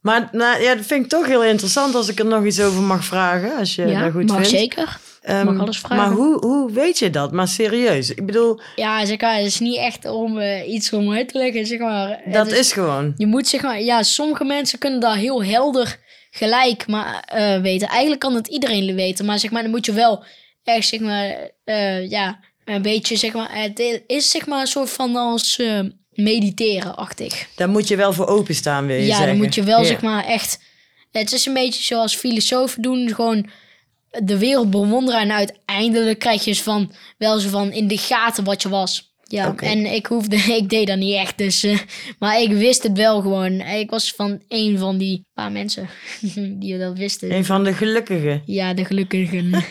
Maar 0.00 0.28
nou, 0.32 0.62
ja, 0.62 0.74
dat 0.74 0.86
vind 0.86 1.04
ik 1.04 1.10
toch 1.10 1.26
heel 1.26 1.44
interessant 1.44 1.94
als 1.94 2.08
ik 2.08 2.18
er 2.18 2.26
nog 2.26 2.44
iets 2.44 2.60
over 2.60 2.82
mag 2.82 3.04
vragen. 3.04 3.56
Als 3.58 3.74
je 3.74 3.86
ja, 3.86 4.02
dat 4.02 4.12
goed 4.12 4.26
mag 4.26 4.34
vindt. 4.36 4.50
zeker. 4.50 4.98
Ehm, 5.22 5.44
mag 5.44 5.58
alles 5.58 5.78
vragen. 5.78 5.96
Maar 5.96 6.10
hoe, 6.10 6.46
hoe 6.46 6.72
weet 6.72 6.98
je 6.98 7.10
dat? 7.10 7.32
Maar 7.32 7.48
serieus. 7.48 8.10
Ik 8.10 8.26
bedoel, 8.26 8.60
Ja, 8.76 9.04
zeg 9.04 9.20
maar, 9.20 9.36
het 9.36 9.46
is 9.46 9.60
niet 9.60 9.76
echt 9.76 10.04
om 10.04 10.38
eh, 10.38 10.72
iets 10.72 10.92
om 10.92 11.12
uit 11.12 11.28
te 11.28 11.38
leggen, 11.38 11.66
zeg 11.66 11.78
maar. 11.78 12.20
Dat 12.26 12.52
is 12.52 12.72
gewoon. 12.72 13.14
Je 13.16 13.26
moet 13.26 13.48
zeg 13.48 13.62
maar, 13.62 13.80
ja, 13.82 14.02
sommige 14.02 14.44
mensen 14.44 14.78
kunnen 14.78 15.00
daar 15.00 15.16
heel 15.16 15.44
helder 15.44 15.98
gelijk 16.34 16.86
maar, 16.86 17.22
eh, 17.26 17.60
weten. 17.60 17.88
Eigenlijk 17.88 18.20
kan 18.20 18.34
het 18.34 18.46
iedereen 18.46 18.94
weten, 18.94 19.24
maar 19.24 19.38
zeg 19.38 19.50
maar, 19.50 19.62
dan 19.62 19.70
moet 19.70 19.86
je 19.86 19.92
wel 19.92 20.24
echt, 20.64 20.88
zeg 20.88 21.00
maar, 21.00 21.50
eh, 21.64 22.10
ja, 22.10 22.40
een 22.64 22.82
beetje, 22.82 23.16
zeg 23.16 23.32
maar, 23.32 23.62
het 23.62 24.02
is 24.06 24.30
zeg 24.30 24.46
maar 24.46 24.60
een 24.60 24.66
soort 24.66 24.90
van 24.90 25.16
als 25.16 25.58
eh, 25.58 25.80
mediteren-achtig. 26.10 27.46
Daar 27.56 27.68
moet 27.68 27.88
je 27.88 27.96
wel 27.96 28.12
voor 28.12 28.26
openstaan, 28.26 28.86
wil 28.86 28.96
je 28.96 29.02
Ja, 29.02 29.08
zeggen. 29.08 29.26
dan 29.26 29.36
moet 29.36 29.54
je 29.54 29.62
wel, 29.62 29.84
zeg 29.84 30.02
maar, 30.02 30.24
echt, 30.24 30.58
het 31.10 31.32
is 31.32 31.46
een 31.46 31.54
beetje 31.54 31.82
zoals 31.82 32.14
filosofen 32.16 32.82
doen, 32.82 33.14
gewoon 33.14 33.50
de 34.10 34.38
wereld 34.38 34.70
bewonderen 34.70 35.20
en 35.20 35.32
uiteindelijk 35.32 36.18
krijg 36.18 36.44
je 36.44 36.50
eens 36.50 36.62
van, 36.62 36.92
wel 37.18 37.38
zo 37.38 37.48
van 37.48 37.72
in 37.72 37.88
de 37.88 37.98
gaten 37.98 38.44
wat 38.44 38.62
je 38.62 38.68
was. 38.68 39.11
Ja, 39.32 39.54
en 39.56 39.86
ik 39.86 40.06
hoefde, 40.06 40.36
ik 40.60 40.68
deed 40.68 40.86
dat 40.86 40.98
niet 40.98 41.14
echt, 41.14 41.38
dus, 41.38 41.62
eh, 41.62 41.78
maar 42.18 42.40
ik 42.40 42.50
wist 42.50 42.82
het 42.82 42.96
wel 42.96 43.20
gewoon. 43.20 43.60
Ik 43.60 43.90
was 43.90 44.12
van 44.12 44.42
een 44.48 44.78
van 44.78 44.98
die 44.98 45.26
paar 45.34 45.52
mensen 45.52 45.88
die 46.60 46.78
dat 46.78 46.98
wisten. 46.98 47.32
Een 47.32 47.44
van 47.44 47.64
de 47.64 47.72
gelukkigen. 47.72 48.42
Ja, 48.46 48.74
de 48.74 48.84
gelukkigen. 48.84 49.50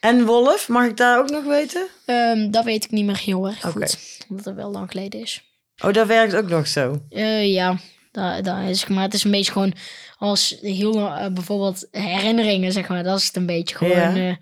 En 0.00 0.24
Wolf, 0.24 0.68
mag 0.68 0.86
ik 0.86 0.96
daar 0.96 1.18
ook 1.18 1.30
nog 1.30 1.44
weten? 1.44 1.86
Ehm, 2.04 2.50
dat 2.50 2.64
weet 2.64 2.84
ik 2.84 2.90
niet 2.90 3.04
meer 3.04 3.20
heel 3.24 3.46
erg 3.46 3.60
goed, 3.60 3.98
omdat 4.28 4.44
het 4.44 4.54
wel 4.54 4.70
lang 4.70 4.90
geleden 4.90 5.20
is. 5.20 5.42
Oh, 5.84 5.92
dat 5.92 6.06
werkt 6.06 6.34
ook 6.34 6.48
nog 6.48 6.66
zo. 6.66 7.00
Eh, 7.08 7.52
ja, 7.52 7.78
dat, 8.12 8.44
dat 8.44 8.68
is, 8.68 8.86
maar 8.86 9.02
het 9.02 9.14
is 9.14 9.24
een 9.24 9.30
beetje 9.30 9.52
gewoon 9.52 9.74
als 10.18 10.56
heel 10.60 10.96
eh, 10.96 11.26
bijvoorbeeld 11.32 11.88
herinneringen, 11.90 12.72
zeg 12.72 12.88
maar. 12.88 13.02
Dat 13.02 13.18
is 13.18 13.26
het 13.26 13.36
een 13.36 13.46
beetje 13.46 13.76
gewoon. 13.76 14.16
Ja. 14.16 14.38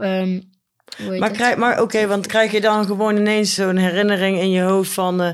eh, 0.00 0.20
ehm, 0.20 0.40
Maar, 1.18 1.30
krijg, 1.30 1.56
maar 1.56 1.82
oké, 1.82 2.06
want 2.06 2.26
krijg 2.26 2.52
je 2.52 2.60
dan 2.60 2.84
gewoon 2.86 3.16
ineens 3.16 3.54
zo'n 3.54 3.76
herinnering 3.76 4.38
in 4.38 4.50
je 4.50 4.62
hoofd 4.62 4.92
van... 4.92 5.22
eh, 5.22 5.30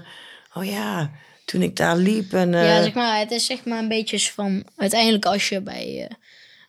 oh 0.55 0.65
ja, 0.65 1.11
toen 1.45 1.63
ik 1.63 1.77
daar 1.77 1.97
liep 1.97 2.33
en... 2.33 2.55
eh, 2.55 2.65
Ja, 2.65 2.83
zeg 2.83 2.95
maar, 2.95 3.19
het 3.19 3.31
is 3.31 3.47
zeg 3.47 3.65
maar 3.65 3.79
een 3.79 3.89
beetje 3.89 4.19
van. 4.21 4.65
Uiteindelijk 4.77 5.25
als 5.25 5.49
je 5.49 5.61
bij. 5.61 6.07
eh, 6.09 6.15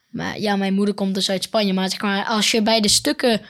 maar, 0.09 0.39
ja, 0.39 0.55
mijn 0.55 0.73
moeder 0.73 0.93
komt 0.95 1.13
dus 1.15 1.29
uit 1.29 1.43
Spanje. 1.43 1.73
Maar 1.73 1.89
zeg 1.89 2.01
maar, 2.01 2.25
als 2.25 2.51
je 2.51 2.61
bij 2.61 2.81
de 2.81 2.87
stukken 2.89 3.41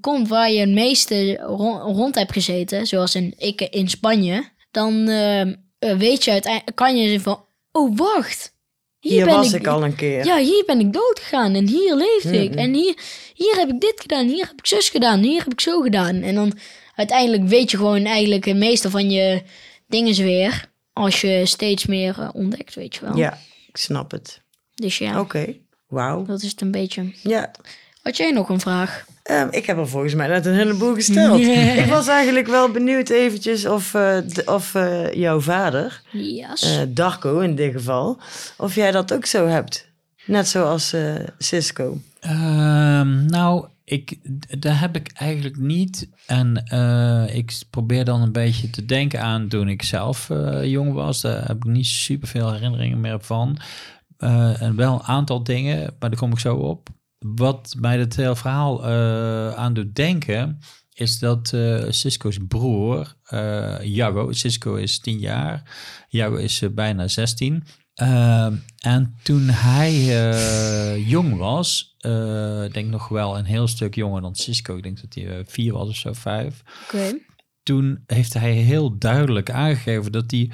komt 0.00 0.28
waar 0.28 0.50
je 0.50 0.60
het 0.60 0.68
meeste 0.68 1.36
ron- 1.36 1.80
rond 1.80 2.14
hebt 2.14 2.32
gezeten, 2.32 2.86
zoals 2.86 3.14
in, 3.14 3.34
ik 3.38 3.60
in 3.60 3.88
Spanje, 3.88 4.48
dan 4.70 5.08
eh, 5.08 5.40
eh, 5.40 5.48
weet 5.78 6.24
je 6.24 6.30
uiteindelijk, 6.30 6.76
kan 6.76 6.96
je 6.96 7.20
van, 7.20 7.44
oh 7.72 7.96
wacht, 7.98 8.52
hier, 9.08 9.16
hier 9.16 9.24
ben 9.24 9.34
was 9.34 9.52
ik, 9.52 9.60
ik 9.60 9.66
al 9.66 9.84
een 9.84 9.94
keer. 9.94 10.24
Ja, 10.24 10.38
hier 10.38 10.62
ben 10.66 10.80
ik 10.80 10.92
dood 10.92 11.20
gegaan 11.22 11.54
en 11.54 11.68
hier 11.68 11.94
leefde 11.94 12.42
ik. 12.42 12.50
Mhm. 12.50 12.58
En 12.58 12.74
hier, 12.74 12.94
hier 13.34 13.56
heb 13.56 13.68
ik 13.68 13.80
dit 13.80 14.00
gedaan, 14.00 14.26
hier 14.26 14.46
heb 14.46 14.58
ik 14.58 14.66
zus 14.66 14.88
gedaan, 14.88 15.20
hier 15.20 15.42
heb 15.42 15.52
ik 15.52 15.60
zo 15.60 15.80
gedaan. 15.80 16.14
En 16.22 16.34
dan 16.34 16.58
uiteindelijk 16.94 17.44
weet 17.48 17.70
je 17.70 17.76
gewoon 17.76 18.04
eigenlijk 18.04 18.44
het 18.44 18.56
meeste 18.56 18.90
van 18.90 19.10
je 19.10 19.42
dingen 19.86 20.14
weer. 20.14 20.74
Als 20.92 21.20
je 21.20 21.40
steeds 21.44 21.86
meer 21.86 22.16
eh, 22.18 22.28
ontdekt, 22.32 22.74
weet 22.74 22.94
je 22.94 23.00
wel. 23.00 23.16
Ja, 23.16 23.38
ik 23.68 23.76
snap 23.76 24.10
het. 24.10 24.40
Dus 24.74 24.98
ja, 24.98 25.20
Oké, 25.20 25.56
wauw. 25.86 26.24
dat 26.24 26.42
is 26.42 26.50
het 26.50 26.60
een 26.60 26.70
beetje. 26.70 27.12
Ja, 27.22 27.50
Had 28.06 28.16
jij 28.16 28.30
nog 28.30 28.48
een 28.48 28.60
vraag? 28.60 29.04
Ehm, 29.22 29.48
ik 29.50 29.66
heb 29.66 29.78
er 29.78 29.88
volgens 29.88 30.14
mij 30.14 30.26
net 30.28 30.46
een 30.46 30.54
heleboel 30.54 30.94
gesteld. 30.94 31.40
ik 31.82 31.86
was 31.88 32.08
eigenlijk 32.08 32.46
wel 32.46 32.70
benieuwd 32.70 33.08
eventjes 33.08 33.66
of, 33.66 33.94
eh, 33.94 34.18
of 34.44 34.74
eh, 34.74 35.12
jouw 35.12 35.40
vader, 35.40 36.02
Yes. 36.12 36.62
eh, 36.62 36.82
Darko 36.88 37.38
in 37.38 37.54
dit 37.54 37.72
geval, 37.72 38.18
of 38.56 38.74
jij 38.74 38.90
dat 38.90 39.12
ook 39.12 39.26
zo 39.26 39.46
hebt. 39.46 39.88
Net 40.26 40.48
zoals 40.48 40.92
eh 40.92 41.14
Cisco. 41.38 41.98
Ehm, 42.20 43.26
nou, 43.26 43.66
ik, 43.84 44.16
dat 44.60 44.72
heb 44.78 44.96
ik 44.96 45.10
eigenlijk 45.14 45.56
niet. 45.56 46.08
En 46.26 46.64
eh, 46.66 47.36
ik 47.36 47.52
probeer 47.70 48.04
dan 48.04 48.22
een 48.22 48.32
beetje 48.32 48.70
te 48.70 48.84
denken 48.84 49.20
aan 49.20 49.48
toen 49.48 49.68
ik 49.68 49.82
zelf 49.82 50.28
jong 50.62 50.92
was. 50.92 51.20
Daar 51.20 51.46
heb 51.46 51.56
ik 51.56 51.64
niet 51.64 51.86
super 51.86 52.28
veel 52.28 52.52
herinneringen 52.52 53.00
meer 53.00 53.20
van. 53.20 53.58
Eh, 54.18 54.62
en 54.62 54.76
wel 54.76 54.92
een 54.94 55.02
aantal 55.02 55.42
dingen, 55.42 55.94
maar 55.98 56.10
daar 56.10 56.18
kom 56.18 56.32
ik 56.32 56.38
zo 56.38 56.56
op. 56.56 56.88
Wat 57.34 57.74
mij 57.78 57.98
het 57.98 58.16
hele 58.16 58.36
verhaal 58.36 58.84
eh, 58.84 59.54
aan 59.54 59.74
doet 59.74 59.94
denken, 59.94 60.58
is 60.92 61.18
dat 61.18 61.52
eh 61.52 61.84
Cisco's 61.88 62.38
broer, 62.48 63.14
eh 63.24 63.76
Jago, 63.82 64.32
Cisco 64.32 64.74
is 64.74 65.00
10 65.00 65.18
jaar, 65.18 65.62
Jago 66.08 66.34
is 66.34 66.62
eh, 66.62 66.70
bijna 66.70 67.08
16. 67.08 67.64
Ehm, 67.96 68.54
en 68.78 69.16
toen 69.22 69.48
hij 69.48 69.92
eh, 69.92 71.08
jong 71.08 71.36
was, 71.36 71.94
eh, 71.98 72.64
ik 72.64 72.74
denk 72.74 72.88
nog 72.90 73.08
wel 73.08 73.38
een 73.38 73.44
heel 73.44 73.66
stuk 73.68 73.94
jonger 73.94 74.20
dan 74.20 74.34
Cisco, 74.34 74.76
ik 74.76 74.82
denk 74.82 75.00
dat 75.00 75.14
hij 75.14 75.38
eh, 75.38 75.44
vier 75.46 75.72
was 75.72 75.88
of 75.88 75.96
zo, 75.96 76.12
vijf 76.12 76.62
Oké. 76.84 77.18
toen 77.62 78.02
heeft 78.06 78.34
hij 78.34 78.52
heel 78.52 78.98
duidelijk 78.98 79.50
aangegeven 79.50 80.12
dat 80.12 80.30
hij 80.30 80.50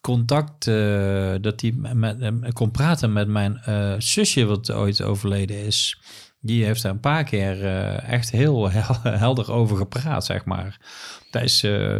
contact, 0.00 0.66
eh, 0.66 1.34
dat 1.40 1.60
hij 1.60 1.72
met, 1.76 2.18
met, 2.40 2.52
kon 2.52 2.70
praten 2.70 3.12
met 3.12 3.28
mijn 3.28 3.56
eh, 3.58 3.94
zusje, 3.98 4.44
wat 4.44 4.72
ooit 4.72 5.02
overleden 5.02 5.64
is. 5.66 6.00
Die 6.40 6.64
heeft 6.64 6.82
daar 6.82 6.92
een 6.92 7.00
paar 7.00 7.24
keer 7.24 7.64
eh, 7.64 8.08
echt 8.12 8.30
heel 8.30 8.70
hel- 8.70 9.00
helder 9.02 9.52
over 9.52 9.76
gepraat, 9.76 10.24
zeg 10.24 10.44
maar. 10.44 10.80
Dat 11.30 11.42
is, 11.42 11.62
eh, 11.62 11.96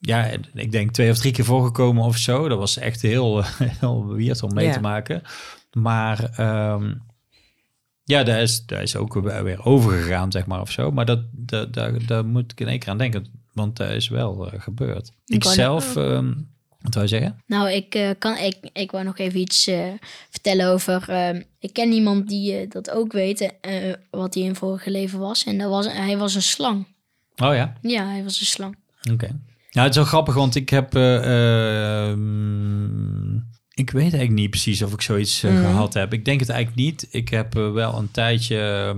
ja, 0.00 0.24
ik 0.54 0.72
denk 0.72 0.90
twee 0.90 1.10
of 1.10 1.18
drie 1.18 1.32
keer 1.32 1.44
voorgekomen 1.44 2.04
of 2.04 2.16
zo. 2.16 2.48
Dat 2.48 2.58
was 2.58 2.76
echt 2.76 3.02
heel, 3.02 3.42
heel 3.80 4.06
weird 4.06 4.42
om 4.42 4.54
mee 4.54 4.66
Ja. 4.66 4.72
te 4.72 4.80
maken. 4.80 5.22
Maar 5.72 6.24
ehm, 6.36 6.94
ja, 8.04 8.22
daar 8.22 8.40
is, 8.40 8.66
daar 8.66 8.82
is 8.82 8.96
ook 8.96 9.14
weer 9.14 9.64
overgegaan, 9.64 10.32
zeg 10.32 10.46
maar, 10.46 10.60
of 10.60 10.70
zo. 10.70 10.90
Maar 10.90 11.04
dat, 11.06 11.20
dat, 11.32 11.72
daar, 11.74 12.06
daar 12.06 12.24
moet 12.26 12.52
ik 12.52 12.60
in 12.60 12.68
één 12.68 12.78
keer 12.78 12.88
aan 12.88 12.98
denken, 12.98 13.26
want 13.52 13.76
dat 13.76 13.90
is 13.90 14.08
wel 14.08 14.50
eh, 14.52 14.60
gebeurd. 14.60 15.12
Ik 15.26 15.44
zelf, 15.44 15.96
ehm, 15.96 16.32
wat 16.82 16.94
wil 16.94 17.02
je 17.02 17.08
zeggen? 17.08 17.42
Nou, 17.46 17.70
ik, 17.70 17.94
eh, 17.94 18.10
kan, 18.18 18.36
ik, 18.36 18.56
ik 18.72 18.90
wou 18.90 19.04
nog 19.04 19.18
even 19.18 19.40
iets 19.40 19.66
eh, 19.66 19.88
vertellen 20.30 20.66
over. 20.66 21.08
ehm, 21.08 21.42
ik 21.58 21.72
ken 21.72 21.92
iemand 21.92 22.28
die 22.28 22.56
eh, 22.56 22.70
dat 22.70 22.90
ook 22.90 23.12
weet, 23.12 23.52
wat 24.10 24.34
hij 24.34 24.42
in 24.42 24.54
vorige 24.54 24.90
leven 24.90 25.18
was. 25.18 25.44
En 25.44 25.58
dat 25.58 25.70
was, 25.70 25.92
hij 25.92 26.16
was 26.18 26.34
een 26.34 26.42
slang. 26.42 26.86
Oh 27.42 27.54
ja, 27.54 27.72
Ja, 27.82 28.06
hij 28.06 28.22
was 28.24 28.40
een 28.40 28.46
slang. 28.46 28.76
oké. 29.12 29.28
Ja, 29.70 29.80
het 29.82 29.90
is 29.90 29.96
wel 29.96 30.04
grappig, 30.04 30.34
want 30.34 30.54
ik 30.54 30.68
heb... 30.68 30.94
eh, 30.94 32.08
ehm, 32.10 33.34
ik 33.74 33.90
weet 33.90 34.02
eigenlijk 34.02 34.32
niet 34.32 34.50
precies 34.50 34.82
of 34.82 34.92
ik 34.92 35.00
zoiets 35.00 35.40
Mhm. 35.42 35.56
gehad 35.56 35.94
heb. 35.94 36.12
Ik 36.12 36.24
denk 36.24 36.40
het 36.40 36.48
eigenlijk 36.48 36.80
niet. 36.80 37.06
Ik 37.10 37.28
heb 37.28 37.54
wel 37.54 37.98
een 37.98 38.10
tijdje... 38.10 38.94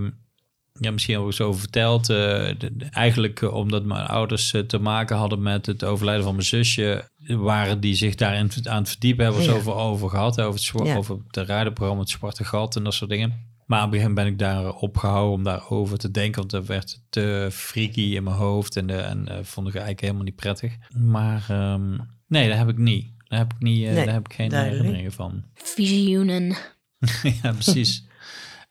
ja, 0.81 0.91
misschien 0.91 1.19
ook 1.19 1.33
zo 1.33 1.53
verteld. 1.53 2.11
eh, 2.11 2.17
de- 2.17 2.57
de- 2.77 2.85
eigenlijk 2.91 3.43
eh, 3.43 3.55
omdat 3.55 3.85
mijn 3.85 4.07
ouders 4.07 4.53
eh, 4.53 4.61
te 4.61 4.79
maken 4.79 5.17
hadden 5.17 5.43
met 5.43 5.67
het 5.67 5.85
overlijden 5.85 6.25
van 6.25 6.35
mijn 6.35 6.47
zusje, 6.47 7.11
waren 7.27 7.81
die 7.81 7.95
zich 7.95 8.15
daarin 8.15 8.51
aan 8.63 8.79
het 8.79 8.89
verdiepen, 8.89 9.25
hebben 9.25 9.43
we 9.43 9.49
het 9.49 9.57
Ja. 9.57 9.61
over, 9.71 9.81
over 9.83 10.09
gehad, 10.11 10.41
over 10.41 10.61
het, 10.61 10.87
Ja. 10.87 10.97
over 10.97 11.19
het 11.27 11.37
radioprogramma 11.49 12.01
Het 12.03 12.11
Zwarte 12.11 12.45
Gat 12.45 12.77
en 12.77 12.85
dat 12.85 12.95
soort 12.95 13.11
dingen. 13.11 13.51
Maar 13.67 13.79
op 13.81 13.87
een 13.87 13.93
gegeven 13.99 14.15
moment 14.15 14.37
ben 14.37 14.49
ik 14.49 14.55
daar 14.55 14.73
opgehouden 14.75 15.33
om 15.33 15.43
daarover 15.43 15.99
te 15.99 16.11
denken, 16.11 16.39
want 16.41 16.51
dat 16.51 16.67
werd 16.67 17.03
te 17.11 17.49
freaky 17.53 18.01
in 18.01 18.23
mijn 18.23 18.37
hoofd 18.37 18.77
en, 18.77 18.87
de, 18.87 18.97
en 18.97 19.29
eh, 19.29 19.37
vond 19.43 19.67
ik 19.67 19.73
eigenlijk 19.73 20.01
helemaal 20.03 20.23
niet 20.25 20.37
prettig. 20.37 20.77
Maar 20.97 21.45
ehm, 21.49 21.99
nee, 22.29 22.49
dat 22.49 22.59
heb 22.59 22.69
ik 22.69 22.79
niet. 22.79 23.11
Daar 23.29 23.39
heb 23.39 23.53
ik, 23.53 23.59
niet, 23.61 23.87
eh, 23.87 23.93
Nee, 23.95 24.05
daar 24.05 24.15
heb 24.15 24.29
ik 24.29 24.35
geen 24.35 24.49
duidelijk. 24.49 24.77
herinneringen 24.79 25.13
van. 25.17 25.45
Visioenen. 25.55 26.57
ja, 27.43 27.53
precies. 27.53 28.07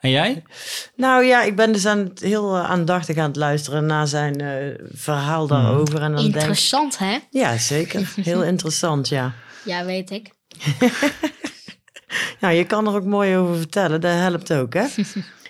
En 0.02 0.10
jij? 0.10 0.44
Nou 0.96 1.24
ja, 1.24 1.44
ik 1.44 1.56
ben 1.56 1.72
dus 1.72 1.86
aan 1.86 1.98
het, 1.98 2.20
heel 2.20 2.56
eh, 2.56 2.70
aandachtig 2.70 3.18
aan 3.18 3.28
het 3.28 3.36
luisteren 3.36 3.86
naar 3.86 4.08
zijn 4.08 4.42
eh, 4.42 4.86
verhaal 4.92 5.48
daarover. 5.48 6.02
En 6.02 6.12
dan 6.12 6.22
denk 6.22 6.28
ik, 6.28 6.36
Interessant, 6.36 6.98
hè? 6.98 7.18
ja, 7.30 7.58
zeker. 7.58 8.14
Heel 8.16 8.44
interessant, 8.44 9.10
ja. 9.10 9.34
Ja, 9.64 9.86
weet 9.86 10.12
ik. 10.12 10.30
Nou, 12.40 12.54
je 12.54 12.66
kan 12.66 12.88
er 12.88 12.94
ook 12.94 13.06
mooi 13.06 13.38
over 13.38 13.56
vertellen. 13.56 14.02
Dat 14.02 14.12
helpt 14.12 14.54
ook, 14.54 14.74
hè? 14.74 14.86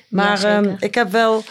Maar 0.10 0.43
ehm, 0.43 0.76
ik 0.80 0.95
heb 0.95 1.12
wel, 1.12 1.43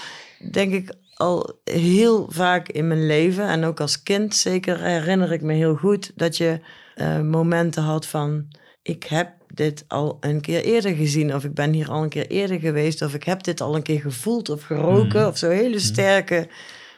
denk 0.51 0.72
ik, 0.72 0.94
al 1.14 1.61
heel 1.64 2.26
vaak 2.30 2.68
in 2.68 2.88
mijn 2.88 3.07
leven... 3.07 3.48
en 3.48 3.64
ook 3.64 3.80
als 3.80 4.03
kind 4.03 4.36
zeker 4.36 4.80
herinner 4.80 5.32
ik 5.32 5.42
me 5.42 5.53
heel 5.53 5.74
goed... 5.74 6.12
dat 6.14 6.36
je 6.36 6.61
eh, 6.94 7.20
momenten 7.20 7.82
had 7.82 8.07
van... 8.07 8.48
ik 8.82 9.05
heb 9.05 9.39
dit 9.55 9.84
al 9.88 10.16
een 10.20 10.40
keer 10.40 10.64
eerder 10.64 10.94
gezien. 10.94 11.34
Of 11.34 11.44
ik 11.44 11.55
ben 11.55 11.72
hier 11.72 11.90
al 11.90 12.03
een 12.03 12.09
keer 12.09 12.26
eerder 12.26 12.59
geweest. 12.59 13.03
Of 13.03 13.14
ik 13.14 13.24
heb 13.24 13.42
dit 13.42 13.61
al 13.61 13.74
een 13.74 13.82
keer 13.82 14.01
gevoeld 14.01 14.48
of 14.48 14.62
geroken. 14.62 15.20
Mhm. 15.20 15.28
Of 15.28 15.38
zo 15.38 15.51
hele 15.51 15.78
sterke, 15.78 16.48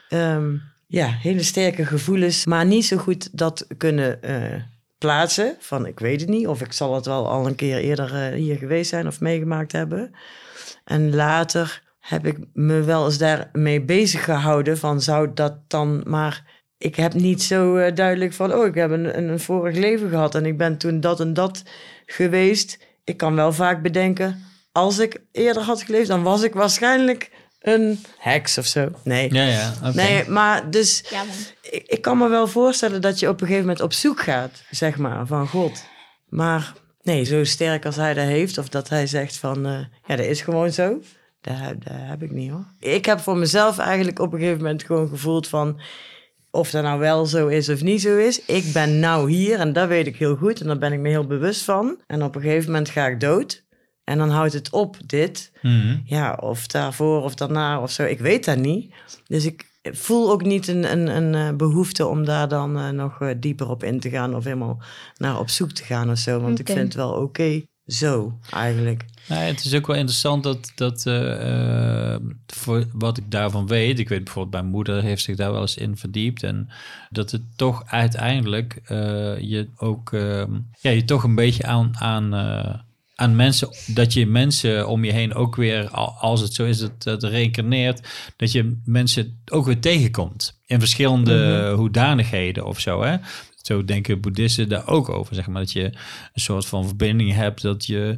ehm, 0.09 0.55
ja, 0.87 1.07
hele 1.07 1.43
sterke 1.43 1.85
gevoelens. 1.85 2.45
Maar 2.45 2.65
niet 2.65 2.85
zo 2.85 2.97
goed 2.97 3.37
dat 3.37 3.67
kunnen 3.77 4.23
eh, 4.23 4.61
plaatsen. 4.97 5.55
Van 5.59 5.85
ik 5.85 5.99
weet 5.99 6.21
het 6.21 6.29
niet. 6.29 6.47
Of 6.47 6.61
ik 6.61 6.71
zal 6.71 6.95
het 6.95 7.05
wel 7.05 7.29
al 7.29 7.47
een 7.47 7.55
keer 7.55 7.77
eerder 7.77 8.13
eh, 8.15 8.39
hier 8.39 8.57
geweest 8.57 8.89
zijn 8.89 9.07
of 9.07 9.19
meegemaakt 9.19 9.71
hebben. 9.71 10.11
En 10.83 11.15
later 11.15 11.81
heb 11.99 12.25
ik 12.25 12.37
me 12.53 12.81
wel 12.81 13.05
eens 13.05 13.17
daarmee 13.17 13.81
bezig 13.81 14.23
gehouden. 14.23 14.77
Van 14.77 15.01
zou 15.01 15.31
dat 15.33 15.53
dan 15.67 16.01
maar. 16.05 16.52
Ik 16.83 16.95
heb 16.95 17.13
niet 17.13 17.43
zo 17.43 17.75
eh, 17.75 17.95
duidelijk 17.95 18.33
van. 18.33 18.53
Oh, 18.53 18.65
ik 18.65 18.75
heb 18.75 18.91
een, 18.91 19.17
een, 19.17 19.27
een 19.29 19.39
vorig 19.39 19.75
leven 19.77 20.09
gehad. 20.09 20.35
En 20.35 20.45
ik 20.45 20.57
ben 20.57 20.77
toen 20.77 20.99
dat 20.99 21.19
en 21.19 21.33
dat 21.33 21.63
geweest. 22.05 22.77
Ik 23.03 23.17
kan 23.17 23.35
wel 23.35 23.53
vaak 23.53 23.81
bedenken. 23.81 24.43
Als 24.71 24.99
ik 24.99 25.21
eerder 25.31 25.63
had 25.63 25.81
geleefd, 25.81 26.07
dan 26.07 26.23
was 26.23 26.41
ik 26.43 26.53
waarschijnlijk 26.53 27.31
een 27.61 27.99
heks 28.17 28.57
of 28.57 28.65
zo. 28.65 28.89
Nee. 29.03 29.33
Ja, 29.33 29.43
ja. 29.43 29.73
oké. 29.83 29.95
Nee, 29.95 30.27
maar 30.29 30.69
dus 30.69 31.03
Ja, 31.09 31.23
ik, 31.61 31.83
ik 31.87 32.01
kan 32.01 32.17
me 32.17 32.29
wel 32.29 32.47
voorstellen 32.47 33.01
dat 33.01 33.19
je 33.19 33.27
op 33.29 33.33
een 33.41 33.47
gegeven 33.47 33.65
moment 33.67 33.81
op 33.83 33.93
zoek 33.93 34.21
gaat, 34.21 34.63
zeg 34.69 34.97
maar, 34.97 35.27
van 35.27 35.47
God. 35.47 35.83
Maar 36.29 36.73
nee, 37.01 37.23
zo 37.23 37.43
sterk 37.43 37.85
als 37.85 37.95
hij 37.95 38.13
dat 38.13 38.25
heeft, 38.25 38.57
of 38.57 38.69
dat 38.69 38.89
hij 38.89 39.07
zegt 39.07 39.37
van, 39.37 39.65
eh, 39.65 39.79
ja, 40.05 40.15
dat 40.15 40.25
is 40.25 40.41
gewoon 40.41 40.71
zo. 40.71 40.99
Dat, 41.41 41.53
heb- 41.57 41.83
dat 41.83 41.93
heb 41.97 42.23
ik 42.23 42.31
niet 42.31 42.51
hoor. 42.51 42.65
Ik 42.79 43.05
heb 43.05 43.19
voor 43.19 43.37
mezelf 43.37 43.77
eigenlijk 43.77 44.19
op 44.19 44.33
een 44.33 44.39
gegeven 44.39 44.61
moment 44.61 44.83
gewoon 44.83 45.09
gevoeld 45.09 45.47
van, 45.47 45.79
of 46.55 46.69
dat 46.69 46.83
nou 46.83 46.99
wel 46.99 47.25
zo 47.25 47.47
is 47.47 47.69
of 47.69 47.81
niet 47.81 48.01
zo 48.01 48.17
is. 48.17 48.45
Ik 48.45 48.73
ben 48.73 48.99
nou 48.99 49.31
hier 49.31 49.59
en 49.59 49.73
dat 49.73 49.87
weet 49.87 50.07
ik 50.07 50.17
heel 50.17 50.35
goed 50.35 50.61
en 50.61 50.67
daar 50.67 50.77
ben 50.77 50.93
ik 50.93 50.99
me 50.99 51.09
heel 51.09 51.27
bewust 51.27 51.61
van. 51.61 51.99
En 52.07 52.23
op 52.23 52.35
een 52.35 52.41
gegeven 52.41 52.71
moment 52.71 52.89
ga 52.89 53.07
ik 53.07 53.19
dood. 53.19 53.63
En 54.03 54.17
dan 54.17 54.29
houdt 54.29 54.53
het 54.53 54.69
op, 54.69 54.97
dit. 55.05 55.51
Mhm. 55.61 55.97
Ja, 56.05 56.37
of 56.41 56.67
daarvoor 56.67 57.23
of 57.23 57.35
daarna 57.35 57.81
of 57.81 57.91
zo. 57.91 58.03
Ik 58.03 58.19
weet 58.19 58.45
dat 58.45 58.57
niet. 58.57 58.93
Dus 59.27 59.45
ik 59.45 59.65
voel 59.81 60.31
ook 60.31 60.43
niet 60.43 60.67
een, 60.67 60.91
een, 60.91 61.07
een 61.07 61.35
eh, 61.35 61.55
behoefte 61.55 62.07
om 62.07 62.25
daar 62.25 62.47
dan 62.47 62.77
eh, 62.77 62.89
nog 62.89 63.21
eh, 63.21 63.29
dieper 63.37 63.69
op 63.69 63.83
in 63.83 63.99
te 63.99 64.09
gaan 64.09 64.35
of 64.35 64.43
helemaal 64.43 64.81
naar 65.17 65.39
op 65.39 65.49
zoek 65.49 65.71
te 65.71 65.83
gaan 65.83 66.09
of 66.09 66.17
zo. 66.17 66.39
Want 66.39 66.59
ik 66.59 66.67
vind 66.67 66.79
het 66.79 66.93
wel 66.93 67.11
oké 67.11 67.61
zo, 67.87 68.39
eigenlijk. 68.51 69.05
Nou, 69.27 69.41
het 69.41 69.65
is 69.65 69.73
ook 69.73 69.87
wel 69.87 69.95
interessant 69.95 70.43
dat, 70.43 70.71
dat 70.75 71.05
eh, 71.05 72.13
eh, 72.13 72.19
voor 72.47 72.85
wat 72.93 73.17
ik 73.17 73.31
daarvan 73.31 73.67
weet, 73.67 73.99
ik 73.99 74.09
weet 74.09 74.23
bijvoorbeeld, 74.23 74.61
mijn 74.63 74.73
moeder 74.73 75.01
heeft 75.01 75.23
zich 75.23 75.35
daar 75.35 75.51
wel 75.51 75.61
eens 75.61 75.77
in 75.77 75.97
verdiept. 75.97 76.43
En 76.43 76.69
dat 77.09 77.31
het 77.31 77.41
toch 77.55 77.83
uiteindelijk 77.85 78.79
eh, 78.85 79.39
je 79.39 79.67
ook, 79.75 80.13
eh, 80.13 80.43
ja, 80.81 80.89
je 80.91 81.05
toch 81.05 81.23
een 81.23 81.35
beetje 81.35 81.63
aan, 81.65 81.91
aan, 81.97 82.33
aan 83.15 83.35
mensen, 83.35 83.69
dat 83.87 84.13
je 84.13 84.25
mensen 84.27 84.87
om 84.87 85.03
je 85.03 85.11
heen 85.11 85.33
ook 85.33 85.55
weer, 85.55 85.89
al- 85.89 86.15
als 86.19 86.41
het 86.41 86.53
zo 86.53 86.65
is 86.65 86.79
dat 86.79 87.03
het 87.03 87.23
reïncarneert, 87.23 88.07
dat 88.35 88.51
je 88.51 88.81
mensen 88.85 89.41
ook 89.51 89.65
weer 89.65 89.79
tegenkomt. 89.79 90.59
In 90.65 90.79
verschillende 90.79 91.71
hoedanigheden 91.77 92.65
of 92.65 92.79
zo, 92.79 93.03
hè. 93.03 93.15
Zo 93.65 93.83
denken 93.83 94.21
boeddhisten 94.21 94.69
daar 94.69 94.87
ook 94.87 95.09
over, 95.09 95.35
zeg 95.35 95.47
maar. 95.47 95.61
Dat 95.61 95.71
je 95.71 95.83
een 96.33 96.41
soort 96.41 96.65
van 96.65 96.85
verbinding 96.85 97.33
hebt, 97.33 97.61
dat 97.61 97.85
je 97.85 98.17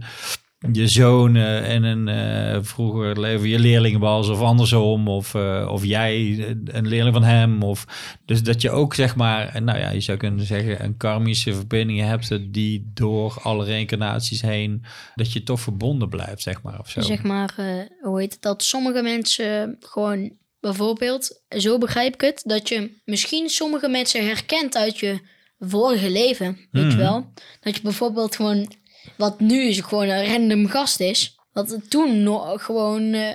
je 0.72 0.88
zoon 0.88 1.36
eh, 1.36 1.74
en 1.74 1.84
een 1.84 2.08
eh, 2.08 2.60
vroeger 2.62 3.20
leven 3.20 3.48
je 3.48 3.60
leerling 3.60 3.98
was 3.98 4.30
of 4.30 4.42
andersom 4.42 5.08
of, 5.08 5.36
eh, 5.36 5.70
of 5.72 5.86
jij 5.86 6.40
een 6.66 6.88
leerling 6.88 7.14
van 7.14 7.24
hem 7.24 7.64
of 7.64 7.86
dus 8.26 8.44
dat 8.44 8.62
je 8.62 8.72
ook 8.72 8.94
zeg 8.94 9.16
maar 9.16 9.64
nou 9.64 9.80
ja 9.80 9.90
je 9.90 10.00
zou 10.00 10.18
kunnen 10.18 10.46
zeggen 10.46 10.84
een 10.84 10.98
karmische 10.98 11.54
verbinding 11.54 12.00
hebt 12.00 12.54
die 12.54 12.92
door 12.94 13.38
alle 13.42 13.66
reïncarnaties 13.66 14.42
heen 14.42 14.86
dat 15.16 15.34
je 15.34 15.44
toch 15.44 15.60
verbonden 15.60 16.10
blijft 16.10 16.42
zeg 16.42 16.62
maar 16.62 16.80
of 16.80 16.90
zo 16.90 17.02
Zeg 17.02 17.24
maar, 17.24 17.56
hoe 18.02 18.20
heet 18.20 18.34
het 18.34 18.42
dat? 18.42 18.64
Sommige 18.64 19.02
mensen 19.02 19.78
gewoon, 19.80 20.32
bijvoorbeeld, 20.60 21.42
zo 21.50 21.78
begrijp 21.78 22.14
ik 22.14 22.22
het, 22.22 22.42
dat 22.46 22.70
je 22.70 23.02
misschien 23.06 23.50
sommige 23.50 23.88
mensen 23.88 24.26
herkent 24.26 24.76
uit 24.76 25.00
je 25.00 25.20
vorige 25.60 26.10
leven, 26.12 26.58
weet 26.72 26.84
Mhm. 26.84 26.92
je 26.92 26.98
wel? 26.98 27.32
Dat 27.62 27.76
je 27.76 27.82
bijvoorbeeld 27.82 28.36
gewoon, 28.36 28.72
wat 29.18 29.40
nu 29.40 29.68
is 29.68 29.80
gewoon 29.80 30.08
een 30.10 30.26
random 30.32 30.68
gast 30.68 31.00
is, 31.00 31.40
dat 31.54 31.70
het 31.70 31.90
toen 31.90 32.24
nog 32.24 32.64
gewoon, 32.64 33.14
eh, 33.14 33.30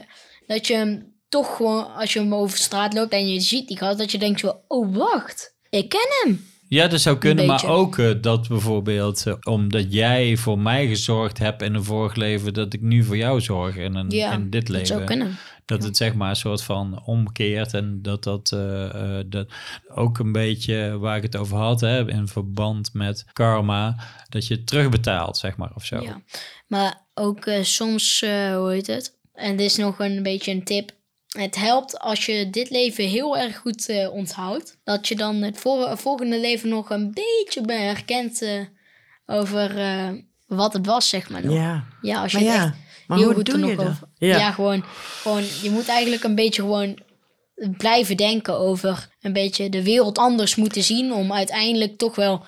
dat 0.47 0.67
je 0.67 0.75
hem 0.75 1.15
toch 1.29 1.57
gewoon, 1.57 1.95
als 1.95 2.13
je 2.13 2.19
hem 2.19 2.35
over 2.35 2.59
straat 2.59 2.95
loopt 2.95 3.13
en 3.13 3.29
je 3.29 3.41
ziet 3.41 3.69
die 3.69 3.77
gast, 3.79 3.99
dat 3.99 4.11
je 4.13 4.19
denkt 4.19 4.41
zo, 4.41 4.61
oh 4.69 4.97
wacht, 4.97 5.55
ik 5.71 5.89
ken 5.89 6.09
hem. 6.25 6.49
Ja, 6.69 6.87
dat 6.89 7.01
zou 7.01 7.19
kunnen, 7.19 7.47
maar 7.47 7.65
ook 7.69 7.99
eh, 7.99 8.11
dat 8.21 8.49
bijvoorbeeld 8.49 9.27
eh, 9.27 9.35
omdat 9.43 9.93
jij 9.93 10.37
voor 10.37 10.59
mij 10.59 10.87
gezorgd 10.87 11.39
hebt 11.39 11.63
in 11.63 11.75
een 11.75 11.85
vorig 11.85 12.15
leven, 12.15 12.55
dat 12.55 12.73
ik 12.73 12.81
nu 12.81 13.05
voor 13.05 13.17
jou 13.17 13.41
zorg 13.41 13.77
in, 13.77 13.95
een, 13.95 14.11
Ja, 14.11 14.33
in 14.33 14.51
dit 14.51 14.61
dat 14.61 14.69
leven. 14.69 14.87
zou 14.87 15.05
kunnen. 15.05 15.37
Dat 15.71 15.83
het 15.83 15.97
zeg 15.97 16.15
maar 16.15 16.29
een 16.29 16.37
soort 16.37 16.63
van 16.63 17.03
omkeert 17.05 17.75
en 17.75 18.03
dat 18.03 18.25
dat, 18.25 18.53
eh, 18.53 19.19
eh, 19.19 19.25
dat 19.27 19.49
ook 19.89 20.19
een 20.19 20.33
beetje 20.33 20.99
waar 20.99 21.17
ik 21.17 21.23
het 21.23 21.37
over 21.37 21.57
had, 21.57 21.81
hè, 21.81 22.11
in 22.11 22.29
verband 22.29 22.95
met 22.95 23.25
karma, 23.33 23.97
dat 24.29 24.47
je 24.47 24.65
terugbetaalt, 24.65 25.37
zeg 25.37 25.57
maar, 25.57 25.71
of 25.75 25.85
zo. 25.85 26.03
Ja, 26.03 26.23
maar 26.67 27.07
ook 27.15 27.47
eh, 27.47 27.63
soms, 27.63 28.23
eh, 28.23 28.57
hoe 28.57 28.71
heet 28.71 28.87
het? 28.87 29.19
En 29.33 29.57
dit 29.57 29.67
is 29.67 29.77
nog 29.77 29.99
een 29.99 30.23
beetje 30.23 30.53
een 30.53 30.65
tip. 30.65 30.91
Het 31.29 31.57
helpt 31.57 31.99
als 31.99 32.27
je 32.27 32.51
dit 32.51 32.71
leven 32.71 33.05
heel 33.05 33.39
erg 33.39 33.57
goed 33.57 34.09
onthoudt. 34.13 34.79
Dat 34.85 35.09
je 35.09 35.17
dan 35.17 35.37
het 35.37 35.59
volgende 35.95 36.41
leven 36.41 36.69
nog 36.69 36.91
een 36.91 37.11
beetje 37.11 37.61
be- 37.61 37.73
herkent 37.73 38.43
over 39.27 39.71
wat 40.57 40.73
het 40.73 40.87
was, 40.87 41.09
zeg 41.09 41.31
maar. 41.31 41.45
nog. 41.45 41.55
Ja, 41.55 41.85
Ja, 42.03 42.23
als 42.23 42.33
je 42.33 42.39
maar 42.39 42.47
ja, 42.47 42.65
echt 42.65 42.75
maar 43.07 43.19
heel 43.19 43.33
goed 43.33 43.45
doe 43.47 43.55
er 43.55 43.61
je 43.61 43.67
nog 43.67 43.77
dat? 43.77 43.87
over... 43.87 44.09
Ja. 44.19 44.37
Ja, 44.39 44.53
gewoon, 44.53 44.85
gewoon, 45.23 45.43
je 45.63 45.71
moet 45.71 45.89
eigenlijk 45.89 46.25
een 46.25 46.35
beetje 46.35 46.63
gewoon 46.63 46.99
blijven 47.77 48.17
denken 48.17 48.59
over 48.59 49.09
een 49.21 49.33
beetje 49.33 49.69
de 49.69 49.83
wereld 49.83 50.19
anders 50.19 50.55
moeten 50.55 50.83
zien. 50.83 51.13
Om 51.13 51.33
uiteindelijk 51.33 51.99
toch 51.99 52.15
wel 52.15 52.45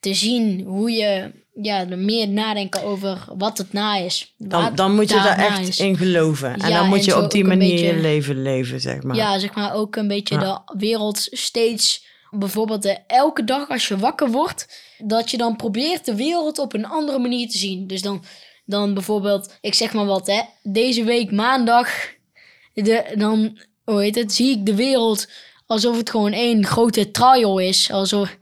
te 0.00 0.14
zien 0.14 0.60
hoe 0.66 0.90
je 0.90 1.30
ja, 1.62 1.88
er 1.88 1.98
meer 1.98 2.28
nadenken 2.28 2.82
over 2.82 3.24
wat 3.36 3.58
het 3.58 3.72
na 3.72 3.96
is. 3.96 4.34
Dan, 4.38 4.74
dan 4.74 4.94
moet 4.94 5.08
je 5.08 5.14
daar 5.14 5.38
echt 5.38 5.68
is. 5.68 5.78
in 5.78 5.96
geloven. 5.96 6.52
En 6.60 6.68
Ja, 6.68 6.78
dan 6.78 6.88
moet 6.88 6.98
en 6.98 7.04
je 7.04 7.22
op 7.22 7.30
die 7.30 7.44
manier 7.44 7.70
beetje- 7.70 7.86
je 7.94 8.00
leven 8.00 8.42
leven, 8.42 8.80
zeg 8.80 9.02
maar. 9.02 9.16
Ja, 9.16 9.38
zeg 9.38 9.54
maar 9.54 9.74
ook 9.74 9.96
een 9.96 10.08
beetje 10.08 10.34
Ja. 10.34 10.40
de 10.64 10.78
wereld 10.78 11.18
steeds... 11.30 12.06
Bijvoorbeeld 12.30 12.98
elke 13.06 13.44
dag 13.44 13.68
als 13.68 13.88
je 13.88 13.98
wakker 13.98 14.30
wordt... 14.30 14.82
dat 14.98 15.30
je 15.30 15.36
dan 15.36 15.56
probeert 15.56 16.04
de 16.04 16.14
wereld 16.14 16.58
op 16.58 16.72
een 16.74 16.86
andere 16.86 17.18
manier 17.18 17.48
te 17.48 17.58
zien. 17.58 17.86
Dus 17.86 18.02
dan, 18.02 18.24
dan 18.64 18.94
bijvoorbeeld, 18.94 19.58
ik 19.60 19.74
zeg 19.74 19.92
maar 19.92 20.06
wat 20.06 20.26
hè... 20.26 20.40
deze 20.62 21.04
week 21.04 21.30
maandag... 21.30 21.88
De, 22.74 23.14
dan, 23.14 23.58
hoe 23.84 24.02
heet 24.02 24.14
het, 24.14 24.32
zie 24.32 24.50
ik 24.50 24.66
de 24.66 24.74
wereld 24.74 25.28
alsof 25.66 25.96
het 25.96 26.10
gewoon 26.10 26.32
één 26.32 26.66
grote 26.66 27.10
trial 27.10 27.58
is. 27.58 27.90
Alsof, 27.92 28.36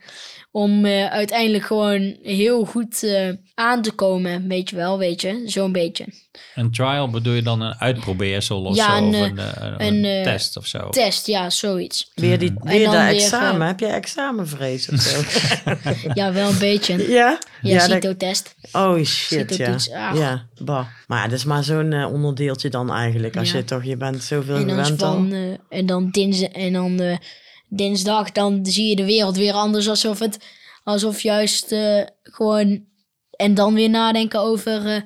om 0.51 0.85
eh, 0.85 1.07
uiteindelijk 1.07 1.65
gewoon 1.65 2.17
heel 2.23 2.65
goed 2.65 3.03
eh, 3.03 3.31
aan 3.59 3.83
te 3.83 3.91
komen, 3.93 4.49
weet 4.49 4.71
je 4.71 4.77
wel, 4.77 4.99
weet 4.99 5.21
je. 5.21 5.43
Zo'n 5.47 5.73
beetje. 5.73 6.05
Een 6.55 6.71
trial 6.73 7.11
bedoel 7.11 7.33
je 7.33 7.43
dan 7.43 7.61
een 7.61 7.75
uitprobeersel 7.79 8.63
of 8.65 8.77
Ja, 8.77 8.97
zo, 8.99 9.05
een, 9.07 9.15
of 9.15 9.15
eh, 9.15 9.21
een, 9.27 9.39
eh, 9.39 9.87
een, 9.87 9.95
een, 9.95 10.05
eh, 10.05 10.23
test 10.23 10.57
of 10.57 10.67
zo? 10.67 10.89
Test, 10.89 11.27
ja, 11.27 11.51
zoiets. 11.51 12.11
Weer, 12.15 12.39
die, 12.39 12.53
weer 12.61 12.85
dan 12.85 12.95
dat 12.95 13.09
examen. 13.15 13.67
Heb 13.67 13.81
je 13.81 13.87
examenvrees 13.87 14.89
of 14.89 15.01
zo? 15.01 15.21
Ja, 16.15 16.33
wel 16.33 16.49
een 16.51 16.59
beetje. 16.59 17.11
ja? 17.11 17.39
Ja, 17.63 17.79
dat- 17.79 17.91
CITO-test. 18.03 18.55
Oh 18.73 19.03
shit, 19.05 19.57
ja. 19.57 19.77
Ah. 20.11 20.19
Ja, 20.19 20.47
bah. 20.59 20.87
Maar 21.07 21.19
ja, 21.23 21.29
dat 21.29 21.39
is 21.39 21.45
maar 21.45 21.65
zo'n 21.65 22.05
onderdeeltje 22.05 22.69
dan 22.69 22.93
eigenlijk. 22.93 23.37
Als 23.37 23.51
Ja. 23.51 23.57
je 23.57 23.65
toch, 23.65 23.85
je 23.85 23.97
bent 23.97 24.23
zoveel 24.23 24.57
En 24.57 24.67
dan, 24.67 24.85
gewend 24.85 25.03
al. 25.03 25.27
en 25.69 25.87
dan, 25.87 26.11
dins, 26.11 26.41
en 26.41 26.73
dan 26.73 27.01
eh, 27.01 27.17
dinsdag, 27.69 28.33
dan 28.33 28.67
zie 28.67 28.89
je 28.89 28.97
de 28.97 29.05
wereld 29.05 29.37
weer 29.37 29.53
anders. 29.53 29.89
Alsof 29.89 30.19
het, 30.19 30.39
alsof 30.85 31.21
juist 31.21 31.73
eh, 31.73 32.03
gewoon... 32.23 32.95
En 33.37 33.55
dan 33.55 33.75
weer 33.75 33.91
nadenken 33.91 34.41
over 34.41 34.87
eh, 34.87 35.01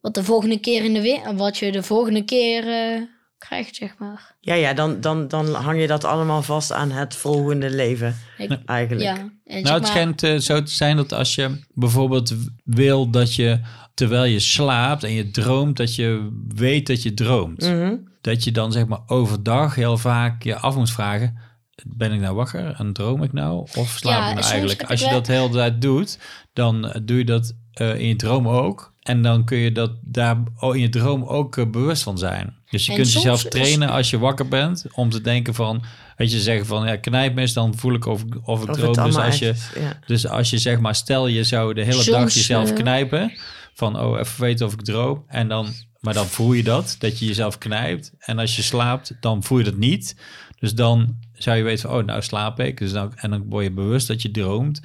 wat 0.00 0.14
de 0.14 0.24
volgende 0.24 0.58
keer 0.60 0.84
in 0.84 0.94
de 0.94 1.00
weer... 1.00 1.34
Wat 1.36 1.58
je 1.58 1.72
de 1.72 1.82
volgende 1.82 2.22
keer 2.24 2.68
eh, 2.68 3.00
krijgt, 3.38 3.76
zeg 3.76 3.94
maar. 3.98 4.34
Ja, 4.40 4.54
ja, 4.54 4.72
dan, 4.74 5.00
dan, 5.00 5.28
dan 5.28 5.54
hang 5.54 5.80
je 5.80 5.86
dat 5.86 6.04
allemaal 6.04 6.42
vast 6.42 6.72
aan 6.72 6.90
het 6.90 7.16
volgende 7.16 7.70
leven. 7.70 8.16
Ik- 8.38 8.58
Eigenlijk. 8.66 9.06
ja, 9.16 9.16
en 9.16 9.30
zeg 9.44 9.62
Nou, 9.62 9.74
het 9.74 9.82
maar, 9.82 9.90
schijnt 9.90 10.22
eh, 10.22 10.36
zo 10.36 10.62
te 10.62 10.72
zijn 10.72 10.96
dat 10.96 11.12
als 11.12 11.34
je 11.34 11.60
bijvoorbeeld 11.74 12.34
wil 12.64 13.10
dat 13.10 13.34
je, 13.34 13.60
terwijl 13.94 14.24
je 14.24 14.40
slaapt 14.40 15.04
en 15.04 15.12
je 15.12 15.30
droomt, 15.30 15.76
dat 15.76 15.94
je 15.94 16.28
weet 16.54 16.86
dat 16.86 17.02
je 17.02 17.14
droomt. 17.14 17.60
Mhm. 17.62 17.94
Dat 18.20 18.44
je 18.44 18.52
dan 18.52 18.72
zeg 18.72 18.86
maar 18.86 19.00
overdag 19.06 19.74
heel 19.74 19.98
vaak 19.98 20.42
je 20.42 20.56
af 20.58 20.76
moet 20.76 20.90
vragen, 20.90 21.38
ben 21.86 22.12
ik 22.12 22.20
nou 22.20 22.34
wakker 22.34 22.74
en 22.78 22.92
droom 22.92 23.22
ik 23.22 23.32
nou? 23.32 23.66
Of 23.76 23.88
slaap 23.98 24.20
Ja, 24.20 24.28
ik 24.28 24.34
nou 24.34 24.46
eigenlijk? 24.50 24.82
Als 24.90 25.00
je 25.00 25.10
dat 25.10 25.26
de 25.26 25.32
hele 25.32 25.48
tijd 25.48 25.80
doet, 25.82 26.18
dan 26.52 27.00
doe 27.04 27.18
je 27.18 27.24
dat 27.24 27.52
eh, 27.76 27.98
in 28.00 28.06
je 28.08 28.16
droom 28.16 28.48
ook. 28.48 28.94
En 29.02 29.22
dan 29.22 29.44
kun 29.44 29.58
je 29.58 29.72
dat 29.72 29.90
daar 30.02 30.36
oh, 30.60 30.74
in 30.74 30.80
je 30.80 30.88
droom 30.88 31.24
ook 31.24 31.56
eh, 31.56 31.66
bewust 31.66 32.02
van 32.02 32.18
zijn. 32.18 32.54
Dus 32.70 32.84
je 32.86 32.90
En 32.92 32.96
kunt 32.98 33.12
jezelf 33.12 33.42
trainen 33.42 33.88
als 33.90 34.10
je 34.10 34.18
wakker 34.18 34.48
bent, 34.48 34.84
om 34.92 35.10
te 35.10 35.20
denken 35.20 35.54
van, 35.54 35.82
weet 36.16 36.32
je, 36.32 36.40
zeggen 36.40 36.66
van, 36.66 36.86
ja, 36.86 36.96
knijp 36.96 37.34
me 37.34 37.40
eens, 37.40 37.52
dan 37.52 37.76
voel 37.76 37.94
ik 37.94 38.06
of, 38.06 38.22
ik- 38.22 38.48
of 38.48 38.62
ik 38.62 38.68
Of 38.70 38.76
droom. 38.76 38.92
Dus 39.04 39.16
als 39.16 39.38
je, 39.38 39.48
echt 39.48 39.58
is, 39.74 39.82
ja. 39.82 39.98
dus 40.06 40.26
als 40.28 40.50
je 40.50 40.58
zeg 40.58 40.80
maar, 40.80 40.94
stel 40.94 41.26
je 41.26 41.44
zou 41.44 41.74
de 41.74 41.82
hele 41.82 42.04
dag 42.04 42.32
jezelf 42.34 42.70
eh, 42.70 42.76
knijpen, 42.76 43.32
van, 43.74 44.00
oh, 44.00 44.18
even 44.18 44.40
weten 44.40 44.66
of 44.66 44.72
ik 44.72 44.82
droom. 44.84 45.24
En 45.26 45.48
dan, 45.48 45.68
maar 46.00 46.14
dan 46.14 46.26
voel 46.26 46.52
je 46.52 46.62
dat, 46.62 46.96
dat 46.98 47.18
je 47.18 47.26
jezelf 47.26 47.58
knijpt. 47.58 48.12
En 48.18 48.38
als 48.38 48.56
je 48.56 48.62
slaapt, 48.62 49.16
dan 49.20 49.42
voel 49.42 49.58
je 49.58 49.64
dat 49.64 49.76
niet. 49.76 50.16
Dus 50.58 50.74
dan 50.74 51.16
zou 51.32 51.56
je 51.56 51.62
weten 51.62 51.88
van, 51.88 51.98
oh, 51.98 52.04
nou 52.06 52.22
slaap 52.22 52.60
ik. 52.60 52.78
Dus 52.78 52.92
dan, 52.92 53.12
en 53.16 53.30
dan 53.30 53.44
word 53.48 53.64
je 53.64 53.70
bewust 53.70 54.06
dat 54.08 54.22
je 54.22 54.30
droomt. 54.30 54.80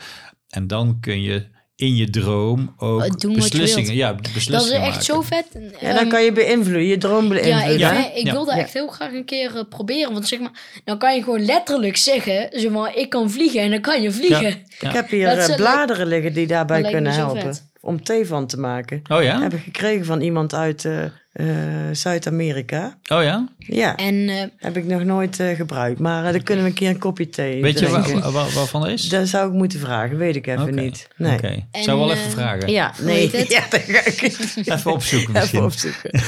En 0.49 0.67
dan 0.67 0.99
kun 0.99 1.21
je 1.21 1.45
in 1.81 1.95
je 1.95 2.09
droom 2.09 2.73
ook 2.77 3.19
doen 3.21 3.31
je 3.31 3.37
beslissingen, 3.37 3.95
ja, 3.95 4.13
Dat 4.13 4.25
is 4.25 4.33
beslissingen 4.33 4.81
echt 4.81 5.03
zo 5.03 5.21
maken. 5.21 5.27
vet. 5.51 5.61
Ja, 5.79 5.87
dan 5.93 5.97
Ehm, 5.97 6.07
kan 6.09 6.23
je 6.23 6.31
beïnvloeden, 6.31 6.85
je 6.85 6.97
droom 6.97 7.23
Ja, 7.23 7.29
beïnvloeden. 7.29 7.73
ik, 7.73 7.79
Ja. 7.79 8.13
ik 8.13 8.25
Ja. 8.25 8.31
wil 8.31 8.45
dat 8.45 8.55
Ja. 8.55 8.61
echt 8.61 8.73
heel 8.73 8.87
graag 8.87 9.13
een 9.13 9.25
keer 9.25 9.55
eh, 9.55 9.61
proberen. 9.69 10.13
Want 10.13 10.27
zeg 10.27 10.39
maar, 10.39 10.51
dan 10.83 10.97
kan 10.97 11.15
je 11.15 11.23
gewoon 11.23 11.45
letterlijk 11.45 11.97
zeggen: 11.97 12.47
zeg 12.51 12.71
maar, 12.71 12.95
ik 12.95 13.09
kan 13.09 13.31
vliegen 13.31 13.61
en 13.61 13.69
dan 13.71 13.81
kan 13.81 14.01
je 14.01 14.11
vliegen. 14.11 14.63
Ja. 14.79 14.87
Ik 14.89 14.93
heb 14.95 15.09
hier 15.09 15.35
Dat 15.35 15.49
eh, 15.49 15.55
bladeren 15.55 16.07
liggen 16.07 16.33
die 16.33 16.47
daarbij 16.47 16.81
kunnen 16.81 17.13
zo 17.13 17.19
helpen. 17.19 17.41
vet. 17.41 17.69
Om 17.81 18.03
thee 18.03 18.25
van 18.27 18.47
te 18.47 18.57
maken. 18.59 19.01
Oh 19.11 19.23
ja? 19.23 19.41
Heb 19.41 19.53
ik 19.53 19.63
gekregen 19.63 20.05
van 20.05 20.21
iemand 20.21 20.53
uit 20.53 20.85
eh, 20.85 21.03
eh, 21.31 21.45
Zuid-Amerika. 21.91 22.97
Oh 23.07 23.23
ja? 23.23 23.47
Ja, 23.57 23.95
En 23.95 24.29
eh, 24.29 24.43
heb 24.57 24.77
ik 24.77 24.85
nog 24.85 25.03
nooit 25.03 25.39
eh, 25.39 25.55
gebruikt. 25.55 25.99
Maar 25.99 26.31
dan 26.31 26.43
kunnen 26.43 26.63
we 26.63 26.69
een 26.69 26.75
keer 26.75 26.89
een 26.89 26.97
kopje 26.97 27.29
thee 27.29 27.61
Weet 27.61 27.79
je 27.79 27.89
waar, 27.89 28.31
waar, 28.31 28.51
waarvan 28.51 28.87
is? 28.87 29.09
Dat 29.09 29.27
zou 29.27 29.47
ik 29.47 29.53
moeten 29.53 29.79
vragen, 29.79 30.17
weet 30.17 30.35
ik 30.35 30.47
even 30.47 30.75
niet. 30.75 31.07
Nee. 31.17 31.33
Oké, 31.37 31.67
En, 31.71 31.83
zou 31.83 31.99
wel 31.99 32.11
even 32.11 32.31
vragen. 32.31 32.71
Ja, 32.71 32.93
nee. 33.01 33.29
het? 33.31 33.51
Ja, 33.51 33.65
dat 33.69 33.81
ga 33.81 34.05
ik 34.05 34.21
Even 34.21 34.91
opzoeken 34.91 35.31
misschien. 35.33 35.59
even 35.59 35.63
opzoeken. 35.63 36.19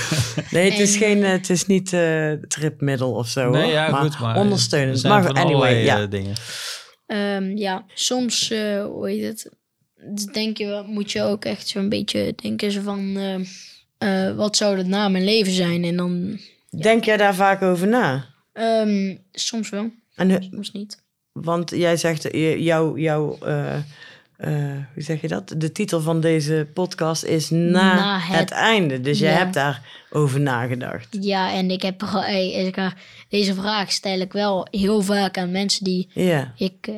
Nee, 0.52 0.70
het 0.72 0.80
is, 0.80 0.94
En, 0.94 1.00
geen, 1.00 1.24
het 1.24 1.50
is 1.50 1.66
niet 1.66 1.94
eh 1.94 2.32
tripmiddel 2.48 3.12
of 3.12 3.28
zo. 3.28 3.50
Nee, 3.50 3.72
ja, 3.72 3.90
maar 3.90 4.02
goed, 4.02 4.20
maar... 4.20 4.36
er 4.36 4.42
ondersteunend. 4.42 5.00
zijn 5.00 5.14
Maar 5.14 5.24
van 5.24 5.36
anyway, 5.36 5.84
ja. 5.84 6.06
dingen. 6.06 6.34
ehm, 7.06 7.58
ja, 7.58 7.86
soms, 7.94 8.52
eh, 8.52 8.84
hoe 8.86 9.10
heet 9.10 9.24
het? 9.24 9.52
Dus 10.14 10.26
denk 10.26 10.58
je, 10.58 10.66
wel- 10.66 10.84
moet 10.88 11.12
je 11.12 11.22
ook 11.22 11.46
echt 11.46 11.68
zo'n 11.68 11.90
beetje 11.90 12.34
denken 12.42 12.72
zo 12.72 12.82
van: 12.82 13.18
eh, 14.04 14.36
wat 14.36 14.58
zou 14.58 14.78
het 14.78 14.88
na 14.88 15.08
mijn 15.08 15.24
leven 15.24 15.52
zijn? 15.54 15.84
En 15.84 15.96
dan, 15.96 16.40
Denk 16.82 17.04
jij 17.04 17.18
daar 17.18 17.36
vaak 17.36 17.62
over 17.62 17.88
na? 17.88 18.26
ehm, 18.54 19.16
soms 19.32 19.70
wel, 19.70 19.92
En, 20.16 20.44
soms 20.52 20.72
niet. 20.72 21.04
Want 21.32 21.70
jij 21.70 21.98
zegt, 21.98 22.30
eh, 22.32 22.60
jouw, 22.60 22.98
jouw 22.98 23.38
eh, 23.38 23.76
hoe 24.94 25.04
zeg 25.04 25.22
je 25.22 25.28
dat? 25.28 25.54
De 25.58 25.72
titel 25.72 26.02
van 26.02 26.22
deze 26.22 26.68
podcast 26.74 27.24
is 27.24 27.50
Na, 27.50 27.94
Na 27.96 28.20
het, 28.20 28.40
het- 28.40 28.52
einde. 28.52 29.02
Dus 29.02 29.20
jij 29.20 29.32
Ja. 29.32 29.38
hebt 29.38 29.54
daarover 29.54 30.40
nagedacht. 30.42 31.18
Ja, 31.22 31.54
en 31.54 31.72
ik 31.72 31.82
heb 31.82 32.04
ik, 32.04 32.94
deze 33.30 33.54
vraag 33.54 33.92
stel 33.92 34.20
ik 34.20 34.32
wel 34.34 34.68
heel 34.72 35.02
vaak 35.02 35.38
aan 35.38 35.52
mensen 35.52 35.84
die 35.84 36.10
Ja. 36.14 36.54
ik 36.58 36.92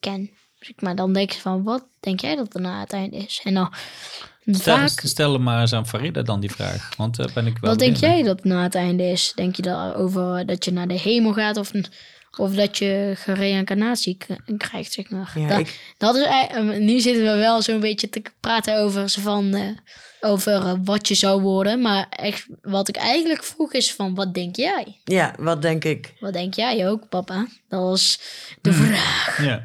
ken. 0.00 0.30
Zeg 0.58 0.80
maar 0.80 0.94
dan 0.96 1.12
denk 1.12 1.30
je 1.30 1.40
van, 1.40 1.62
wat 1.62 1.86
denk 2.00 2.20
jij 2.20 2.36
dat 2.36 2.54
er 2.54 2.60
na 2.60 2.80
het 2.80 2.92
einde 2.92 3.16
is? 3.16 3.40
En 3.44 3.54
dan 3.54 3.72
Stel, 4.46 4.76
vaak, 4.76 5.00
stel 5.04 5.32
hem 5.32 5.42
maar 5.42 5.60
eens 5.60 5.72
aan 5.72 5.86
Farida 5.86 6.22
dan 6.22 6.40
die 6.40 6.50
vraag. 6.50 6.88
Want 6.96 7.16
daar 7.16 7.30
ben 7.34 7.46
ik 7.46 7.58
wel 7.60 7.70
wat 7.70 7.78
denk 7.78 7.96
jij 7.96 8.22
dat 8.22 8.44
na 8.44 8.62
het 8.62 8.74
einde 8.74 9.02
is? 9.10 9.32
Denk 9.34 9.56
je 9.56 9.62
daarover 9.62 10.46
dat 10.46 10.64
je 10.64 10.72
naar 10.72 10.88
de 10.88 10.98
hemel 10.98 11.32
gaat 11.32 11.56
of, 11.56 11.70
of 12.38 12.54
dat 12.54 12.78
je 12.78 13.12
gereïncarnatie 13.16 14.16
krijgt, 14.56 14.92
zeg 14.92 15.10
maar? 15.10 15.32
Ja, 15.34 15.46
dat, 15.48 15.58
ik- 15.58 15.94
dat 15.98 16.16
is, 16.16 16.22
eh, 16.24 16.60
nu 16.78 17.00
zitten 17.00 17.22
we 17.22 17.36
wel 17.38 17.62
zo'n 17.62 17.80
beetje 17.80 18.08
te 18.08 18.22
praten 18.40 18.78
over, 18.78 19.08
van, 19.10 19.54
eh, 19.54 19.62
over 20.20 20.52
eh, 20.52 20.72
wat 20.84 21.08
je 21.08 21.14
zou 21.14 21.40
worden. 21.40 21.80
Maar 21.80 22.06
echt, 22.10 22.46
wat 22.62 22.88
ik 22.88 22.96
eigenlijk 22.96 23.44
vroeg 23.44 23.72
is 23.72 23.92
van, 23.94 24.14
wat 24.14 24.34
denk 24.34 24.56
jij? 24.56 24.96
ja, 25.04 25.34
wat 25.38 25.62
denk 25.62 25.84
ik? 25.84 26.14
Wat 26.20 26.32
denk 26.32 26.54
jij 26.54 26.88
ook, 26.88 27.08
papa? 27.08 27.46
Dat 27.68 27.80
was 27.82 28.20
de 28.60 28.72
Hmm. 28.72 28.84
vraag. 28.86 29.44
Ja. 29.44 29.64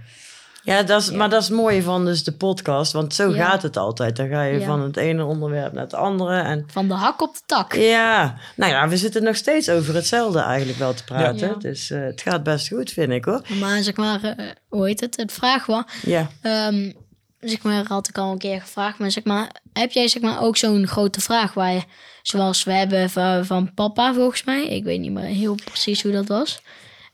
Ja, 0.68 0.84
dat 0.84 1.02
is, 1.02 1.12
maar 1.12 1.30
dat 1.30 1.42
is 1.42 1.48
het 1.48 1.58
mooie 1.58 1.82
van 1.84 2.06
dus 2.06 2.24
de 2.24 2.32
podcast. 2.32 2.92
Want 2.92 3.14
zo 3.14 3.34
Ja. 3.34 3.46
gaat 3.50 3.62
het 3.62 3.78
altijd. 3.78 4.16
Dan 4.16 4.28
ga 4.28 4.42
je 4.44 4.60
Ja. 4.60 4.66
van 4.66 4.82
het 4.82 4.98
ene 4.98 5.24
onderwerp 5.26 5.74
naar 5.74 5.84
het 5.84 5.94
andere. 5.94 6.40
En 6.42 6.66
Van 6.72 6.88
de 6.88 6.94
hak 6.94 7.22
op 7.22 7.34
de 7.34 7.40
tak. 7.46 7.74
ja, 7.76 8.36
nou 8.56 8.72
ja, 8.72 8.88
we 8.88 8.98
zitten 8.98 9.24
nog 9.24 9.36
steeds 9.36 9.70
over 9.70 9.96
hetzelfde 9.96 10.40
eigenlijk 10.40 10.80
wel 10.80 10.94
te 10.94 11.04
praten. 11.04 11.60
Dus 11.60 11.90
eh, 11.90 12.00
het 12.02 12.22
gaat 12.22 12.44
best 12.44 12.68
goed, 12.68 12.92
vind 12.92 13.12
ik 13.12 13.26
hoor. 13.26 13.42
Maar 13.60 13.84
zeg 13.84 13.96
maar, 13.96 14.24
eh, 14.24 14.46
hoe 14.70 14.86
heet 14.88 15.00
het? 15.00 15.18
Het 15.18 15.32
vraag 15.32 15.66
was, 15.66 15.84
Ja, 16.02 16.28
ehm, 16.42 16.92
zeg 17.40 17.62
maar, 17.64 17.86
had 17.88 18.08
ik 18.08 18.18
al 18.18 18.32
een 18.32 18.38
keer 18.38 18.62
gevraagd. 18.62 19.00
Maar 19.00 19.12
zeg 19.12 19.24
maar, 19.24 19.52
heb 19.74 19.92
jij 19.92 20.08
zeg 20.08 20.22
maar 20.22 20.42
ook 20.42 20.58
zo'n 20.58 20.88
grote 20.88 21.22
vraag 21.22 21.54
waar 21.54 21.72
je, 21.74 21.82
zoals 22.22 22.64
we 22.64 22.72
hebben 22.74 23.10
van, 23.10 23.46
van 23.46 23.74
papa 23.74 24.14
volgens 24.14 24.44
mij. 24.44 24.68
Ik 24.68 24.84
weet 24.84 25.00
niet 25.00 25.12
meer 25.12 25.24
heel 25.24 25.56
precies 25.66 26.04
hoe 26.04 26.12
dat 26.12 26.28
was. 26.28 26.62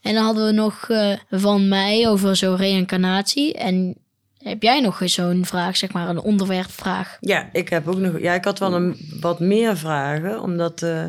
En 0.04 0.14
dan 0.14 0.24
hadden 0.24 0.46
we 0.46 0.52
nog 0.52 0.84
eh, 0.88 1.12
van 1.30 1.68
mij 1.68 2.08
over 2.08 2.36
zo'n 2.36 2.56
reïncarnatie. 2.56 3.54
En 3.54 3.96
heb 4.38 4.62
jij 4.62 4.80
nog 4.80 5.00
eens 5.00 5.14
zo'n 5.14 5.44
vraag, 5.46 5.76
zeg 5.76 5.92
maar, 5.92 6.08
een 6.08 6.20
onderwerpvraag? 6.20 7.16
Ja, 7.20 7.48
ik 7.52 7.68
heb 7.68 7.88
ook 7.88 7.96
nog. 7.98 8.20
Ja, 8.20 8.34
ik 8.34 8.44
had 8.44 8.58
wel 8.58 8.74
een, 8.74 8.96
wat 9.20 9.40
meer 9.40 9.76
vragen, 9.76 10.40
omdat. 10.42 10.82
eh, 10.82 11.04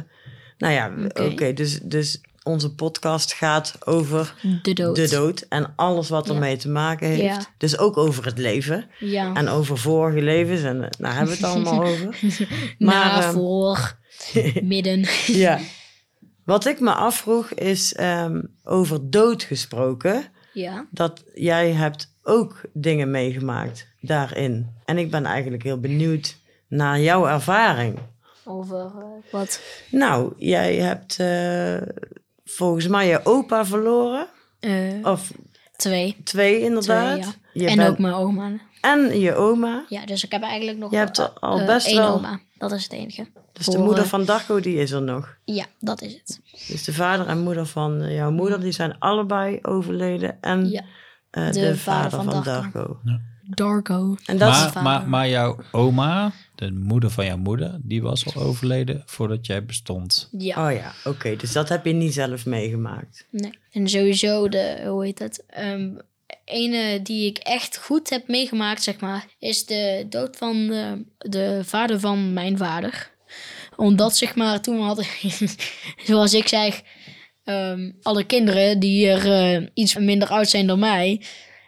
nou 0.58 0.74
ja, 0.74 0.92
oké, 1.26 1.54
dus, 1.54 1.80
dus 1.84 2.22
onze 2.44 2.74
podcast 2.74 3.34
gaat 3.34 3.76
over 3.86 4.34
De 4.62 4.74
dood. 4.74 4.96
de 4.96 5.08
dood 5.10 5.46
en 5.50 5.74
alles 5.76 6.10
wat 6.10 6.28
Ja. 6.28 6.34
ermee 6.34 6.58
te 6.58 6.70
maken 6.70 7.08
heeft. 7.08 7.22
Ja. 7.22 7.40
Dus 7.58 7.78
ook 7.78 7.98
over 7.98 8.26
het 8.26 8.38
leven 8.38 8.86
Ja. 9.00 9.34
en 9.34 9.48
over 9.50 9.78
vorige 9.78 10.22
levens 10.22 10.62
en 10.62 10.84
eh, 10.84 10.90
nou 11.00 11.14
hebben 11.16 11.36
we 11.38 11.46
het 11.46 11.52
allemaal 11.52 11.84
over. 11.92 12.18
Na, 12.78 12.88
Maar, 12.88 13.24
ehm, 13.24 13.34
voor, 13.34 13.96
midden. 14.64 15.06
ja. 15.28 15.60
Wat 16.46 16.66
ik 16.66 16.80
me 16.80 16.92
afvroeg 16.94 17.50
is 17.52 17.94
ehm, 17.94 18.42
over 18.64 19.10
dood 19.10 19.44
gesproken. 19.44 20.24
ja. 20.54 20.86
Dat 20.92 21.24
jij 21.34 21.72
hebt 21.72 22.14
ook 22.24 22.62
dingen 22.74 23.12
meegemaakt 23.12 23.88
daarin. 24.02 24.68
En 24.86 24.98
ik 24.98 25.12
ben 25.12 25.26
eigenlijk 25.26 25.64
heel 25.64 25.80
benieuwd 25.80 26.36
naar 26.68 27.00
jouw 27.00 27.28
ervaring. 27.28 28.00
Over 28.44 28.78
eh, 28.86 29.32
wat? 29.32 29.60
Nou, 29.92 30.34
jij 30.38 30.76
hebt 30.76 31.20
eh, 31.20 31.94
volgens 32.46 32.88
mij 32.88 33.08
je 33.08 33.20
opa 33.24 33.66
verloren. 33.66 34.28
Eh, 34.60 34.72
Of 35.04 35.32
twee. 35.76 36.18
twee 36.24 36.60
inderdaad. 36.60 37.22
Twee, 37.22 37.64
je 37.64 37.68
en 37.70 37.78
bent- 37.78 37.90
ook 37.90 37.98
mijn 38.00 38.14
oma. 38.14 38.52
en 38.82 39.20
je 39.20 39.36
oma. 39.36 39.86
Ja, 39.90 40.06
dus 40.06 40.24
ik 40.24 40.32
heb 40.32 40.42
eigenlijk 40.42 40.78
nog 40.78 40.92
Je 40.92 40.98
hebt 40.98 41.42
al 41.42 41.66
best 41.66 41.88
één 41.88 41.98
wel- 41.98 42.14
oma. 42.14 42.40
Dat 42.58 42.72
is 42.72 42.84
het 42.84 42.92
enige. 42.92 43.28
Dus 43.54 43.66
de 43.66 43.72
Voor, 43.72 43.84
moeder 43.84 44.06
van 44.06 44.26
Darko, 44.26 44.60
die 44.60 44.76
is 44.78 44.92
er 44.92 45.02
nog. 45.02 45.38
Ja, 45.46 45.66
dat 45.80 46.02
is 46.02 46.14
het. 46.14 46.40
Dus 46.68 46.84
de 46.84 46.94
vader 46.94 47.28
en 47.28 47.40
moeder 47.40 47.66
van 47.66 48.02
eh, 48.02 48.16
jouw 48.16 48.32
moeder, 48.32 48.60
die 48.62 48.72
zijn 48.72 49.00
allebei 49.00 49.60
overleden. 49.62 50.42
En 50.42 50.70
Ja. 50.70 50.84
eh, 51.30 51.52
de, 51.52 51.78
vader, 51.78 52.24
van, 52.24 52.44
Darko. 52.44 53.00
Darko. 53.50 54.16
En 54.26 54.38
dat 54.38 54.56
is 54.56 54.74
Maar, 54.74 54.84
maar, 54.84 55.10
maar 55.10 55.30
jouw 55.30 55.58
oma, 55.72 56.32
de 56.56 56.72
moeder 56.72 57.10
van 57.10 57.26
jouw 57.26 57.38
moeder, 57.38 57.80
die 57.82 58.02
was 58.02 58.36
al 58.36 58.42
overleden 58.42 59.04
voordat 59.06 59.46
jij 59.46 59.66
bestond. 59.66 60.30
Ja. 60.32 60.68
Oh 60.68 60.74
ja, 60.74 60.92
oké. 61.04 61.36
dus 61.36 61.52
dat 61.52 61.70
heb 61.70 61.86
je 61.86 61.94
niet 61.94 62.14
zelf 62.14 62.46
meegemaakt. 62.46 63.28
Nee. 63.30 63.60
En 63.72 63.90
sowieso 63.90 64.50
de, 64.50 64.84
hoe 64.88 65.04
heet 65.06 65.20
het? 65.20 65.44
Ehm 65.48 65.90
ene 66.46 67.02
die 67.02 67.30
ik 67.30 67.38
echt 67.38 67.78
goed 67.78 68.10
heb 68.10 68.28
meegemaakt, 68.28 68.84
zeg 68.84 69.00
maar, 69.00 69.26
is 69.40 69.66
de 69.66 70.06
dood 70.10 70.38
van 70.38 70.68
de, 70.68 71.06
de 71.18 71.62
vader 71.64 72.00
van 72.00 72.34
mijn 72.34 72.58
vader. 72.58 73.12
Omdat, 73.76 74.18
zeg 74.18 74.36
maar, 74.36 74.62
toen 74.62 74.76
we 74.76 74.82
hadden, 74.82 75.06
zoals 76.08 76.34
ik 76.34 76.48
zei, 76.48 76.74
ehm, 77.44 77.92
alle 78.02 78.24
kinderen 78.26 78.80
die 78.80 79.08
er 79.08 79.32
eh, 79.32 79.68
iets 79.74 79.96
minder 79.96 80.28
oud 80.28 80.50
zijn 80.50 80.68
dan 80.68 80.80
mij, 80.80 81.22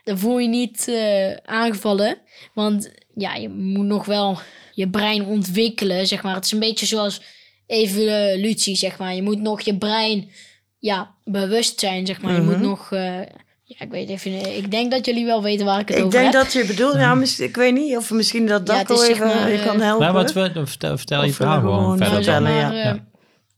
dan 0.04 0.18
voel 0.18 0.40
je 0.40 0.48
niet 0.48 0.88
eh, 0.88 1.34
aangevallen. 1.36 2.18
Want 2.54 2.92
ja, 3.16 3.36
je 3.36 3.50
moet 3.50 3.86
nog 3.86 4.06
wel 4.06 4.40
je 4.74 4.90
brein 4.90 5.26
ontwikkelen, 5.26 6.08
zeg 6.08 6.24
maar. 6.24 6.36
Het 6.36 6.46
is 6.46 6.52
een 6.52 6.60
beetje 6.60 6.86
zoals 6.86 7.22
evolutie, 7.68 8.76
zeg 8.76 8.98
maar. 8.98 9.16
Je 9.16 9.22
moet 9.22 9.42
nog 9.42 9.62
je 9.62 9.78
brein 9.78 10.30
ja, 10.80 11.16
bewust 11.24 11.80
zijn, 11.80 12.06
zeg 12.06 12.22
maar. 12.22 12.34
Je 12.34 12.42
moet 12.42 12.62
nog... 12.62 12.92
eh, 12.92 13.22
ja, 13.70 13.76
ik 13.86 13.92
weet 13.92 14.10
even... 14.10 14.56
Ik 14.58 14.72
denk 14.72 14.92
dat 14.92 15.06
jullie 15.06 15.26
wel 15.26 15.44
weten 15.44 15.66
waar 15.66 15.80
ik 15.80 15.88
het 15.88 15.98
Ik 15.98 16.04
over 16.04 16.20
denk 16.20 16.34
heb. 16.34 16.44
dat 16.44 16.54
je 16.54 16.66
bedoelt, 16.66 16.94
ja, 16.94 17.22
ik 17.38 17.56
weet 17.56 17.74
niet 17.74 17.98
of 17.98 18.12
misschien 18.12 18.46
dat 18.48 18.68
Ja, 18.68 18.84
zeg 18.88 19.10
even 19.10 19.28
maar, 19.28 19.50
je 19.52 19.58
eh, 19.58 19.66
kan 19.66 19.80
helpen. 19.82 20.06
Nou, 20.06 20.14
wat 20.18 20.34
we, 20.34 20.52
vertel, 20.66 20.98
vertel 20.98 21.24
je 21.24 21.34
verhaal 21.34 21.56
eh, 21.56 21.62
gewoon 21.62 21.80
gewoon, 21.80 21.98
verder. 21.98 22.18
eh, 22.18 22.24
Nou, 22.24 22.24
vertellen, 22.44 22.74
maar, 22.74 22.76
ja. 22.86 23.00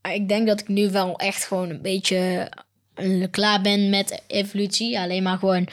eh, 0.01 0.13
Ik 0.15 0.27
denk 0.29 0.47
dat 0.47 0.59
ik 0.59 0.67
nu 0.67 0.89
wel 0.91 1.15
echt 1.19 1.43
gewoon 1.45 1.69
een 1.69 1.81
beetje 1.81 2.49
eh, 2.93 3.23
klaar 3.31 3.61
ben 3.61 3.89
met 3.89 4.21
evolutie. 4.27 4.99
Alleen 4.99 5.23
maar 5.23 5.37
gewoon 5.37 5.67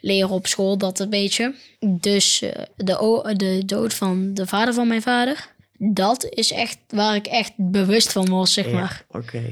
leren 0.00 0.30
op 0.30 0.46
school, 0.46 0.78
dat 0.78 0.98
een 0.98 1.10
beetje. 1.10 1.54
Dus 2.00 2.42
eh, 2.42 2.62
de, 2.76 3.32
de 3.36 3.62
dood 3.66 3.94
van 3.94 4.34
de 4.34 4.46
vader 4.46 4.74
van 4.74 4.88
mijn 4.88 5.02
vader... 5.02 5.52
Dat 5.78 6.26
is 6.30 6.52
echt 6.52 6.78
waar 6.88 7.14
ik 7.14 7.26
echt 7.26 7.52
bewust 7.56 8.12
van 8.12 8.28
was, 8.30 8.52
zeg 8.52 8.66
Ja, 8.66 8.72
maar. 8.72 9.04
Oké. 9.08 9.42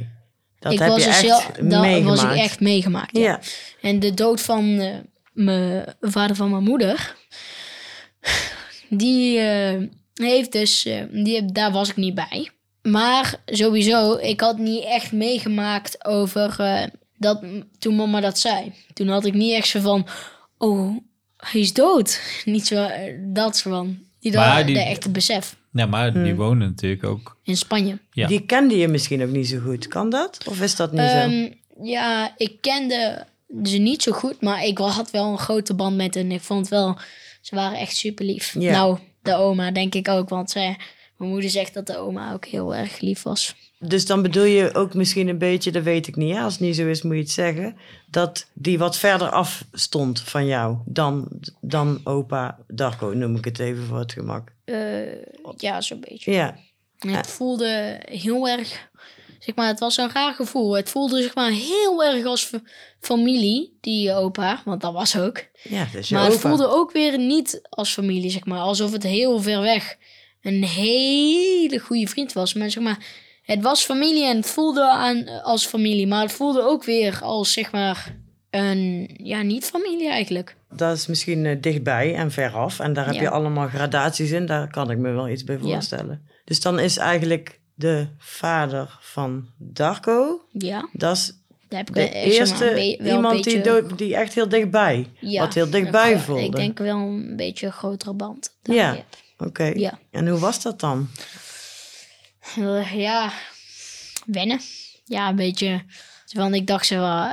Dat 0.63 0.73
ik 0.73 0.79
heb 0.79 0.89
was 0.89 0.99
je 1.05 1.05
dus 1.11 1.23
echt 1.23 1.57
heel- 1.57 1.69
dat 1.69 1.81
meegemaakt. 1.81 2.23
was 2.23 2.33
ik 2.33 2.39
echt 2.43 2.61
meegemaakt. 2.61 3.17
Ja. 3.17 3.23
Ja. 3.23 3.41
En 3.81 4.01
de 4.01 4.15
dood 4.15 4.41
van 4.41 4.79
eh, 4.79 4.95
mijn 5.33 5.85
vader 6.01 6.37
van 6.37 6.51
mijn 6.51 6.63
moeder, 6.63 7.15
die 8.89 9.39
eh, 9.39 9.83
heeft 10.15 10.53
dus, 10.53 10.85
eh, 10.87 11.03
die, 11.11 11.35
heb- 11.35 11.55
daar 11.55 11.73
was 11.73 11.89
ik 11.89 11.97
niet 11.97 12.15
bij. 12.15 12.51
Maar 12.83 13.35
sowieso, 13.47 14.15
ik 14.17 14.41
had 14.41 14.59
niet 14.59 14.85
echt 14.85 15.13
meegemaakt 15.13 16.05
over 16.05 16.61
eh, 16.61 16.83
dat 17.17 17.43
toen 17.79 17.97
mama 17.97 18.21
dat 18.21 18.39
zei. 18.39 18.73
Toen 18.93 19.09
had 19.09 19.25
ik 19.25 19.35
niet 19.35 19.55
echt 19.55 19.69
zo 19.69 19.81
van, 19.81 20.07
oh, 20.59 20.97
hij 21.37 21.61
is 21.61 21.73
dood. 21.73 22.21
Niet 22.45 22.67
zo, 22.67 22.89
dat 23.19 23.57
zo 23.57 23.71
van. 23.71 23.99
Die, 24.21 24.33
Maar 24.35 24.57
dat, 24.57 24.67
die- 24.67 24.75
de 24.75 24.83
echte 24.83 25.11
besef. 25.11 25.57
Ja, 25.73 25.87
maar 25.87 26.13
die 26.13 26.23
Hmm. 26.23 26.35
wonen 26.35 26.69
natuurlijk 26.69 27.05
ook. 27.05 27.37
in 27.43 27.57
Spanje. 27.57 27.99
Ja. 28.11 28.27
Die 28.27 28.41
kende 28.47 28.77
je 28.77 28.89
misschien 28.89 29.23
ook 29.23 29.29
niet 29.31 29.49
zo 29.49 29.59
goed. 29.59 29.87
Kan 29.89 30.11
dat? 30.11 30.39
Of 30.49 30.61
is 30.61 30.77
dat 30.77 30.93
niet 30.93 31.01
zo? 31.01 31.07
Ehm, 31.17 31.49
ja, 31.83 32.35
ik 32.37 32.61
kende 32.61 33.27
ze 33.63 33.77
niet 33.79 34.03
zo 34.03 34.13
goed, 34.13 34.41
maar 34.41 34.65
ik 34.65 34.79
had 34.79 35.11
wel 35.11 35.33
een 35.33 35.39
grote 35.39 35.75
band 35.75 35.97
met 35.97 36.15
hen. 36.15 36.33
Ik 36.33 36.41
vond 36.41 36.69
wel, 36.69 36.99
ze 37.41 37.55
waren 37.55 37.79
echt 37.79 37.97
super 37.97 38.25
lief. 38.25 38.55
Nou, 38.55 38.99
de 39.23 39.35
oma 39.35 39.71
denk 39.71 39.95
ik 39.95 40.09
ook, 40.09 40.29
want 40.29 40.51
zij, 40.51 40.77
mijn 41.17 41.31
moeder 41.31 41.51
zegt 41.51 41.75
dat 41.75 41.87
de 41.87 41.97
oma 41.97 42.33
ook 42.33 42.45
heel 42.47 42.75
erg 42.75 43.01
lief 43.01 43.23
was. 43.23 43.55
Dus 43.85 44.07
dan 44.07 44.23
bedoel 44.23 44.45
je 44.45 44.75
ook 44.75 44.95
misschien 44.95 45.29
een 45.29 45.39
beetje, 45.39 45.71
dat 45.73 45.83
weet 45.83 46.07
ik 46.07 46.17
niet. 46.17 46.35
Hè? 46.35 46.41
Als 46.43 46.53
het 46.53 46.63
niet 46.63 46.77
zo 46.77 46.87
is, 46.87 47.03
moet 47.03 47.15
je 47.15 47.21
het 47.21 47.31
zeggen. 47.31 47.77
Dat 48.11 48.51
die 48.55 48.79
wat 48.79 48.97
verder 48.97 49.31
af 49.31 49.65
stond 49.73 50.21
van 50.21 50.47
jou 50.47 50.77
dan, 50.85 51.29
dan 51.61 52.01
opa 52.05 52.59
Darko, 52.69 53.13
noem 53.13 53.37
ik 53.37 53.45
het 53.45 53.59
even 53.59 53.85
voor 53.85 53.99
het 53.99 54.13
gemak. 54.13 54.53
Eh, 54.65 54.77
ja, 55.57 55.81
zo'n 55.81 56.01
beetje. 56.09 56.33
Ja, 56.33 56.57
Het 56.99 57.27
voelde 57.27 58.01
heel 58.05 58.49
erg, 58.49 58.89
zeg 59.39 59.55
maar, 59.55 59.67
het 59.67 59.79
was 59.81 59.97
een 59.97 60.11
raar 60.13 60.35
gevoel. 60.35 60.77
Het 60.77 60.91
voelde 60.91 61.23
zeg 61.23 61.35
maar 61.35 61.51
heel 61.51 62.05
erg 62.05 62.25
als 62.25 62.45
fa- 62.45 62.63
familie, 63.01 63.77
die 63.81 64.15
opa, 64.15 64.63
want 64.65 64.81
dat 64.81 64.93
was 64.93 65.19
ook. 65.19 65.45
ja 65.63 65.85
dat 65.93 66.01
is 66.03 66.11
Maar 66.11 66.25
het 66.25 66.39
voelde 66.39 66.67
ook 66.69 66.93
weer 66.93 67.19
niet 67.19 67.61
als 67.71 67.93
familie, 67.93 68.31
zeg 68.31 68.45
maar. 68.45 68.59
Alsof 68.61 68.93
het 68.93 69.03
heel 69.03 69.41
ver 69.41 69.61
weg 69.61 69.97
een 70.43 70.65
hele 70.65 71.79
goede 71.79 72.07
vriend 72.09 72.33
was. 72.33 72.55
Maar 72.55 72.71
zeg 72.71 72.83
maar, 72.83 73.07
het 73.55 73.63
was 73.63 73.85
familie 73.85 74.27
en 74.27 74.37
het 74.37 74.47
voelde 74.47 74.91
aan 74.91 75.29
als 75.43 75.67
familie. 75.67 76.07
Maar 76.07 76.23
het 76.23 76.33
voelde 76.33 76.63
ook 76.63 76.85
weer 76.85 77.19
als, 77.23 77.53
zeg 77.53 77.73
maar, 77.73 78.17
een, 78.51 79.11
ja, 79.23 79.43
niet 79.43 79.65
familie 79.65 80.09
eigenlijk. 80.11 80.57
Dat 80.71 80.97
is 80.97 81.07
misschien 81.07 81.47
eh, 81.47 81.57
dichtbij 81.61 82.15
en 82.15 82.31
veraf. 82.31 82.79
En 82.81 82.93
daar 82.93 83.07
heb 83.07 83.15
Ja. 83.15 83.21
je 83.21 83.31
allemaal 83.31 83.69
gradaties 83.69 84.31
in. 84.31 84.47
Daar 84.47 84.71
kan 84.71 84.91
ik 84.91 84.99
me 84.99 85.11
wel 85.11 85.29
iets 85.29 85.45
bij 85.45 85.59
Ja. 85.63 85.63
voorstellen. 85.63 86.27
Dus 86.45 86.61
dan 86.61 86.79
is 86.79 86.97
eigenlijk 86.97 87.61
de 87.75 88.07
vader 88.19 88.99
van 89.01 89.47
Darko... 89.59 90.41
Ja, 90.53 90.89
Dat 90.93 91.17
is 91.17 91.33
daar 91.69 91.79
heb 91.79 91.89
ik 91.89 91.95
de 91.95 92.01
wel- 92.01 92.23
eerste 92.33 92.65
wel 92.99 93.15
iemand 93.15 93.45
die, 93.45 93.61
dood, 93.61 93.99
die 93.99 94.17
echt 94.17 94.35
heel 94.35 94.49
dichtbij... 94.49 95.07
ja, 95.21 95.41
wat 95.45 95.55
heel 95.55 95.71
dichtbij 95.71 96.19
voelde. 96.19 96.43
Ik 96.45 96.55
denk 96.57 96.79
wel 96.79 96.97
een 96.97 97.37
beetje 97.37 97.67
een 97.67 97.73
grotere 97.73 98.15
band. 98.15 98.57
Ja. 98.63 98.97
Oké. 99.39 99.65
Ja. 99.65 99.99
En 100.11 100.29
hoe 100.29 100.39
was 100.39 100.63
dat 100.63 100.81
dan? 100.81 101.09
Eh, 102.57 102.95
ja, 102.95 103.33
wennen. 104.27 104.61
Ja, 105.05 105.29
een 105.29 105.37
beetje. 105.37 105.83
Want 106.33 106.55
ik 106.55 106.67
dacht 106.67 106.87
zo, 106.87 107.05
eh, 107.05 107.33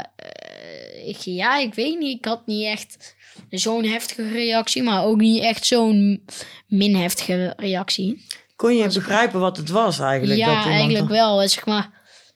ik, 1.08 1.18
ja, 1.18 1.58
ik 1.58 1.74
weet 1.74 2.00
niet. 2.00 2.18
Ik 2.18 2.26
had 2.26 2.46
niet 2.46 2.66
echt 2.66 3.16
zo'n 3.50 3.84
heftige 3.86 4.30
reactie, 4.30 4.84
maar 4.84 5.04
ook 5.04 5.18
niet 5.18 5.42
echt 5.42 5.66
zo'n 5.66 6.26
min 6.68 6.96
heftige 6.96 7.54
reactie. 7.58 8.26
Kon 8.56 8.76
je 8.76 8.88
begrijpen 8.88 9.40
wat 9.40 9.58
het 9.58 9.70
was 9.70 10.00
eigenlijk? 10.00 10.40
ja, 10.40 10.56
dat 10.64 10.72
eigenlijk 10.72 11.08
wel. 11.10 11.48
Zeg 11.50 11.66
maar, 11.66 11.90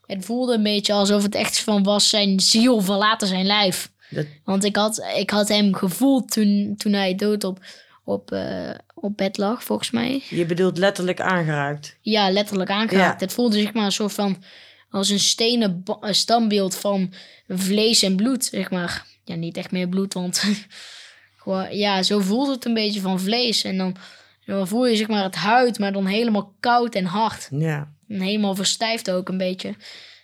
het 0.05 0.25
voelde 0.25 0.53
een 0.53 0.63
beetje 0.63 0.93
alsof 0.93 1.23
het 1.23 1.35
echt 1.35 1.59
van 1.59 1.83
was 1.83 2.09
zijn 2.09 2.39
ziel 2.39 2.81
verlaten 2.81 3.27
zijn 3.27 3.45
lijf. 3.45 3.91
Dat- 4.09 4.25
Want 4.43 4.63
ik 4.63 4.75
had, 4.75 5.03
ik 5.15 5.29
had 5.29 5.47
hem 5.47 5.75
gevoeld 5.75 6.31
toen, 6.31 6.73
toen 6.77 6.93
hij 6.93 7.15
dood 7.15 7.43
op, 7.43 7.59
op, 8.03 8.31
eh, 8.31 8.69
op 8.93 9.17
bed 9.17 9.37
lag, 9.37 9.63
volgens 9.63 9.91
mij. 9.91 10.23
Je 10.29 10.45
bedoelt 10.45 10.77
letterlijk 10.77 11.21
aangeraakt. 11.21 11.97
Ja, 12.01 12.31
letterlijk 12.31 12.69
aangeraakt. 12.69 13.19
Ja. 13.19 13.25
Het 13.25 13.33
voelde 13.33 13.59
zich 13.59 13.73
maar 13.73 13.85
een 13.85 13.91
soort 13.91 14.13
van 14.13 14.43
als 14.89 15.09
een 15.09 15.19
stenen 15.19 15.83
standbeeld 16.01 16.75
van 16.75 17.13
vlees 17.47 18.03
en 18.03 18.15
bloed, 18.15 18.45
zeg 18.45 18.71
maar. 18.71 19.05
Ja, 19.23 19.35
niet 19.35 19.57
echt 19.57 19.71
meer 19.71 19.87
bloed, 19.87 20.13
want 20.13 20.43
gewoon, 21.41 21.77
ja, 21.77 22.03
zo 22.03 22.19
voelde 22.19 22.51
het 22.51 22.65
een 22.65 22.73
beetje 22.73 23.01
van 23.01 23.19
vlees. 23.19 23.63
En 23.63 23.77
dan, 23.77 23.95
dan 24.45 24.67
voel 24.67 24.87
je 24.87 24.95
zeg 24.95 25.07
maar 25.07 25.23
het 25.23 25.35
huid, 25.35 25.79
maar 25.79 25.91
dan 25.91 26.05
helemaal 26.05 26.53
koud 26.59 26.95
en 26.95 27.05
hard. 27.05 27.47
Ja. 27.51 27.91
En 28.07 28.21
helemaal 28.21 28.55
verstijfd 28.55 29.11
ook 29.11 29.29
een 29.29 29.37
beetje. 29.37 29.75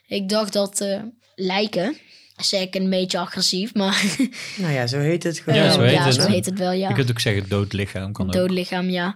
Ik 0.08 0.30
dacht 0.30 0.54
dat 0.54 0.82
eh, 0.82 1.02
lijken, 1.36 1.98
zeg 2.40 2.62
ik 2.62 2.76
een 2.76 2.90
beetje 2.90 3.18
agressief, 3.18 3.74
maar 3.74 4.04
Nou 4.58 4.74
ja, 4.74 4.88
zo 4.88 5.00
heet 5.00 5.24
het 5.24 5.40
gewoon. 5.40 5.60
Ja, 5.60 5.72
zo 5.72 5.82
heet 5.82 5.92
ja, 5.94 6.06
het, 6.06 6.14
zo 6.16 6.22
hè? 6.22 6.28
heet 6.30 6.46
het 6.46 6.60
wel, 6.60 6.72
ja. 6.72 6.88
Je 6.90 6.94
kunt 6.96 7.10
ook 7.10 7.20
zeggen 7.20 7.50
dood 7.50 7.74
lichaam. 7.74 8.12
Kan 8.14 8.28
dood 8.32 8.50
lichaam, 8.52 8.90
ja. 8.90 9.16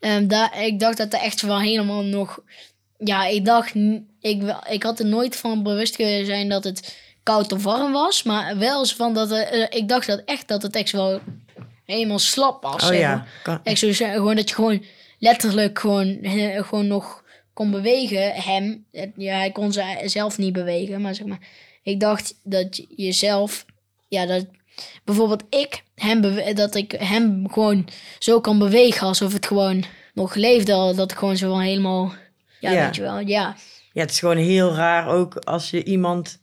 Ehm, 0.00 0.26
daar, 0.26 0.62
ik 0.64 0.80
dacht 0.80 0.96
dat 0.96 1.12
er 1.12 1.20
echt 1.20 1.40
wel 1.42 1.60
helemaal 1.60 2.02
nog... 2.02 2.40
Ja, 2.98 3.26
ik 3.26 3.44
dacht... 3.44 3.74
Ik, 4.20 4.42
wel- 4.42 4.64
ik 4.70 4.82
had 4.82 4.98
er 5.00 5.06
nooit 5.06 5.36
van 5.36 5.62
bewust 5.62 5.94
zijn 6.24 6.48
dat 6.48 6.64
het 6.64 6.96
koud 7.22 7.52
of 7.52 7.62
warm 7.62 7.92
was. 7.92 8.22
Maar 8.22 8.58
wel 8.58 8.86
van 8.86 9.14
dat... 9.14 9.30
er- 9.30 9.46
eh, 9.46 9.66
ik 9.80 9.88
dacht 9.88 10.06
dat 10.06 10.22
echt 10.24 10.48
dat 10.48 10.62
het 10.62 10.76
echt 10.76 10.90
wel 10.92 11.20
helemaal 11.84 12.18
slap 12.18 12.62
was. 12.62 12.82
Oh 12.82 12.88
zeg 12.88 12.98
ja. 12.98 13.14
maar. 13.14 13.28
Kan- 13.42 13.60
Echt 13.64 13.78
zo 13.78 13.92
zeggen, 13.92 14.16
gewoon 14.16 14.36
dat 14.36 14.48
je 14.48 14.54
gewoon 14.54 14.84
letterlijk 15.18 15.78
gewoon, 15.78 16.18
eh, 16.22 16.62
gewoon 16.62 16.86
nog 16.86 17.22
kon 17.52 17.70
bewegen. 17.70 18.32
Hem. 18.32 18.84
Ja, 19.16 19.36
hij 19.36 19.50
kon 19.52 19.72
ze 19.72 20.00
zelf 20.04 20.38
niet 20.38 20.52
bewegen. 20.52 21.00
Maar 21.00 21.14
zeg 21.14 21.26
maar... 21.26 21.40
Ik 21.82 22.00
dacht 22.00 22.34
dat 22.42 22.84
je 22.96 23.12
zelf... 23.12 23.64
Ja, 24.08 24.26
dat 24.26 24.46
bijvoorbeeld 25.04 25.44
ik 25.50 25.82
hem 25.94 26.20
dat 26.54 26.74
ik 26.74 26.92
hem 26.92 27.50
gewoon 27.50 27.88
zo 28.18 28.40
kan 28.40 28.58
bewegen 28.58 29.06
alsof 29.06 29.32
het 29.32 29.46
gewoon 29.46 29.84
nog 30.14 30.34
leefde. 30.34 30.92
Dat 30.96 31.10
ik 31.12 31.18
gewoon 31.18 31.36
zo 31.36 31.50
van 31.50 31.60
helemaal, 31.60 32.12
ja, 32.60 32.70
Ja. 32.70 32.84
weet 32.84 32.96
je 32.96 33.02
wel, 33.02 33.18
ja. 33.18 33.56
Ja, 33.92 34.00
het 34.00 34.10
is 34.10 34.18
gewoon 34.18 34.36
heel 34.36 34.74
raar 34.74 35.06
ook 35.08 35.34
als 35.36 35.70
je 35.70 35.84
iemand 35.84 36.38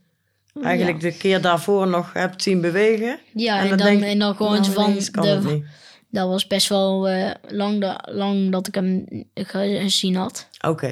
eigenlijk 0.62 1.00
de 1.00 1.18
keer 1.18 1.42
daarvoor 1.42 1.88
nog 1.88 2.14
hebt 2.14 2.44
zien 2.44 2.62
bewegen. 2.62 3.20
Ja, 3.34 3.56
En 3.58 3.64
en, 3.64 3.70
dan 3.70 3.78
dan, 3.78 3.88
denk- 3.88 4.04
en 4.04 4.20
dan 4.20 4.36
gewoon 4.36 4.62
Nou, 4.62 4.72
van, 4.72 4.94
de, 5.24 5.66
dat 6.12 6.28
was 6.28 6.48
best 6.48 6.70
wel 6.70 7.08
eh, 7.08 7.32
lang, 7.48 7.82
da- 7.82 8.04
lang 8.12 8.52
dat 8.52 8.68
ik 8.68 8.76
hem 8.76 9.06
gezien 9.34 10.16
had. 10.16 10.48
Oké. 10.68 10.92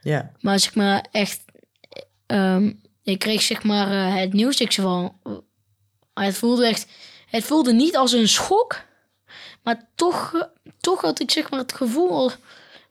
Ja. 0.00 0.30
Maar 0.40 0.58
zeg 0.58 0.74
maar 0.74 1.04
echt, 1.10 1.40
ehm, 2.26 2.72
ik 3.04 3.18
kreeg 3.18 3.42
zeg 3.42 3.62
maar 3.62 3.90
eh, 3.90 4.20
het 4.20 4.32
nieuws, 4.32 4.60
ik 4.60 4.72
van, 4.72 5.16
het 6.14 6.36
voelde 6.36 6.66
echt, 6.66 6.86
het 7.26 7.44
voelde 7.44 7.72
niet 7.72 7.96
als 7.96 8.12
een 8.12 8.28
schok, 8.28 8.82
maar 9.62 9.88
toch, 9.94 10.48
toch 10.80 11.00
had 11.00 11.20
ik 11.20 11.30
zeg 11.30 11.50
maar 11.50 11.60
het 11.60 11.72
gevoel, 11.72 12.30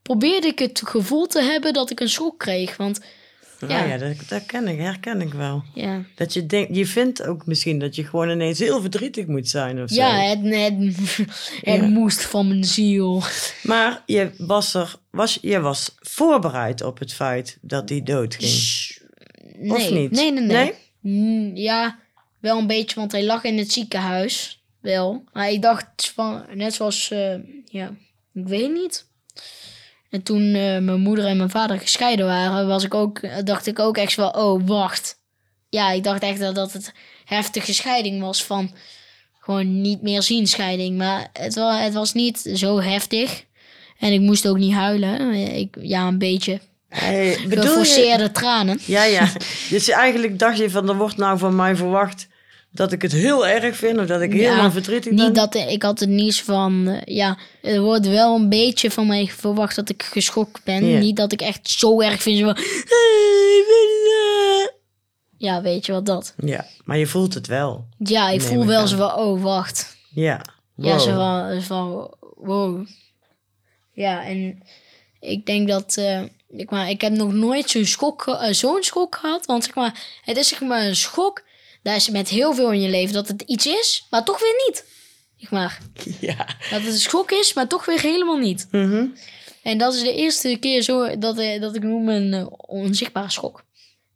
probeerde 0.01 0.47
ik 0.47 0.59
het 0.59 0.81
gevoel 0.85 1.25
te 1.27 1.41
hebben 1.41 1.73
dat 1.73 1.89
ik 1.89 1.99
een 1.99 2.09
schok 2.09 2.39
kreeg, 2.39 2.77
want 2.77 2.99
Ja, 3.67 3.83
Ja. 3.85 3.97
dat, 3.97 4.15
dat 4.27 4.45
ken 4.45 4.67
ik, 4.67 4.79
herken 4.79 5.21
ik 5.21 5.33
wel. 5.33 5.63
ja, 5.73 6.01
Dat 6.15 6.33
je 6.33 6.45
denkt, 6.45 6.75
je 6.75 6.85
vindt 6.85 7.23
ook 7.27 7.45
misschien 7.45 7.79
dat 7.79 7.95
je 7.95 8.05
gewoon 8.05 8.29
ineens 8.29 8.59
heel 8.59 8.81
verdrietig 8.81 9.25
moet 9.27 9.49
zijn 9.49 9.81
of 9.83 9.89
zo. 9.89 9.95
ja 9.95 10.21
het, 10.21 10.39
het, 10.43 10.75
het 11.61 11.81
Ja. 11.81 11.87
moest 11.87 12.21
van 12.21 12.47
mijn 12.47 12.63
ziel. 12.63 13.21
Maar 13.63 14.03
je 14.05 14.31
was 14.37 14.73
er, 14.73 14.95
was, 15.11 15.37
je 15.41 15.59
was 15.59 15.95
voorbereid 15.99 16.81
op 16.81 16.99
het 16.99 17.13
feit 17.13 17.57
dat 17.61 17.89
hij 17.89 18.03
doodging. 18.03 18.51
Nee, 19.57 19.71
Of 19.71 19.91
niet? 19.91 20.11
nee, 20.11 20.31
nee, 20.31 20.43
nee. 20.43 20.55
Nee? 20.55 20.73
Mm, 20.99 21.55
Ja, 21.55 21.99
wel 22.39 22.57
een 22.57 22.67
beetje, 22.67 22.95
want 22.99 23.11
hij 23.11 23.23
lag 23.25 23.43
in 23.43 23.57
het 23.57 23.71
ziekenhuis. 23.71 24.63
Wel. 24.81 25.23
Maar 25.33 25.49
ik 25.49 25.61
dacht 25.61 26.11
van, 26.15 26.45
net 26.53 26.73
zoals, 26.73 27.11
eh, 27.11 27.35
ja, 27.65 27.95
ik 28.33 28.47
weet 28.47 28.71
niet. 28.73 29.07
En 30.09 30.23
toen 30.23 30.41
eh, 30.41 30.79
mijn 30.79 30.99
moeder 30.99 31.25
en 31.25 31.37
mijn 31.37 31.49
vader 31.49 31.79
gescheiden 31.79 32.25
waren, 32.25 32.67
was 32.67 32.83
ik 32.83 32.93
ook, 32.93 33.45
dacht 33.45 33.67
ik 33.67 33.79
ook 33.79 33.97
echt 33.97 34.13
van, 34.13 34.35
oh, 34.35 34.61
wacht. 34.67 35.21
Ja, 35.69 35.91
ik 35.91 36.03
dacht 36.03 36.21
echt 36.23 36.39
dat, 36.39 36.55
dat 36.55 36.73
het 36.73 36.93
heftige 37.25 37.73
scheiding 37.73 38.21
was 38.21 38.43
van 38.43 38.71
gewoon 39.39 39.81
niet 39.81 40.01
meer 40.01 40.21
zien 40.21 40.47
scheiding. 40.47 40.97
Maar 40.97 41.29
het 41.33 41.55
was, 41.55 41.79
het 41.79 41.93
was 41.93 42.13
niet 42.13 42.39
zo 42.53 42.79
heftig. 42.81 43.45
En 43.99 44.13
ik 44.13 44.19
moest 44.19 44.47
ook 44.47 44.57
niet 44.57 44.73
huilen. 44.73 45.33
Ik, 45.33 45.75
ja, 45.81 46.07
een 46.07 46.17
beetje. 46.17 46.59
Hey, 46.93 47.37
bedoel 47.47 47.63
je, 47.63 47.69
Geforceerde 47.69 48.31
tranen. 48.31 48.79
ja, 48.85 49.03
ja. 49.03 49.29
Dus 49.69 49.89
eigenlijk 49.89 50.39
dacht 50.39 50.57
je 50.57 50.69
van, 50.69 50.89
er 50.89 50.95
wordt 50.95 51.17
nou 51.17 51.37
van 51.37 51.55
mij 51.55 51.75
verwacht 51.75 52.27
dat 52.71 52.91
ik 52.91 53.01
het 53.01 53.11
heel 53.11 53.47
erg 53.47 53.75
vind 53.75 53.99
of 53.99 54.05
dat 54.05 54.21
ik 54.21 54.33
helemaal 54.33 54.71
verdrietig 54.71 55.13
ben. 55.13 55.25
Niet 55.25 55.35
dat 55.35 55.55
ik 55.55 55.83
had 55.83 55.99
het 55.99 56.09
niet 56.09 56.41
van, 56.41 56.87
eh, 56.87 57.15
ja, 57.15 57.37
er 57.61 57.81
wordt 57.81 58.07
wel 58.07 58.35
een 58.35 58.49
beetje 58.49 58.91
van 58.91 59.07
mij 59.07 59.27
verwacht 59.27 59.75
dat 59.75 59.89
ik 59.89 60.03
geschokt 60.03 60.63
ben. 60.63 60.99
Niet 60.99 61.15
dat 61.15 61.31
ik 61.31 61.41
echt 61.41 61.69
zo 61.69 62.01
erg 62.01 62.21
vind. 62.21 62.37
Zo. 62.39 62.53
Ja, 65.37 65.61
weet 65.61 65.85
je 65.85 65.91
wat 65.91 66.05
dat? 66.05 66.33
Ja, 66.37 66.65
maar 66.83 66.97
je 66.97 67.07
voelt 67.07 67.33
het 67.33 67.47
wel. 67.47 67.87
Ja, 67.97 68.29
ik 68.29 68.41
voel 68.41 68.65
wel 68.65 68.79
aan. 68.79 68.87
zo 68.87 68.97
van, 68.97 69.15
oh, 69.15 69.41
wacht. 69.41 69.97
Ja. 70.09 70.41
Ja, 70.75 70.97
zo 70.97 71.13
van, 71.13 71.53
zo 71.53 71.59
van, 71.59 72.13
wow. 72.35 72.87
Ja, 73.91 74.25
en 74.25 74.63
ik 75.19 75.45
denk 75.45 75.67
dat, 75.67 75.97
eh, 75.97 76.21
ik, 76.55 76.69
maar, 76.69 76.89
ik 76.89 77.01
heb 77.01 77.13
nog 77.13 77.33
nooit 77.33 77.69
zo'n 77.69 77.85
schok, 77.85 78.27
eh, 78.27 78.51
zo'n 78.53 78.83
schok 78.83 79.15
gehad. 79.15 79.45
Want 79.45 79.63
zeg 79.63 79.75
maar, 79.75 80.19
het 80.21 80.37
is 80.37 80.47
zeg 80.47 80.61
maar 80.61 80.85
een 80.85 80.95
schok, 80.95 81.43
daar 81.81 81.95
is 81.95 82.09
met 82.09 82.29
heel 82.29 82.53
veel 82.53 82.71
in 82.71 82.81
je 82.81 82.89
leven 82.89 83.13
dat 83.13 83.27
het 83.27 83.41
iets 83.41 83.65
is, 83.65 84.07
maar 84.09 84.23
toch 84.23 84.39
weer 84.39 84.63
niet. 84.67 84.85
Zeg 85.37 85.51
maar, 85.51 85.79
Ja. 86.19 86.35
dat 86.69 86.81
het 86.81 86.85
een 86.85 86.93
schok 86.99 87.31
is, 87.31 87.53
maar 87.53 87.67
toch 87.67 87.85
weer 87.85 88.01
helemaal 88.01 88.37
niet. 88.37 88.67
Mhm. 88.71 89.05
En 89.63 89.77
dat 89.77 89.93
is 89.93 90.01
de 90.01 90.13
eerste 90.13 90.57
keer 90.59 90.81
zo 90.81 91.17
dat, 91.17 91.37
eh, 91.37 91.61
dat 91.61 91.75
ik 91.75 91.83
noem 91.83 92.09
een 92.09 92.33
eh, 92.33 92.45
onzichtbare 92.57 93.29
schok. 93.29 93.63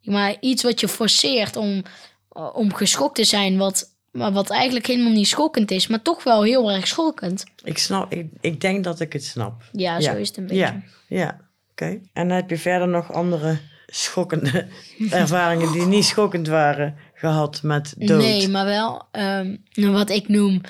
Maar 0.02 0.36
iets 0.40 0.64
wat 0.64 0.80
je 0.80 0.88
forceert 0.88 1.56
om, 1.56 1.84
eh, 2.32 2.50
om 2.54 2.74
geschokt 2.74 3.16
te 3.16 3.24
zijn, 3.24 3.58
wat 3.58 3.96
maar 4.12 4.32
wat 4.32 4.50
eigenlijk 4.50 4.88
helemaal 4.88 5.12
niet 5.12 5.28
schokkend 5.28 5.72
is, 5.72 5.88
maar 5.88 6.02
toch 6.02 6.24
wel 6.24 6.44
heel 6.44 6.72
erg 6.72 6.88
schokkend. 6.88 7.44
Ik 7.64 7.78
snap, 7.78 8.12
ik, 8.12 8.28
ik 8.42 8.62
denk 8.62 8.84
dat 8.84 9.00
ik 9.00 9.14
het 9.14 9.24
snap. 9.26 9.62
Ja, 9.72 10.02
zo 10.02 10.16
is 10.16 10.28
het 10.28 10.38
een 10.38 10.48
beetje. 10.48 10.62
Ja, 10.62 10.82
ja. 11.08 11.47
Oké. 11.82 12.00
En 12.14 12.30
heb 12.30 12.50
je 12.50 12.58
verder 12.58 12.88
nog 12.88 13.14
andere 13.14 13.60
schokkende 13.88 14.68
ervaringen 15.10 15.72
die 15.72 15.86
niet 15.86 16.06
schokkend 16.06 16.48
waren 16.48 16.96
gehad 17.14 17.64
met 17.64 17.94
dood? 17.98 18.22
Nee, 18.22 18.48
maar 18.48 18.66
wel 18.66 19.08
ehm, 19.12 19.56
wat 19.74 20.10
ik 20.10 20.28
noem 20.28 20.62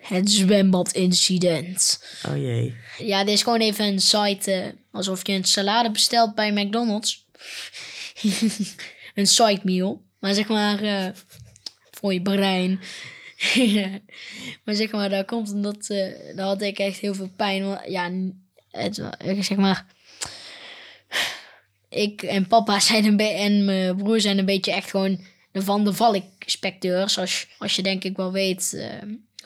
het 0.00 0.30
zwembadincident. 0.30 2.04
Oh 2.28 2.36
jee. 2.36 2.76
Ja, 2.98 3.24
dit 3.24 3.34
is 3.34 3.42
gewoon 3.42 3.60
even 3.60 3.84
een 3.84 4.00
site 4.00 4.52
eh, 4.52 4.66
alsof 4.90 5.26
je 5.26 5.32
een 5.32 5.44
salade 5.44 5.90
bestelt 5.90 6.34
bij 6.34 6.52
McDonald's. 6.52 7.26
een 9.14 9.26
side 9.26 9.60
meal. 9.62 10.02
Maar 10.18 10.34
zeg 10.34 10.48
maar 10.48 10.82
eh, 10.82 11.08
voor 11.90 12.12
je 12.12 12.22
brein. 12.22 12.80
maar 14.64 14.74
zeg 14.74 14.90
maar, 14.90 15.08
daar 15.08 15.24
komt 15.24 15.52
omdat 15.52 15.88
uh, 15.88 16.36
daar 16.36 16.46
had 16.46 16.62
ik 16.62 16.78
echt 16.78 16.98
heel 16.98 17.14
veel 17.14 17.30
pijn. 17.36 17.64
Want, 17.64 17.80
ja, 17.86 18.10
het, 18.70 18.94
zeg 19.40 19.56
maar. 19.56 19.86
Ik 21.90 22.22
en 22.22 22.46
papa 22.46 22.80
zijn 22.90 23.04
een 23.04 23.16
beetje 23.16 23.34
en 23.34 23.64
mijn 23.64 23.96
broer 23.96 24.20
zijn 24.20 24.38
een 24.38 24.44
beetje 24.44 24.72
echt 24.72 24.90
gewoon 24.90 25.20
de 25.52 25.62
Van 25.62 25.84
de 25.84 25.92
Valk 25.92 26.24
specteurs. 26.38 27.18
Als, 27.18 27.46
als 27.58 27.76
je 27.76 27.82
denk 27.82 28.04
ik 28.04 28.16
wel 28.16 28.32
weet 28.32 28.88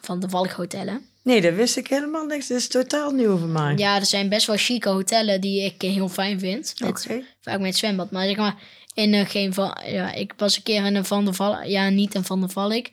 van 0.01 0.21
de 0.21 0.29
Valk 0.29 0.51
hotellen. 0.51 1.07
Nee, 1.23 1.41
dat 1.41 1.55
wist 1.55 1.77
ik 1.77 1.89
helemaal 1.89 2.25
niks. 2.25 2.49
Dat 2.49 2.59
is 2.59 2.69
totaal 2.69 3.11
nieuw 3.11 3.39
voor 3.39 3.49
mij. 3.49 3.75
Ja, 3.77 3.97
er 3.97 4.07
zijn 4.07 4.29
best 4.29 4.47
wel 4.47 4.57
chique 4.57 4.91
hotellen 4.91 5.41
die 5.41 5.63
ik 5.63 5.83
heel 5.83 6.09
fijn 6.09 6.39
vind. 6.39 6.75
Oké. 6.85 7.23
Vaak 7.41 7.61
met 7.61 7.77
zwembad. 7.77 8.11
Maar 8.11 8.27
zeg 8.27 8.37
maar, 8.37 8.55
in 8.95 9.13
uh, 9.13 9.27
geen 9.27 9.55
van. 9.55 9.79
Ja, 9.87 10.13
ik 10.13 10.35
was 10.37 10.57
een 10.57 10.63
keer 10.63 10.85
in 10.85 10.95
een 10.95 11.05
Van 11.05 11.25
der 11.25 11.35
Valk. 11.35 11.65
Ja, 11.65 11.89
niet 11.89 12.15
een 12.15 12.25
Van 12.25 12.41
der 12.41 12.51
Valk, 12.51 12.87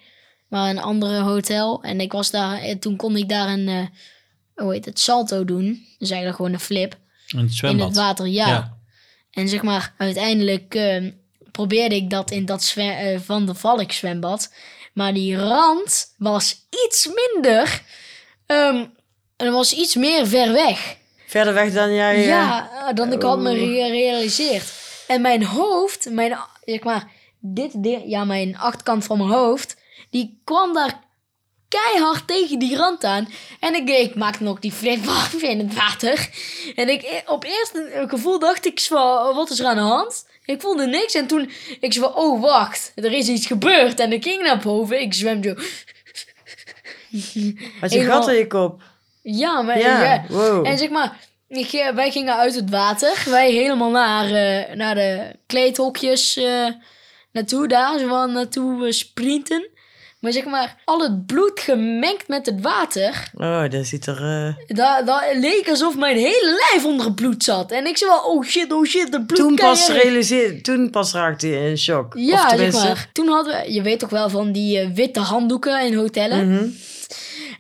maar 0.47 0.69
een 0.69 0.79
andere 0.79 1.19
hotel. 1.19 1.83
En 1.83 1.99
ik 1.99 2.11
was 2.11 2.31
daar. 2.31 2.61
En 2.61 2.79
toen 2.79 2.95
kon 2.95 3.15
ik 3.15 3.29
daar 3.29 3.49
een. 3.49 3.67
Uh, 3.67 3.85
hoe 4.55 4.73
heet 4.73 4.85
het? 4.85 4.99
Salto 4.99 5.45
doen. 5.45 5.85
Dus 5.97 6.09
eigenlijk 6.09 6.35
gewoon 6.35 6.53
een 6.53 6.59
flip. 6.59 6.97
Een 7.27 7.49
zwembad. 7.49 7.81
In 7.81 7.87
het 7.87 7.97
water, 7.97 8.27
ja. 8.27 8.79
En 9.31 9.47
zeg 9.47 9.61
maar, 9.61 9.93
uiteindelijk 9.97 10.75
uh, 10.75 11.11
probeerde 11.51 11.95
ik 11.95 12.09
dat 12.09 12.31
in 12.31 12.45
dat 12.45 12.73
uh, 12.77 13.19
Van 13.19 13.45
der 13.45 13.55
Valk 13.55 13.91
zwembad. 13.91 14.53
Maar 14.93 15.13
die 15.13 15.37
rand 15.37 16.13
was 16.17 16.65
iets 16.85 17.09
minder. 17.13 17.81
Um, 18.45 18.93
en 19.37 19.51
was 19.51 19.73
iets 19.73 19.95
meer 19.95 20.27
ver 20.27 20.51
weg. 20.51 20.95
Verder 21.25 21.53
weg 21.53 21.73
dan 21.73 21.93
jij? 21.93 22.25
Ja, 22.25 22.93
dan 22.93 23.13
ik 23.13 23.21
had 23.21 23.39
me 23.39 23.57
gerealiseerd. 23.57 24.73
En 25.07 25.21
mijn 25.21 25.43
hoofd, 25.43 26.09
mijn, 26.09 26.37
zeg 26.65 26.83
maar, 26.83 27.07
dit, 27.39 27.71
ja, 28.05 28.23
mijn 28.23 28.57
achterkant 28.57 29.03
van 29.03 29.17
mijn 29.17 29.29
hoofd, 29.29 29.77
die 30.09 30.41
kwam 30.43 30.73
daar 30.73 30.99
keihard 31.71 32.27
tegen 32.27 32.59
die 32.59 32.75
rand 32.75 33.03
aan. 33.03 33.29
En 33.59 33.75
ik, 33.75 33.89
ik 33.89 34.15
maakte 34.15 34.43
nog 34.43 34.59
die 34.59 34.71
flip 34.71 35.07
af 35.07 35.33
in 35.53 35.59
het 35.59 35.73
water. 35.73 36.29
En 36.75 36.89
ik, 36.89 37.23
op 37.25 37.43
eerste 37.43 38.05
gevoel 38.07 38.39
dacht 38.39 38.65
ik, 38.65 38.87
wat 39.33 39.49
is 39.49 39.59
er 39.59 39.65
aan 39.65 39.75
de 39.75 39.81
hand? 39.81 40.25
Ik 40.45 40.61
voelde 40.61 40.85
niks 40.85 41.13
en 41.13 41.27
toen, 41.27 41.51
ik 41.79 41.93
zei, 41.93 42.05
oh 42.05 42.41
wacht, 42.41 42.91
er 42.95 43.11
is 43.11 43.27
iets 43.27 43.47
gebeurd. 43.47 43.99
En 43.99 44.13
ik 44.13 44.23
ging 44.23 44.41
naar 44.41 44.59
boven, 44.59 45.01
ik 45.01 45.13
zwem 45.13 45.43
zo. 45.43 45.53
Had 47.79 47.91
je 47.91 48.05
gat 48.05 48.27
in 48.27 48.35
je 48.35 48.47
kop? 48.47 48.81
Ja, 49.21 49.61
maar 49.61 49.79
ja. 49.79 50.25
Wow. 50.27 50.67
En 50.67 50.77
zeg 50.77 50.89
maar, 50.89 51.19
ik, 51.47 51.73
eh, 51.73 51.89
wij 51.89 52.11
gingen 52.11 52.35
uit 52.35 52.55
het 52.55 52.69
water. 52.69 53.23
Wij 53.25 53.51
helemaal 53.51 53.89
naar, 53.89 54.25
uh, 54.25 54.75
naar 54.75 54.95
de 54.95 55.35
kleedhokjes 55.45 56.37
uh, 56.37 56.67
naartoe 57.31 57.67
daar. 57.67 57.99
Zo 57.99 58.25
naartoe 58.25 58.91
sprinten. 58.91 59.69
Maar 60.21 60.31
zeg 60.31 60.45
maar, 60.45 60.75
al 60.85 61.01
het 61.01 61.25
bloed 61.25 61.59
gemengd 61.59 62.27
met 62.27 62.45
het 62.45 62.61
water. 62.61 63.29
Oh, 63.33 63.69
dat 63.69 63.85
ziet 63.85 64.05
er... 64.05 64.21
Uh... 64.21 64.77
Dat, 64.77 65.05
dat 65.05 65.23
leek 65.33 65.69
alsof 65.69 65.97
mijn 65.97 66.17
hele 66.17 66.67
lijf 66.69 66.85
onder 66.85 67.05
het 67.05 67.15
bloed 67.15 67.43
zat. 67.43 67.71
En 67.71 67.85
ik 67.85 67.97
zei 67.97 68.09
wel, 68.09 68.19
oh 68.19 68.43
shit, 68.43 68.71
oh 68.71 68.85
shit, 68.85 69.11
de 69.11 69.25
bloed 69.25 69.39
Toen 69.39 69.55
pas, 69.55 69.89
realiseerde, 69.89 70.61
toen 70.61 70.89
pas 70.89 71.13
raakte 71.13 71.47
je 71.47 71.69
in 71.69 71.77
shock. 71.77 72.13
Ja, 72.17 72.57
zeg 72.57 72.73
maar. 72.73 73.09
Toen 73.13 73.27
hadden 73.27 73.61
we, 73.61 73.73
je 73.73 73.81
weet 73.81 73.99
toch 73.99 74.09
wel 74.09 74.29
van 74.29 74.51
die 74.51 74.87
witte 74.87 75.19
handdoeken 75.19 75.85
in 75.85 75.95
hotellen. 75.95 76.47
Mm 76.47 76.57
-hmm. 76.57 76.75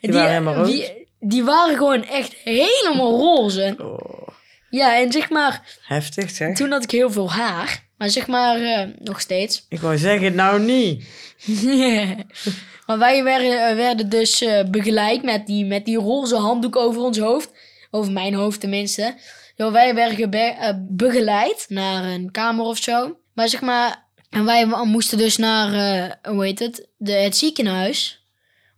Die, 0.01 0.11
die, 0.11 0.11
waren 0.11 0.31
helemaal 0.31 0.55
rood. 0.55 0.65
Die, 0.65 1.07
die 1.19 1.43
waren 1.43 1.77
gewoon 1.77 2.03
echt 2.03 2.33
helemaal 2.43 3.17
roze. 3.17 3.75
Oh. 3.77 4.27
Ja, 4.69 4.99
en 4.99 5.11
zeg 5.11 5.29
maar... 5.29 5.77
Heftig, 5.81 6.29
zeg. 6.29 6.55
Toen 6.55 6.71
had 6.71 6.83
ik 6.83 6.91
heel 6.91 7.11
veel 7.11 7.31
haar. 7.31 7.83
Maar 8.01 8.09
zeg 8.09 8.27
maar, 8.27 8.61
uh, 8.61 8.83
nog 8.99 9.21
steeds. 9.21 9.65
Ik 9.69 9.79
wou 9.79 9.97
zeggen, 9.97 10.35
nou 10.35 10.61
niet. 10.61 11.03
maar 12.87 12.97
wij 12.97 13.23
werden, 13.23 13.75
werden 13.75 14.09
dus 14.09 14.41
uh, 14.41 14.63
begeleid 14.63 15.23
met 15.23 15.47
die, 15.47 15.65
met 15.65 15.85
die 15.85 15.97
roze 15.97 16.35
handdoek 16.35 16.75
over 16.75 17.01
ons 17.01 17.17
hoofd. 17.17 17.51
Over 17.91 18.11
mijn 18.11 18.33
hoofd 18.33 18.59
tenminste. 18.59 19.15
Yo, 19.55 19.71
wij 19.71 19.95
werden 19.95 20.35
uh, 20.35 20.69
begeleid 20.89 21.65
naar 21.67 22.03
een 22.03 22.31
kamer 22.31 22.65
of 22.65 22.77
zo. 22.77 23.17
Maar 23.33 23.49
zeg 23.49 23.61
maar, 23.61 24.07
en 24.29 24.45
wij 24.45 24.65
moesten 24.65 25.17
dus 25.17 25.37
naar, 25.37 26.19
hoe 26.23 26.45
heet 26.45 26.59
het, 26.59 26.87
de, 26.97 27.11
het 27.11 27.37
ziekenhuis 27.37 28.25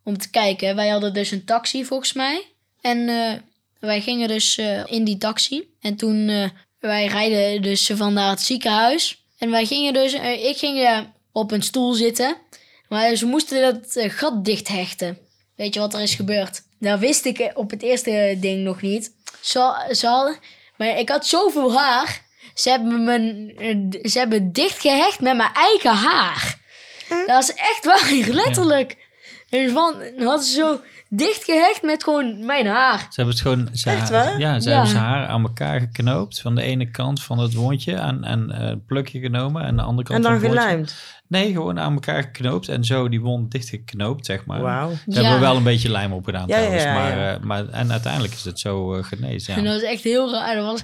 om 0.03 0.17
te 0.17 0.29
kijken. 0.29 0.75
Wij 0.75 0.87
hadden 0.87 1.13
dus 1.13 1.31
een 1.31 1.45
taxi 1.45 1.85
volgens 1.85 2.13
mij. 2.13 2.45
En 2.81 3.05
wij 3.79 4.01
gingen 4.01 4.27
dus 4.27 4.57
in 4.85 5.03
die 5.03 5.17
taxi. 5.17 5.63
En 5.81 5.95
toen, 5.95 6.51
wij 6.87 7.05
rijden 7.05 7.61
dus 7.61 7.91
van 7.93 8.13
naar 8.13 8.29
het 8.29 8.41
ziekenhuis. 8.41 9.25
En 9.37 9.51
wij 9.51 9.65
gingen 9.65 9.93
dus, 9.93 10.13
ik 10.13 10.57
ging 10.57 11.07
op 11.31 11.51
een 11.51 11.61
stoel 11.61 11.93
zitten. 11.93 12.35
Maar 12.87 13.15
ze 13.15 13.25
moesten 13.25 13.61
dat 13.61 14.11
gat 14.11 14.45
dicht 14.45 14.67
hechten. 14.67 15.17
Weet 15.55 15.73
je 15.73 15.79
wat 15.79 15.93
er 15.93 16.01
is 16.01 16.15
gebeurd? 16.15 16.61
Dat 16.79 16.99
wist 16.99 17.25
ik 17.25 17.51
op 17.53 17.69
het 17.69 17.81
eerste 17.81 18.37
ding 18.39 18.63
nog 18.63 18.81
niet. 18.81 19.11
Zo, 19.41 19.73
zo, 19.91 20.35
maar 20.77 20.99
ik 20.99 21.09
had 21.09 21.27
zoveel 21.27 21.77
haar. 21.77 22.21
Ze 22.53 22.69
hebben, 22.69 23.03
me, 23.03 23.99
ze 24.09 24.19
hebben 24.19 24.51
dicht 24.51 24.81
gehecht 24.81 25.19
met 25.19 25.35
mijn 25.35 25.53
eigen 25.53 25.95
haar. 25.95 26.59
Dat 27.25 27.43
is 27.43 27.53
echt 27.53 27.85
waar, 27.85 28.11
letterlijk. 28.43 28.97
En 29.49 29.71
van 29.71 30.03
hadden 30.17 30.43
ze 30.43 30.53
zo 30.53 30.79
dicht 31.15 31.43
gehecht 31.43 31.81
met 31.81 32.03
gewoon 32.03 32.45
mijn 32.45 32.65
haar. 32.67 32.97
Ze 32.99 33.05
hebben 33.15 33.33
het 33.33 33.41
gewoon... 33.43 33.69
Ze 33.73 33.89
Echt 33.89 34.09
waar? 34.09 34.39
Ja, 34.39 34.59
ze 34.59 34.69
hebben 34.69 34.87
zijn 34.87 35.03
haar 35.03 35.27
aan 35.27 35.43
elkaar 35.43 35.79
geknoopt. 35.79 36.41
Van 36.41 36.55
de 36.55 36.61
ene 36.61 36.91
kant 36.91 37.23
van 37.23 37.39
het 37.39 37.53
wondje 37.53 37.93
en, 37.95 38.23
en 38.23 38.55
uh, 38.61 38.71
plukje 38.87 39.19
genomen. 39.19 39.63
En 39.63 39.75
de 39.75 39.81
andere 39.81 40.07
kant 40.07 40.25
En 40.25 40.31
dan 40.31 40.39
van 40.41 40.49
het 40.49 40.59
gelijmd? 40.59 40.95
Nee, 41.27 41.51
gewoon 41.51 41.79
aan 41.79 41.93
elkaar 41.93 42.23
geknoopt. 42.23 42.67
En 42.69 42.83
zo 42.85 43.09
die 43.09 43.21
wond 43.21 43.51
dichtgeknoopt, 43.51 44.25
zeg 44.25 44.45
maar. 44.45 44.61
Wauw. 44.61 44.89
Ze 44.91 45.13
hebben 45.13 45.31
er 45.33 45.39
wel 45.39 45.55
een 45.55 45.63
beetje 45.63 45.89
lijm 45.89 46.11
op 46.13 46.25
gedaan 46.25 46.47
Ja, 46.47 46.57
ja, 46.57 46.61
trouwens. 46.61 46.83
ja, 46.83 46.93
maar, 46.93 47.17
ja. 47.17 47.33
eh, 47.33 47.39
maar, 47.39 47.69
en 47.69 47.91
uiteindelijk 47.91 48.33
is 48.33 48.43
het 48.45 48.59
zo 48.59 48.97
uh, 48.97 49.03
genezen. 49.03 49.55
En 49.55 49.63
Ja. 49.63 49.71
dat 49.71 49.81
was 49.81 49.89
echt 49.91 50.03
heel 50.03 50.31
raar. 50.31 50.55
Dat 50.55 50.65
was, 50.65 50.83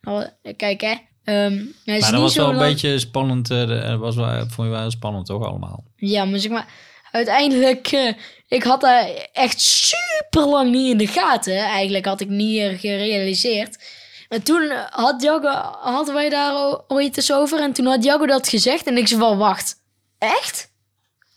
dat 0.00 0.14
was- 0.42 0.54
kijk 0.56 0.80
hè. 0.80 0.94
ehm, 1.24 1.54
Maar 1.84 1.98
dat 2.00 2.10
niet 2.10 2.20
was 2.20 2.32
zo 2.32 2.40
wel 2.42 2.52
een 2.52 2.68
beetje 2.68 2.98
spannend. 2.98 3.50
eh, 3.50 3.66
Dat 3.68 3.98
was 3.98 4.16
wel, 4.16 4.48
vond 4.48 4.68
je 4.68 4.74
wel 4.74 4.90
spannend, 4.90 5.26
toch 5.26 5.44
allemaal? 5.46 5.84
Ja, 5.96 6.24
maar 6.24 6.38
zeg 6.38 6.50
maar, 6.50 6.66
uiteindelijk, 7.14 7.86
eh, 7.92 8.12
ik 8.48 8.62
had 8.62 8.80
daar 8.80 9.08
echt 9.32 9.60
super 9.60 10.46
lang 10.46 10.70
niet 10.70 10.90
in 10.90 10.96
de 10.98 11.06
gaten. 11.06 11.56
Eigenlijk 11.56 12.04
had 12.04 12.20
ik 12.20 12.28
niet 12.28 12.80
gerealiseerd. 12.80 13.76
En 14.28 14.42
toen 14.42 14.70
had 14.90 15.22
Jago, 15.22 15.48
hadden 15.80 16.14
wij 16.14 16.28
daar 16.28 16.80
ooit 16.88 17.16
eens 17.16 17.32
over. 17.32 17.60
En 17.60 17.72
toen 17.72 17.86
had 17.86 18.04
Jago 18.04 18.26
dat 18.26 18.48
gezegd. 18.48 18.86
En 18.86 18.96
ik 18.96 19.08
zei 19.08 19.20
van, 19.20 19.38
wacht, 19.38 19.74
echt? 20.18 20.70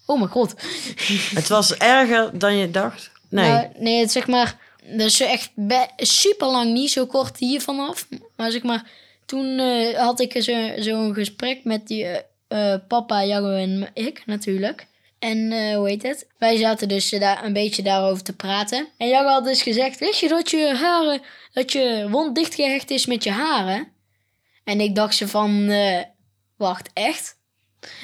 Oh 0.06 0.18
mijn 0.18 0.32
god. 0.32 0.54
Het 1.36 1.48
was 1.48 1.74
erger 1.78 2.40
dan 2.40 2.56
je 2.58 2.72
dacht? 2.72 3.12
Nee. 3.30 3.50
Nou, 3.50 3.68
nee, 3.78 4.00
het 4.00 4.12
zeg 4.12 4.28
maar, 4.28 4.58
dat 4.84 5.08
is 5.08 5.20
echt 5.20 5.52
super 5.98 6.48
lang 6.48 6.74
niet, 6.74 6.92
zo 6.92 7.06
kort 7.06 7.38
hier 7.38 7.62
vanaf. 7.62 8.08
Maar 8.36 8.52
zeg 8.52 8.64
maar, 8.64 8.84
toen 9.26 9.60
eh, 9.60 9.98
had 10.00 10.20
ik 10.20 10.42
zo- 10.44 10.72
zo'n 10.82 11.14
gesprek 11.14 11.64
met 11.64 11.88
die 11.88 12.06
eh, 12.48 12.74
papa, 12.88 13.24
Jago 13.24 13.52
en 13.56 13.90
ik 13.94 14.24
natuurlijk. 14.26 14.86
En 15.20 15.52
eh, 15.52 15.76
hoe 15.76 15.88
heet 15.88 16.04
het? 16.04 16.28
Wij 16.38 16.58
zaten 16.58 16.88
dus 16.88 17.12
eh, 17.12 17.20
daar 17.20 17.44
een 17.46 17.54
beetje 17.54 17.82
daarover 17.84 18.24
te 18.24 18.36
praten. 18.36 18.88
En 18.98 19.08
Jago 19.08 19.28
had 19.30 19.44
dus 19.46 19.62
gezegd, 19.62 20.00
weet 20.00 20.18
je 20.20 20.28
dat 20.28 20.50
je 20.52 20.76
haren, 20.76 21.22
dat 21.54 21.72
je 21.72 22.08
wond 22.10 22.36
dichtgehecht 22.36 22.90
is 22.92 23.06
met 23.06 23.24
je 23.24 23.32
haren? 23.32 23.88
En 24.64 24.80
ik 24.82 24.96
dacht 24.96 25.16
ze 25.16 25.28
van, 25.28 25.70
eh, 25.70 26.00
wacht, 26.58 26.90
echt? 26.94 27.36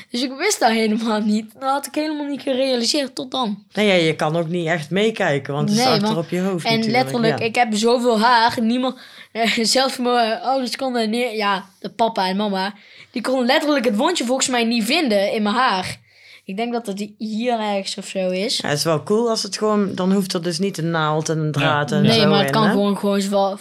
Dus 0.09 0.21
ik 0.21 0.31
wist 0.37 0.59
dat 0.59 0.69
helemaal 0.69 1.19
niet. 1.21 1.53
Dat 1.53 1.69
had 1.69 1.85
ik 1.87 1.95
helemaal 1.95 2.25
niet 2.25 2.41
gerealiseerd 2.41 3.15
tot 3.15 3.31
dan. 3.31 3.63
Nee, 3.73 3.87
ja, 3.87 3.93
je 3.93 4.15
kan 4.15 4.35
ook 4.35 4.47
niet 4.47 4.67
echt 4.67 4.89
meekijken, 4.89 5.53
want 5.53 5.69
het 5.69 5.77
is 5.77 5.83
Nee, 5.83 5.93
achter 5.93 6.13
want- 6.13 6.25
op 6.25 6.29
je 6.31 6.39
hoofd 6.39 6.65
En 6.65 6.75
natuurlijk, 6.75 7.03
letterlijk, 7.03 7.39
ja. 7.39 7.45
ik 7.45 7.55
heb 7.55 7.67
zoveel 7.75 8.19
haar. 8.19 8.61
Niemand, 8.61 8.99
zelfs 9.61 9.97
mijn 9.97 10.39
ouders 10.41 10.75
konden 10.75 11.09
neer, 11.09 11.35
ja, 11.35 11.65
de 11.79 11.89
papa 11.89 12.27
en 12.27 12.35
mama, 12.37 12.73
die 13.11 13.21
konden 13.21 13.45
letterlijk 13.45 13.85
het 13.85 13.95
wondje 13.95 14.25
volgens 14.25 14.47
mij 14.47 14.63
niet 14.63 14.83
vinden 14.83 15.31
in 15.31 15.43
mijn 15.43 15.55
haar. 15.55 15.97
Ik 16.45 16.57
denk 16.57 16.73
dat 16.73 16.85
het 16.87 17.11
hier 17.17 17.59
ergens 17.59 17.97
of 17.97 18.07
zo 18.07 18.29
is. 18.29 18.57
Ja, 18.57 18.67
het 18.67 18.77
is 18.77 18.83
wel 18.83 19.03
cool 19.03 19.29
als 19.29 19.43
het 19.43 19.57
gewoon... 19.57 19.95
Dan 19.95 20.13
hoeft 20.13 20.33
er 20.33 20.43
dus 20.43 20.59
niet 20.59 20.77
een 20.77 20.91
naald 20.91 21.29
en 21.29 21.39
een 21.39 21.51
draad 21.51 21.91
en 21.91 22.01
nee, 22.01 22.19
zo 22.19 22.29
maar 22.29 22.37
het 22.37 22.47
in, 22.47 22.51
kan 22.53 22.63
hè? 22.63 22.71
gewoon, 22.71 22.97
gewoon 22.97 23.21
zo. 23.21 23.57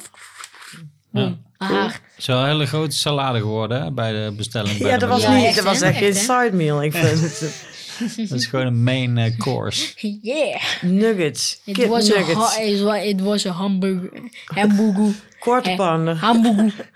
Haar. 1.56 1.92
Het 1.92 2.00
is 2.18 2.26
wel 2.26 2.38
een 2.40 2.46
hele 2.46 2.66
grote 2.66 2.96
salade 2.96 3.38
geworden 3.38 3.82
hè, 3.82 3.90
bij 3.92 4.12
de 4.12 4.32
bestelling. 4.36 4.78
bij 4.78 4.88
Ja, 4.88 4.98
de 4.98 5.06
dat 5.06 5.08
was, 5.08 5.34
niet, 5.34 5.44
echt, 5.44 5.54
dat 5.54 5.64
was 5.64 5.80
echt 5.80 5.98
geen 5.98 6.14
side 6.14 6.50
meal. 6.52 6.82
Ik 6.82 6.92
vind 6.92 7.20
het... 7.20 7.70
Dat 8.28 8.38
is 8.38 8.46
gewoon 8.46 8.66
een 8.66 8.82
main 8.82 9.18
eh, 9.18 9.38
course. 9.38 9.92
Yeah. 10.22 10.60
Nuggets. 10.80 11.60
It 11.64 11.86
was, 11.86 12.10
a, 12.12 12.18
nuggets. 12.18 12.56
ha- 12.56 12.62
it 12.62 12.80
was, 12.80 13.04
it 13.04 13.20
was 13.20 13.46
a 13.46 13.50
hamburger. 13.50 14.10
Hamburger. 14.44 15.14
Quarter 15.38 15.76
pounder. 15.76 16.16
Hamburger. 16.16 16.90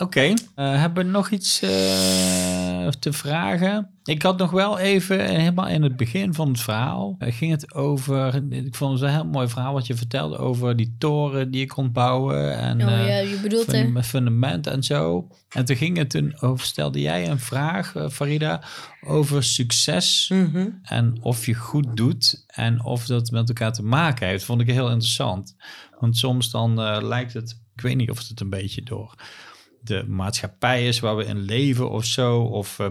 Oké, 0.00 0.20
eh, 0.20 0.34
hebben 0.80 1.04
we 1.04 1.10
nog 1.10 1.30
iets 1.30 1.62
eh, 1.62 1.68
te 2.88 3.12
vragen? 3.12 3.90
Ik 4.04 4.22
had 4.22 4.38
nog 4.38 4.50
wel 4.50 4.78
even, 4.78 5.20
eh, 5.20 5.36
helemaal 5.36 5.66
in 5.68 5.82
het 5.82 5.96
begin 5.96 6.34
van 6.34 6.48
het 6.48 6.60
verhaal, 6.60 7.16
ging 7.18 7.50
het 7.50 7.74
over, 7.74 8.42
ik 8.50 8.74
vond 8.74 8.92
het 8.92 9.02
een 9.08 9.14
heel 9.14 9.24
mooi 9.26 9.48
verhaal 9.48 9.72
wat 9.72 9.86
je 9.86 9.94
vertelde 9.94 10.36
over 10.38 10.76
die 10.76 10.94
toren 10.98 11.50
die 11.50 11.60
je 11.60 11.66
kon 11.66 11.92
bouwen 11.92 12.56
en 12.58 12.82
Oh 12.82 12.92
eh, 12.92 13.08
ja, 13.08 13.18
je 13.18 13.38
bedoelt 13.42 13.66
hè? 13.66 13.72
fun- 13.72 14.04
fundament 14.04 14.66
en 14.66 14.82
zo. 14.82 15.26
En 15.48 15.64
toen 15.64 15.76
ging 15.76 15.96
het 15.96 16.10
toen 16.10 16.40
over, 16.40 16.66
stelde 16.66 17.00
jij 17.00 17.28
een 17.28 17.38
vraag, 17.38 17.94
Farida, 18.10 18.62
over 19.06 19.44
succes 19.44 20.30
Mhm. 20.32 20.68
en 20.82 21.18
of 21.22 21.46
je 21.46 21.54
goed 21.54 21.96
doet 21.96 22.44
en 22.46 22.84
of 22.84 23.06
dat 23.06 23.30
met 23.30 23.48
elkaar 23.48 23.72
te 23.72 23.82
maken 23.84 24.26
heeft, 24.26 24.44
vond 24.44 24.60
ik 24.60 24.70
heel 24.70 24.90
interessant. 24.90 25.56
Want 25.98 26.16
soms 26.16 26.50
dan 26.50 26.80
eh, 26.80 26.98
lijkt 27.02 27.32
het, 27.32 27.60
ik 27.74 27.80
weet 27.80 27.96
niet 27.96 28.10
of 28.10 28.28
het 28.28 28.40
een 28.40 28.50
beetje 28.50 28.82
door 28.82 29.14
de 29.80 30.04
maatschappij 30.08 30.86
is 30.86 31.00
waar 31.00 31.16
we 31.16 31.24
in 31.24 31.40
leven 31.40 31.90
of 31.90 32.04
zo, 32.04 32.40
of 32.40 32.78
eh, 32.78 32.86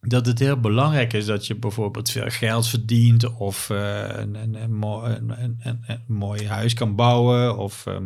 dat 0.00 0.26
het 0.26 0.38
heel 0.38 0.60
belangrijk 0.60 1.12
is 1.12 1.26
dat 1.26 1.46
je 1.46 1.54
bijvoorbeeld 1.54 2.10
veel 2.10 2.28
geld 2.28 2.68
verdient 2.68 3.34
of 3.34 3.70
eh, 3.70 4.08
een, 4.08 4.34
een, 4.34 4.78
een, 5.86 6.02
mooi, 6.06 6.48
huis 6.48 6.74
kan 6.74 6.94
bouwen 6.94 7.58
of 7.58 7.86
eh, 7.86 7.96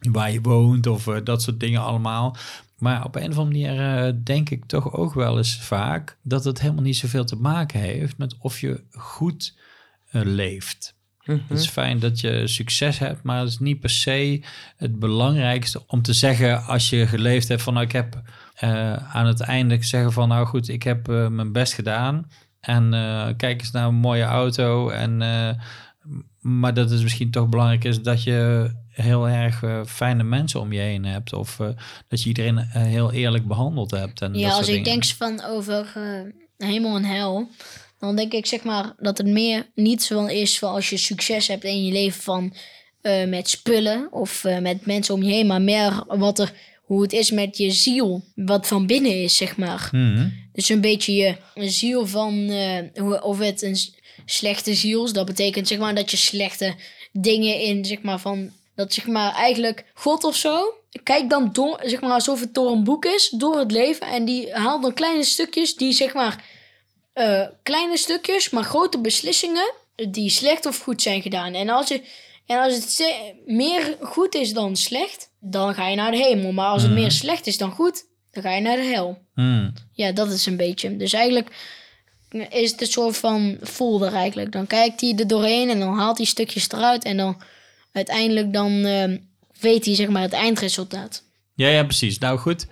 waar 0.00 0.32
je 0.32 0.40
woont 0.40 0.86
of 0.86 1.06
eh, 1.06 1.16
dat 1.24 1.42
soort 1.42 1.60
dingen 1.60 1.80
allemaal. 1.80 2.36
Maar 2.78 3.04
op 3.04 3.16
een 3.16 3.30
of 3.30 3.38
andere 3.38 3.64
manier 3.66 4.06
eh, 4.06 4.14
denk 4.24 4.50
ik 4.50 4.64
toch 4.64 4.92
ook 4.92 5.14
wel 5.14 5.36
eens 5.36 5.58
vaak 5.60 6.18
dat 6.22 6.44
het 6.44 6.60
helemaal 6.60 6.82
niet 6.82 6.96
zoveel 6.96 7.24
te 7.24 7.36
maken 7.36 7.80
heeft 7.80 8.18
met 8.18 8.36
of 8.38 8.60
je 8.60 8.84
goed 8.90 9.58
eh, 10.10 10.22
Mhm. 11.24 11.38
Het 11.48 11.58
is 11.58 11.68
fijn 11.68 11.98
dat 11.98 12.20
je 12.20 12.46
succes 12.46 12.98
hebt, 12.98 13.22
maar 13.22 13.38
het 13.40 13.48
is 13.48 13.58
niet 13.58 13.80
per 13.80 13.90
se 13.90 14.42
het 14.76 14.98
belangrijkste 14.98 15.82
om 15.86 16.02
te 16.02 16.12
zeggen 16.12 16.64
als 16.64 16.90
je 16.90 17.06
geleefd 17.06 17.48
hebt 17.48 17.62
van 17.62 17.74
nou, 17.74 17.86
ik 17.86 17.92
heb 17.92 18.22
eh, 18.54 18.92
aan 19.16 19.26
het 19.26 19.40
einde 19.40 19.84
zeggen 19.84 20.12
van 20.12 20.28
nou 20.28 20.46
goed, 20.46 20.68
ik 20.68 20.82
heb 20.82 21.08
eh, 21.08 21.26
mijn 21.26 21.52
best 21.52 21.72
gedaan 21.72 22.30
en 22.60 22.94
eh, 22.94 23.28
kijk 23.36 23.60
eens 23.60 23.70
naar 23.70 23.86
een 23.86 23.94
mooie 23.94 24.22
auto 24.24 24.88
en 24.88 25.16
maar 26.40 26.74
dat 26.74 26.90
het 26.90 27.02
misschien 27.02 27.30
toch 27.30 27.48
belangrijk 27.48 27.84
is 27.84 28.02
dat 28.02 28.22
je 28.22 28.70
heel 28.88 29.28
erg 29.28 29.64
fijne 29.86 30.22
mensen 30.22 30.60
om 30.60 30.72
je 30.72 30.80
heen 30.80 31.04
hebt 31.04 31.32
of 31.32 31.56
dat 32.08 32.22
je 32.22 32.28
iedereen 32.28 32.58
heel 32.68 33.12
eerlijk 33.12 33.46
behandeld 33.46 33.90
hebt 33.90 34.22
en 34.22 34.32
dat 34.32 34.40
Ja, 34.40 34.46
soort 34.46 34.58
als 34.58 34.68
ik 34.68 34.84
dingen. 34.84 34.90
denk 34.90 35.04
van 35.04 35.44
over 35.44 35.92
hemel 36.56 36.96
en 36.96 37.04
hel, 37.04 37.48
dan 38.00 38.16
denk 38.16 38.32
ik 38.32 38.46
zeg 38.46 38.62
maar 38.62 38.94
dat 38.98 39.18
het 39.18 39.26
meer 39.26 39.66
niet 39.74 40.02
zo 40.02 40.26
is 40.26 40.58
van 40.58 40.72
als 40.74 40.90
je 40.90 40.96
succes 40.96 41.46
hebt 41.48 41.64
in 41.64 41.84
je 41.84 41.92
leven 41.92 42.22
van 42.22 42.54
eh, 43.00 43.24
met 43.26 43.48
spullen 43.48 44.08
of 44.12 44.44
eh, 44.44 44.58
met 44.58 44.86
mensen 44.86 45.14
om 45.14 45.22
je 45.22 45.32
heen, 45.32 45.46
maar 45.46 45.62
meer 45.62 46.04
wat 46.06 46.38
er, 46.38 46.52
hoe 46.82 47.02
het 47.02 47.12
is 47.12 47.30
met 47.30 47.56
je 47.56 47.70
ziel, 47.70 48.24
wat 48.34 48.66
van 48.66 48.86
binnen 48.86 49.22
is, 49.22 49.36
zeg 49.36 49.56
maar. 49.56 49.88
Mhm. 49.92 50.28
Dus 50.52 50.68
een 50.68 50.80
beetje 50.80 51.12
je 51.54 51.68
ziel 51.68 52.06
van, 52.06 52.50
hoe- 52.94 53.22
of 53.22 53.38
het 53.38 53.62
een 53.62 53.76
slechte 54.26 54.74
ziel 54.74 55.04
is, 55.04 55.12
dat 55.12 55.26
betekent 55.26 55.68
zeg 55.68 55.78
maar 55.78 55.94
dat 55.94 56.10
je 56.10 56.16
slechte 56.16 56.74
dingen 57.12 57.60
in, 57.60 57.84
zeg 57.84 58.02
maar 58.02 58.20
van, 58.20 58.50
dat 58.74 58.92
zeg 58.92 59.06
maar 59.06 59.34
eigenlijk 59.34 59.84
God 59.94 60.24
of 60.24 60.36
zo, 60.36 60.74
kijk 61.02 61.30
dan 61.30 61.52
door, 61.52 61.80
zeg 61.84 62.00
maar 62.00 62.10
alsof 62.10 62.40
het 62.40 62.54
door 62.54 62.70
een 62.70 62.84
boek 62.84 63.04
is, 63.04 63.28
door 63.36 63.58
het 63.58 63.70
leven 63.72 64.06
en 64.06 64.24
die 64.24 64.52
haalt 64.54 64.82
dan 64.82 64.94
kleine 64.94 65.24
stukjes 65.24 65.74
die 65.76 65.92
zeg 65.92 66.14
maar, 66.14 66.44
eh, 67.12 67.46
kleine 67.62 67.96
stukjes, 67.96 68.50
maar 68.50 68.64
grote 68.64 69.00
beslissingen 69.00 69.72
die 70.08 70.30
slecht 70.30 70.66
of 70.66 70.78
goed 70.78 71.02
zijn 71.02 71.22
gedaan. 71.22 71.54
En 71.54 71.68
als, 71.68 71.88
je, 71.88 72.02
en 72.46 72.58
als 72.58 72.74
het 72.74 73.12
meer 73.46 73.96
goed 74.00 74.34
is 74.34 74.52
dan 74.52 74.76
slecht, 74.76 75.30
dan 75.40 75.74
ga 75.74 75.88
je 75.88 75.96
naar 75.96 76.10
de 76.10 76.16
hemel. 76.16 76.52
Maar 76.52 76.68
als 76.68 76.82
het 76.82 76.92
meer 76.92 77.10
slecht 77.10 77.46
is 77.46 77.58
dan 77.58 77.70
goed, 77.70 78.04
dan 78.30 78.42
ga 78.42 78.54
je 78.54 78.60
naar 78.60 78.76
de 78.76 78.82
hel. 78.82 79.18
Mhm. 79.34 79.70
Ja, 79.92 80.12
dat 80.12 80.32
is 80.32 80.46
een 80.46 80.56
beetje. 80.56 80.96
Dus 80.96 81.12
eigenlijk 81.12 81.48
is 82.50 82.70
het 82.70 82.80
een 82.80 82.86
soort 82.86 83.16
van 83.16 83.58
folder 83.62 84.12
eigenlijk. 84.12 84.52
Dan 84.52 84.66
kijkt 84.66 85.00
hij 85.00 85.14
er 85.16 85.26
doorheen 85.26 85.70
en 85.70 85.78
dan 85.78 85.98
haalt 85.98 86.16
hij 86.16 86.26
stukjes 86.26 86.70
eruit. 86.70 87.04
En 87.04 87.16
dan 87.16 87.42
uiteindelijk 87.92 88.52
dan 88.52 88.84
eh, 88.84 89.16
weet 89.60 89.84
hij 89.84 89.94
zeg 89.94 90.08
maar 90.08 90.22
het 90.22 90.32
eindresultaat. 90.32 91.22
Ja, 91.54 91.68
ja, 91.68 91.84
precies. 91.84 92.18
Nou 92.18 92.38
goed, 92.38 92.66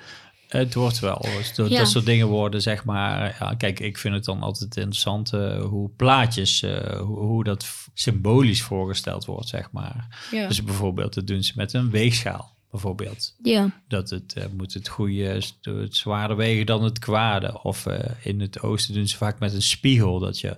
het 0.49 0.75
wordt 0.75 0.99
wel. 0.99 1.21
Dus 1.37 1.55
dat, 1.55 1.69
Ja. 1.71 1.79
dat 1.79 1.89
soort 1.89 2.05
dingen 2.07 2.27
worden, 2.27 2.63
zeg 2.63 2.85
maar. 2.85 3.37
Ja, 3.41 3.55
kijk, 3.55 3.81
ik 3.81 3.99
vind 3.99 4.15
het 4.15 4.25
dan 4.25 4.43
altijd 4.43 4.77
interessant 4.77 5.33
eh, 5.33 5.63
hoe 5.65 5.91
plaatjes, 5.97 6.63
eh, 6.63 7.01
hoe, 7.01 7.19
hoe 7.19 7.45
dat 7.45 7.67
symbolisch 7.95 8.63
voorgesteld 8.63 9.25
wordt, 9.25 9.49
zeg 9.49 9.71
maar. 9.73 10.27
Ja. 10.31 10.49
Dus 10.49 10.65
bijvoorbeeld, 10.65 11.15
dat 11.15 11.27
doen 11.27 11.43
ze 11.43 11.53
met 11.57 11.73
een 11.73 11.91
weegschaal, 11.91 12.57
bijvoorbeeld. 12.71 13.35
ja. 13.43 13.71
Dat 13.89 14.11
het 14.11 14.33
eh, 14.35 14.45
moet 14.57 14.75
het 14.75 14.89
goede, 14.89 15.43
het 15.63 15.97
zwaarder 15.97 16.37
wegen 16.37 16.67
dan 16.67 16.85
het 16.85 16.99
kwade. 16.99 17.63
Of 17.63 17.87
in 18.23 18.41
het 18.41 18.61
oosten 18.63 18.95
doen 18.95 19.09
ze 19.09 19.17
vaak 19.17 19.39
met 19.39 19.53
een 19.55 19.63
spiegel, 19.63 20.19
dat 20.19 20.41
je 20.41 20.57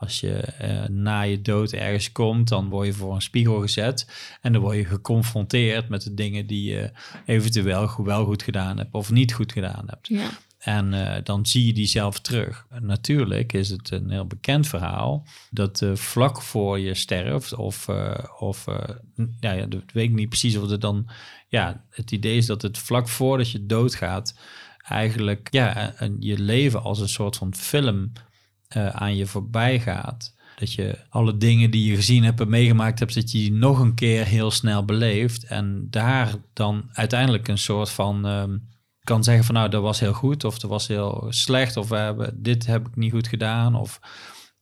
als 0.00 0.20
je 0.20 0.32
eh, 0.32 0.88
na 0.88 1.20
je 1.22 1.42
dood 1.42 1.72
ergens 1.72 2.12
komt, 2.12 2.48
dan 2.48 2.68
word 2.68 2.86
je 2.86 2.92
voor 2.92 3.14
een 3.14 3.22
spiegel 3.22 3.60
gezet. 3.60 4.10
En 4.40 4.52
dan 4.52 4.62
word 4.62 4.76
je 4.76 4.84
geconfronteerd 4.84 5.88
met 5.88 6.02
de 6.02 6.14
dingen 6.14 6.46
die 6.46 6.70
je 6.72 6.90
eventueel 7.26 8.04
wel 8.04 8.24
goed 8.24 8.42
gedaan 8.42 8.78
hebt 8.78 8.94
of 8.94 9.10
niet 9.10 9.32
goed 9.32 9.52
gedaan 9.52 9.84
hebt. 9.86 10.08
ja. 10.08 10.28
En 10.58 10.94
eh, 10.94 11.24
dan 11.24 11.46
zie 11.46 11.66
je 11.66 11.72
die 11.72 11.86
zelf 11.86 12.20
terug. 12.20 12.66
Natuurlijk 12.80 13.52
is 13.52 13.68
het 13.68 13.90
een 13.90 14.10
heel 14.10 14.26
bekend 14.26 14.66
verhaal 14.66 15.26
dat 15.50 15.82
eh, 15.82 15.94
vlak 15.94 16.42
voor 16.42 16.78
je 16.78 16.94
sterft, 16.94 17.54
of, 17.54 17.88
of 18.38 18.64
ja, 19.40 19.66
dat 19.66 19.82
weet 19.92 20.08
ik 20.08 20.14
niet 20.14 20.28
precies 20.28 20.56
of 20.56 20.70
het 20.70 20.80
dan. 20.80 21.08
Ja, 21.48 21.84
het 21.90 22.10
idee 22.10 22.36
is 22.36 22.46
dat 22.46 22.62
het 22.62 22.78
vlak 22.78 23.08
voordat 23.08 23.50
je 23.50 23.66
doodgaat, 23.66 24.34
eigenlijk 24.82 25.48
ja, 25.50 25.94
en 25.96 26.16
je 26.18 26.38
leven 26.38 26.82
als 26.82 27.00
een 27.00 27.08
soort 27.08 27.36
van 27.36 27.54
film 27.54 28.12
eh, 28.70 28.86
aan 28.88 29.16
je 29.16 29.26
voorbij 29.26 29.80
gaat. 29.80 30.34
Dat 30.56 30.72
je 30.72 30.98
alle 31.08 31.36
dingen 31.36 31.70
die 31.70 31.90
je 31.90 31.96
gezien 31.96 32.24
hebt 32.24 32.40
en 32.40 32.48
meegemaakt 32.48 32.98
hebt, 32.98 33.14
dat 33.14 33.30
je 33.30 33.38
die 33.38 33.52
nog 33.52 33.78
een 33.78 33.94
keer 33.94 34.24
heel 34.24 34.50
snel 34.50 34.84
beleeft. 34.84 35.44
En 35.44 35.86
daar 35.90 36.34
dan 36.52 36.88
uiteindelijk 36.92 37.48
een 37.48 37.58
soort 37.58 37.90
van 37.90 38.26
ehm, 38.26 38.56
kan 39.04 39.24
zeggen 39.24 39.44
van 39.44 39.54
nou, 39.54 39.68
dat 39.68 39.82
was 39.82 40.00
heel 40.00 40.12
goed 40.12 40.44
of 40.44 40.58
dat 40.58 40.70
was 40.70 40.86
heel 40.86 41.26
slecht 41.28 41.76
of 41.76 41.88
we 41.88 41.96
hebben, 41.96 42.42
dit 42.42 42.66
heb 42.66 42.86
ik 42.86 42.96
niet 42.96 43.12
goed 43.12 43.28
gedaan. 43.28 43.74
Of, 43.74 44.00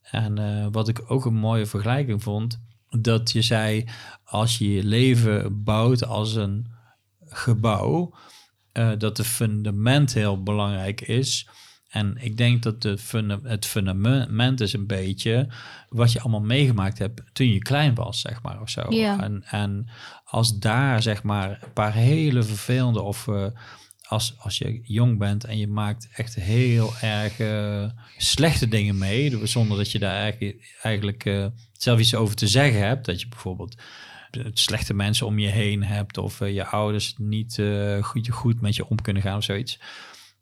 en 0.02 0.38
eh, 0.38 0.66
wat 0.70 0.88
ik 0.88 1.10
ook 1.10 1.24
een 1.24 1.34
mooie 1.34 1.66
vergelijking 1.66 2.22
vond, 2.22 2.60
dat 2.88 3.30
je 3.30 3.42
zei 3.42 3.84
als 4.24 4.58
je 4.58 4.72
je 4.72 4.84
leven 4.84 5.64
bouwt 5.64 6.04
als 6.04 6.34
een 6.34 6.66
gebouw, 7.26 8.14
eh, 8.72 8.90
dat 8.98 9.16
de 9.16 9.24
fundament 9.24 10.14
heel 10.14 10.42
belangrijk 10.42 11.00
is. 11.00 11.48
En 11.88 12.16
ik 12.20 12.36
denk 12.36 12.62
dat 12.62 12.82
de 12.82 12.98
funda- 12.98 13.40
het 13.42 13.66
fundament 13.66 14.60
is 14.60 14.72
een 14.72 14.86
beetje 14.86 15.48
wat 15.88 16.12
je 16.12 16.20
allemaal 16.20 16.40
meegemaakt 16.40 16.98
hebt 16.98 17.22
toen 17.32 17.52
je 17.52 17.58
klein 17.58 17.94
was, 17.94 18.20
zeg 18.20 18.42
maar, 18.42 18.60
of 18.60 18.70
zo. 18.70 18.86
Ja. 18.88 19.22
En, 19.22 19.42
en 19.44 19.88
als 20.24 20.58
daar, 20.58 21.02
zeg 21.02 21.22
maar, 21.22 21.50
een 21.50 21.72
paar 21.72 21.92
hele 21.92 22.42
vervelende 22.42 23.02
of 23.02 23.28
eh, 23.28 23.46
als, 24.02 24.34
als 24.38 24.58
je 24.58 24.80
jong 24.82 25.18
bent 25.18 25.44
en 25.44 25.58
je 25.58 25.68
maakt 25.68 26.08
echt 26.12 26.34
heel 26.34 26.92
erg 27.00 27.38
eh, 27.38 27.90
slechte 28.16 28.68
dingen 28.68 28.98
mee, 28.98 29.46
zonder 29.46 29.76
dat 29.76 29.90
je 29.90 29.98
daar 29.98 30.16
eigenlijk, 30.16 30.76
eigenlijk 30.82 31.24
eh, 31.24 31.46
zelf 31.72 31.98
iets 31.98 32.14
over 32.14 32.36
te 32.36 32.48
zeggen 32.48 32.86
hebt, 32.86 33.06
dat 33.06 33.20
je 33.20 33.28
bijvoorbeeld 33.28 33.76
slechte 34.52 34.94
mensen 34.94 35.26
om 35.26 35.38
je 35.38 35.48
heen 35.48 35.82
hebt 35.82 36.18
of 36.18 36.38
je 36.38 36.66
ouders 36.66 37.14
niet 37.16 37.62
goed, 38.00 38.28
goed 38.28 38.60
met 38.60 38.76
je 38.76 38.88
om 38.88 39.02
kunnen 39.02 39.22
gaan 39.22 39.36
of 39.36 39.44
zoiets. 39.44 39.78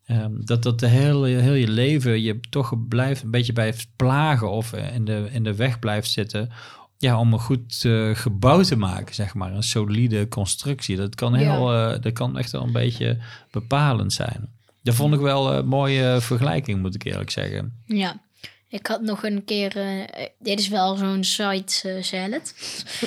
Ehm, 0.07 0.31
dat 0.35 0.63
dat 0.63 0.81
de 0.81 0.87
hele, 0.87 1.29
heel 1.29 1.55
je 1.55 1.69
leven 1.69 2.21
je 2.23 2.41
toch 2.51 2.87
blijft, 2.89 3.23
een 3.23 3.31
beetje 3.31 3.53
blijft 3.53 3.89
plagen 3.97 4.51
of 4.51 4.73
eh, 4.73 4.95
in 4.95 5.05
de, 5.05 5.29
in 5.31 5.45
de 5.45 5.55
weg 5.55 5.79
blijft 5.79 6.11
zitten. 6.11 6.51
Ja, 6.99 7.19
om 7.19 7.33
een 7.33 7.41
goed 7.41 7.85
eh, 7.85 8.11
gebouw 8.15 8.63
te 8.63 8.77
maken, 8.77 9.15
zeg 9.15 9.35
maar. 9.35 9.53
Een 9.53 9.63
solide 9.63 10.29
constructie. 10.29 10.97
Dat 10.97 11.15
kan, 11.15 11.35
heel, 11.35 11.73
eh, 11.73 12.01
dat 12.01 12.13
kan 12.13 12.39
echt 12.39 12.51
wel 12.51 12.63
een 12.63 12.73
beetje 12.73 13.19
bepalend 13.51 14.13
zijn. 14.13 14.49
Dat 14.83 14.95
vond 14.95 15.15
ik 15.15 15.21
wel 15.21 15.53
een 15.53 15.67
mooie 15.67 16.17
vergelijking, 16.21 16.81
moet 16.81 16.95
ik 16.95 17.05
eerlijk 17.05 17.31
zeggen. 17.31 17.83
ja. 17.85 18.25
Ik 18.69 18.87
had 18.87 19.01
nog 19.01 19.25
een 19.25 19.45
keer, 19.45 19.77
eh, 19.77 20.27
dit 20.39 20.59
is 20.59 20.69
wel 20.69 20.97
zo'n 20.97 21.25
site 21.25 21.99
salad. 22.01 22.55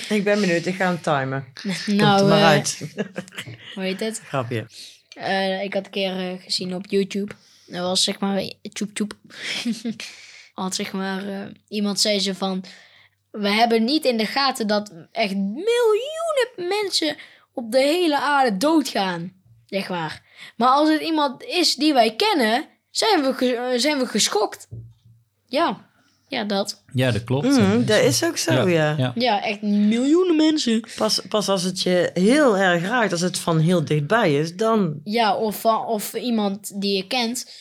Ik 0.10 0.24
ben 0.24 0.40
benieuwd, 0.40 0.66
ik 0.66 0.76
ga 0.76 0.86
hem 0.86 1.02
timen. 1.02 1.46
Komt 1.86 1.88
nou, 1.88 2.22
er 2.22 2.28
maar 2.28 2.44
uit. 2.44 2.94
hoe 3.74 3.84
heet 3.84 4.00
het? 4.00 4.22
Grapje. 4.26 4.66
Eh, 5.10 5.64
ik 5.64 5.74
had 5.74 5.86
een 5.86 5.92
keer 5.92 6.18
eh, 6.18 6.42
gezien 6.42 6.76
op 6.76 6.86
YouTube. 6.88 7.34
Dat 7.66 7.82
was 7.82 8.04
zeg 8.04 8.20
maar 8.20 8.54
tjoep 8.62 8.94
tjoep. 8.94 9.14
Had 10.54 10.76
zeg 10.76 10.92
maar 10.92 11.28
eh, 11.28 11.46
iemand 11.68 12.00
zei 12.00 12.20
ze 12.20 12.36
van 12.36 12.64
we 13.32 13.50
hebben 13.50 13.84
niet 13.84 14.06
in 14.06 14.18
de 14.18 14.26
gaten 14.26 14.68
dat 14.68 14.94
echt 15.12 15.36
miljoenen 15.36 16.50
mensen 16.56 17.18
op 17.54 17.72
de 17.72 17.80
hele 17.80 18.20
aarde 18.20 18.58
doodgaan, 18.58 19.34
zeg 19.66 19.90
maar. 19.90 20.24
Maar 20.58 20.70
als 20.70 20.90
het 20.90 21.02
iemand 21.02 21.44
is 21.44 21.76
die 21.76 21.94
wij 21.94 22.16
kennen 22.16 22.66
zijn 22.92 23.22
we, 23.22 23.74
zijn 23.78 24.00
we 24.00 24.06
geschokt. 24.06 24.68
Ja, 25.46 25.89
ja, 26.30 26.44
dat. 26.44 26.84
Ja, 26.94 27.12
dat 27.12 27.24
klopt. 27.24 27.48
Mhm, 27.48 27.86
dat 27.86 28.02
is 28.02 28.24
ook 28.24 28.38
zo, 28.38 28.70
ja. 28.70 28.96
ja. 28.98 29.12
Ja, 29.16 29.44
echt 29.44 29.62
miljoenen 29.62 30.36
mensen. 30.36 30.84
Pas, 30.98 31.22
pas 31.30 31.50
als 31.50 31.64
het 31.64 31.82
je 31.82 32.10
heel 32.14 32.58
erg 32.58 32.82
raakt, 32.84 33.12
als 33.12 33.22
het 33.22 33.38
van 33.40 33.60
heel 33.60 33.86
dichtbij 33.86 34.34
is, 34.36 34.56
dan... 34.56 35.00
Ja, 35.04 35.36
of, 35.36 35.60
van- 35.62 35.86
of 35.86 36.14
iemand 36.14 36.82
die 36.82 36.96
je 36.96 37.08
kent 37.08 37.52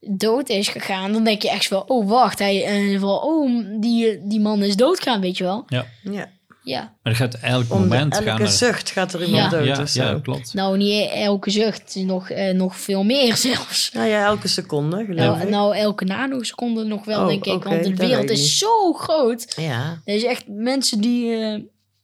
dood 0.00 0.48
is 0.48 0.68
gegaan, 0.68 1.12
dan 1.12 1.24
denk 1.24 1.42
je 1.42 1.50
echt 1.50 1.68
wel, 1.68 1.80
oh 1.80 2.08
wacht, 2.08 2.38
hij, 2.38 2.64
eh, 2.64 3.00
van, 3.00 3.22
oh, 3.22 3.64
die, 3.80 4.26
die 4.26 4.40
man 4.40 4.62
is 4.62 4.76
doodgaan, 4.76 5.20
weet 5.20 5.36
je 5.36 5.44
wel. 5.44 5.64
Ja. 5.66 5.86
Ja, 6.02 6.30
Ja, 6.66 6.94
Maar 7.02 7.14
gaat 7.14 7.34
elk 7.34 7.72
om 7.72 7.78
moment 7.80 8.14
gaan 8.16 8.26
elke 8.26 8.42
er... 8.42 8.48
zucht 8.48 8.90
gaat 8.90 9.12
er 9.12 9.24
iemand 9.24 9.42
Ja. 9.52 9.58
dood 9.58 9.66
ja, 9.66 9.82
of 9.82 9.88
zo. 9.88 10.02
ja, 10.02 10.18
klopt. 10.22 10.54
nou 10.54 10.76
niet 10.76 11.10
elke 11.10 11.50
zucht, 11.50 11.94
nog, 11.96 12.30
eh, 12.30 12.54
nog 12.54 12.76
veel 12.76 13.04
meer 13.04 13.36
zelfs. 13.48 13.90
Nou 13.92 14.06
ja, 14.08 14.24
elke 14.24 14.48
seconde, 14.48 15.04
geloof 15.04 15.16
Nou, 15.26 15.40
ik. 15.40 15.48
nou, 15.48 15.76
elke 15.76 16.04
nanoseconde 16.04 16.84
nog 16.84 17.04
wel, 17.04 17.20
Oh, 17.20 17.26
denk 17.26 17.44
ik. 17.44 17.64
want 17.64 17.84
de 17.84 17.94
wereld 17.94 18.30
is 18.30 18.40
niet. 18.40 18.48
zo 18.50 18.92
groot. 18.92 19.52
Ja, 19.56 20.00
Er 20.04 20.14
is 20.14 20.24
echt 20.24 20.44
mensen 20.48 21.00
die, 21.00 21.34
eh, 21.36 21.60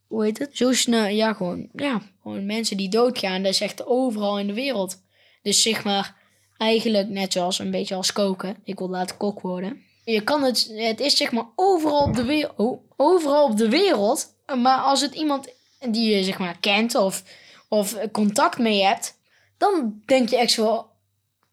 hoe 0.06 0.24
heet 0.24 0.38
het? 0.38 0.50
Zo 0.52 0.72
snel, 0.72 1.06
ja, 1.06 1.32
gewoon, 1.32 1.68
ja, 1.74 2.00
gewoon 2.22 2.46
mensen 2.46 2.76
die 2.76 2.88
doodgaan. 2.88 3.42
Dat 3.42 3.52
is 3.52 3.60
echt 3.60 3.86
overal 3.86 4.38
in 4.38 4.46
de 4.46 4.54
wereld. 4.54 4.96
Dus 5.42 5.62
zeg 5.62 5.84
maar, 5.84 6.14
eigenlijk 6.58 7.08
net 7.08 7.32
zoals 7.32 7.58
een 7.58 7.70
beetje 7.70 7.94
als 7.94 8.12
koken. 8.12 8.56
Ik 8.64 8.78
wil 8.78 8.88
later 8.88 9.16
kok 9.16 9.40
worden. 9.40 9.80
Je 10.04 10.20
kan 10.20 10.42
het, 10.42 10.72
het 10.76 11.00
is 11.00 11.16
zeg 11.16 11.32
maar 11.32 11.46
overal 11.56 12.00
op 12.04 12.14
de 12.16 12.24
wereld, 12.24 12.52
oh, 12.56 12.80
overal 12.96 13.44
op 13.44 13.56
de 13.56 13.68
wereld. 13.68 14.26
Maar 14.56 14.78
als 14.78 15.00
het 15.00 15.14
iemand 15.14 15.48
die 15.90 16.16
je 16.16 16.24
zeg 16.24 16.38
maar 16.38 16.56
kent 16.60 16.94
of, 16.94 17.22
of 17.68 17.96
contact 18.12 18.58
mee 18.58 18.82
hebt, 18.84 19.18
dan 19.58 20.02
denk 20.06 20.28
je 20.28 20.38
echt 20.38 20.50
zo, 20.50 20.86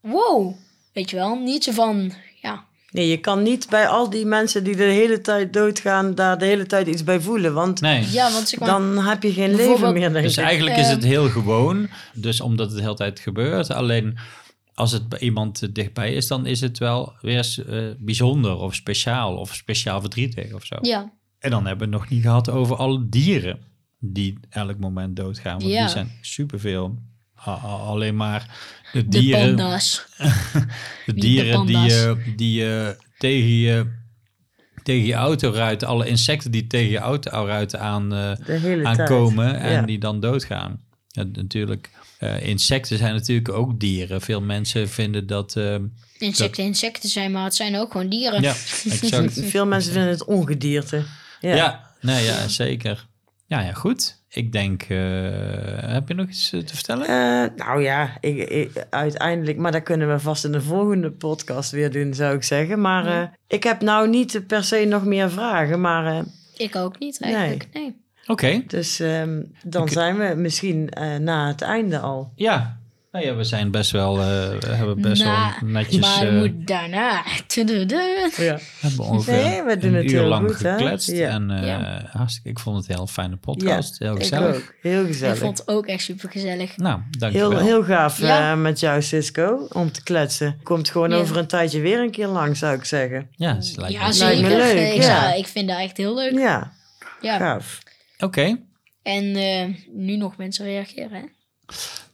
wow, 0.00 0.54
weet 0.92 1.10
je 1.10 1.16
wel, 1.16 1.36
niet 1.36 1.64
zo 1.64 1.72
van, 1.72 2.12
ja, 2.42 2.64
nee, 2.90 3.08
je 3.08 3.18
kan 3.18 3.42
niet 3.42 3.66
bij 3.70 3.88
al 3.88 4.10
die 4.10 4.26
mensen 4.26 4.64
die 4.64 4.76
de 4.76 4.82
hele 4.82 5.20
tijd 5.20 5.52
doodgaan, 5.52 6.14
daar 6.14 6.38
de 6.38 6.44
hele 6.44 6.66
tijd 6.66 6.86
iets 6.86 7.04
bij 7.04 7.20
voelen. 7.20 7.54
Want 7.54 7.80
Nee. 7.80 8.10
ja, 8.10 8.32
want 8.32 8.48
zeg 8.48 8.60
maar, 8.60 8.68
dan 8.68 8.98
heb 8.98 9.22
je 9.22 9.32
geen 9.32 9.54
leven 9.54 9.92
meer, 9.92 10.12
denk 10.12 10.24
Dus 10.24 10.36
ik. 10.36 10.44
eigenlijk 10.44 10.76
is 10.76 10.88
het 10.88 11.04
heel 11.04 11.28
gewoon. 11.28 11.88
Dus 12.14 12.40
omdat 12.40 12.66
het 12.66 12.76
de 12.76 12.82
hele 12.82 12.94
tijd 12.94 13.20
gebeurt. 13.20 13.70
Alleen 13.70 14.18
als 14.74 14.92
het 14.92 15.08
bij 15.08 15.18
iemand 15.18 15.74
dichtbij 15.74 16.12
is, 16.12 16.26
dan 16.26 16.46
is 16.46 16.60
het 16.60 16.78
wel 16.78 17.12
weer 17.20 17.64
eh, 17.68 17.78
bijzonder 17.98 18.56
of 18.56 18.74
speciaal 18.74 19.36
of 19.36 19.54
speciaal 19.54 20.00
verdrietig 20.00 20.52
of 20.52 20.64
zo. 20.64 20.76
ja, 20.80 21.12
En 21.38 21.50
dan 21.50 21.66
hebben 21.66 21.88
we 21.88 21.94
het 21.94 22.02
nog 22.02 22.10
niet 22.10 22.22
gehad 22.22 22.50
over 22.50 22.76
alle 22.76 23.08
dieren 23.08 23.58
die 23.98 24.38
elk 24.50 24.78
moment 24.78 25.16
doodgaan. 25.16 25.58
Want 25.58 25.72
Ja. 25.72 25.80
die 25.80 25.88
zijn 25.90 26.10
superveel. 26.20 26.98
Alleen 27.62 28.16
maar 28.16 28.58
de 28.92 29.08
de 29.08 29.20
dieren, 29.20 29.46
panda's. 29.56 30.06
de 30.16 30.64
de 31.06 31.14
dieren 31.14 31.66
die, 31.66 31.78
je 31.78 32.16
die 32.36 32.52
je 32.60 32.96
tegen 33.18 33.48
je 33.48 33.96
tegen 34.82 35.06
je 35.06 35.14
autoruit, 35.14 35.84
alle 35.84 36.06
insecten 36.08 36.50
die 36.50 36.66
tegen 36.66 36.90
je 36.90 36.98
autoruit 36.98 37.76
aan, 37.76 38.12
eh, 38.14 38.36
De 38.46 38.52
hele 38.52 38.82
tijd. 38.82 38.98
aankomen 38.98 39.60
en 39.60 39.72
Ja. 39.72 39.82
die 39.82 39.98
dan 39.98 40.20
doodgaan. 40.20 40.80
Ja, 41.08 41.22
natuurlijk, 41.32 41.90
eh, 42.18 42.46
insecten 42.46 42.98
zijn 42.98 43.14
natuurlijk 43.14 43.48
ook 43.48 43.80
dieren. 43.80 44.20
Veel 44.20 44.40
mensen 44.42 44.88
vinden 44.88 45.26
dat... 45.26 45.56
eh, 45.56 45.76
Insecten 46.18 46.64
insecten 46.64 47.08
zijn, 47.08 47.32
maar 47.32 47.44
het 47.44 47.54
zijn 47.54 47.76
ook 47.76 47.92
gewoon 47.92 48.08
dieren. 48.08 48.42
ja, 48.42 48.50
exact. 49.00 49.40
Veel 49.44 49.66
mensen 49.66 49.92
vinden 49.92 50.10
het 50.10 50.24
ongedierte. 50.24 51.04
Ja. 51.40 51.54
Ja, 51.54 51.84
nee, 52.00 52.24
ja, 52.24 52.48
zeker. 52.48 53.06
Ja, 53.46 53.60
ja, 53.60 53.72
goed. 53.72 54.16
Ik 54.28 54.52
denk, 54.52 54.82
eh, 54.82 54.98
heb 55.92 56.08
je 56.08 56.14
nog 56.14 56.28
iets 56.28 56.52
eh, 56.52 56.60
te 56.60 56.74
vertellen? 56.74 57.06
Eh, 57.06 57.56
nou 57.66 57.82
ja, 57.82 58.16
ik, 58.20 58.36
ik- 58.50 58.86
uiteindelijk, 58.90 59.58
maar 59.58 59.72
dat 59.72 59.82
kunnen 59.82 60.12
we 60.12 60.18
vast 60.18 60.44
in 60.44 60.52
de 60.52 60.60
volgende 60.62 61.10
podcast 61.10 61.70
weer 61.70 61.92
doen, 61.92 62.14
zou 62.14 62.34
ik 62.36 62.42
zeggen. 62.42 62.80
Maar 62.80 63.06
eh, 63.06 63.28
ik 63.46 63.62
heb 63.62 63.80
nou 63.80 64.08
niet 64.08 64.46
per 64.46 64.64
se 64.64 64.84
nog 64.84 65.04
meer 65.04 65.30
vragen, 65.30 65.80
maar 65.80 66.06
eh, 66.06 66.20
Ik 66.56 66.76
ook 66.76 66.98
niet 66.98 67.20
eigenlijk. 67.22 67.68
Nee. 67.72 67.96
Oké, 68.26 68.62
dus 68.66 69.00
ehm, 69.00 69.42
dan 69.62 69.82
Ik- 69.86 69.92
zijn 69.92 70.18
we 70.18 70.34
misschien 70.36 70.88
eh, 70.88 71.16
na 71.16 71.46
het 71.48 71.62
einde 71.62 71.98
al. 71.98 72.32
ja. 72.36 72.76
Nou 73.12 73.24
ja, 73.24 73.34
we 73.34 73.44
zijn 73.44 73.70
best 73.70 73.90
wel, 73.90 74.18
eh, 74.20 74.24
we 74.58 74.66
hebben 74.74 75.00
best 75.00 75.24
Na- 75.24 75.54
wel 75.60 75.68
netjes, 75.70 76.00
maar 76.00 76.26
eh, 76.26 76.32
het 76.32 76.32
moet 76.54 76.66
daarna. 76.66 77.22
Tududu. 77.46 78.00
Ja. 78.36 78.58
hebben 78.80 79.04
ongeveer 79.04 79.34
Nee, 79.34 79.62
we 79.62 79.78
doen 79.78 79.90
een 79.90 79.96
het 80.02 80.10
uur 80.12 80.18
heel 80.20 80.28
lang 80.28 80.46
goed, 80.48 80.56
gekletst. 80.56 81.10
Ja. 81.10 81.28
En 81.28 81.50
eh, 81.50 81.66
Ja. 81.66 82.08
hartstikke, 82.12 82.48
ik 82.48 82.58
vond 82.58 82.76
het 82.76 82.88
een 82.88 82.94
heel 82.94 83.06
fijne 83.06 83.36
podcast. 83.36 83.98
heel 83.98 84.12
ik 84.14 84.18
gezellig. 84.18 84.56
ook. 84.56 84.74
Heel 84.80 85.00
Ik 85.00 85.06
gezellig. 85.06 85.38
vond 85.38 85.58
het 85.58 85.68
ook 85.68 85.86
echt 85.86 86.02
super 86.02 86.30
gezellig. 86.30 86.76
Nou, 86.76 87.00
dankjewel. 87.10 87.50
Heel, 87.50 87.60
heel 87.60 87.84
gaaf 87.84 88.20
Ja. 88.20 88.52
eh, 88.52 88.60
met 88.60 88.80
jou, 88.80 89.02
Cisco, 89.02 89.66
om 89.72 89.92
te 89.92 90.02
kletsen. 90.02 90.60
Komt 90.62 90.90
gewoon 90.90 91.10
Ja. 91.10 91.16
over 91.16 91.36
een 91.36 91.46
tijdje 91.46 91.80
weer 91.80 92.00
een 92.00 92.10
keer 92.10 92.26
lang, 92.28 92.56
zou 92.56 92.74
ik 92.76 92.84
zeggen. 92.84 93.28
Ja, 93.30 93.54
het 93.54 93.76
lijkt 93.76 93.98
me- 93.98 94.18
lijkt 94.18 94.40
leuk, 94.74 94.92
ik, 94.94 95.02
ja. 95.02 95.20
zou- 95.22 95.38
ik 95.38 95.46
vind 95.46 95.68
dat 95.68 95.78
echt 95.78 95.96
heel 95.96 96.14
leuk. 96.14 96.32
Ja, 96.32 96.72
Ja. 97.20 97.36
gaaf. 97.38 97.78
Oké. 98.18 98.56
En 99.02 99.36
eh, 99.36 99.64
nu 99.92 100.16
nog 100.16 100.36
mensen 100.36 100.64
reageren. 100.64 101.10
Hè? 101.12 101.22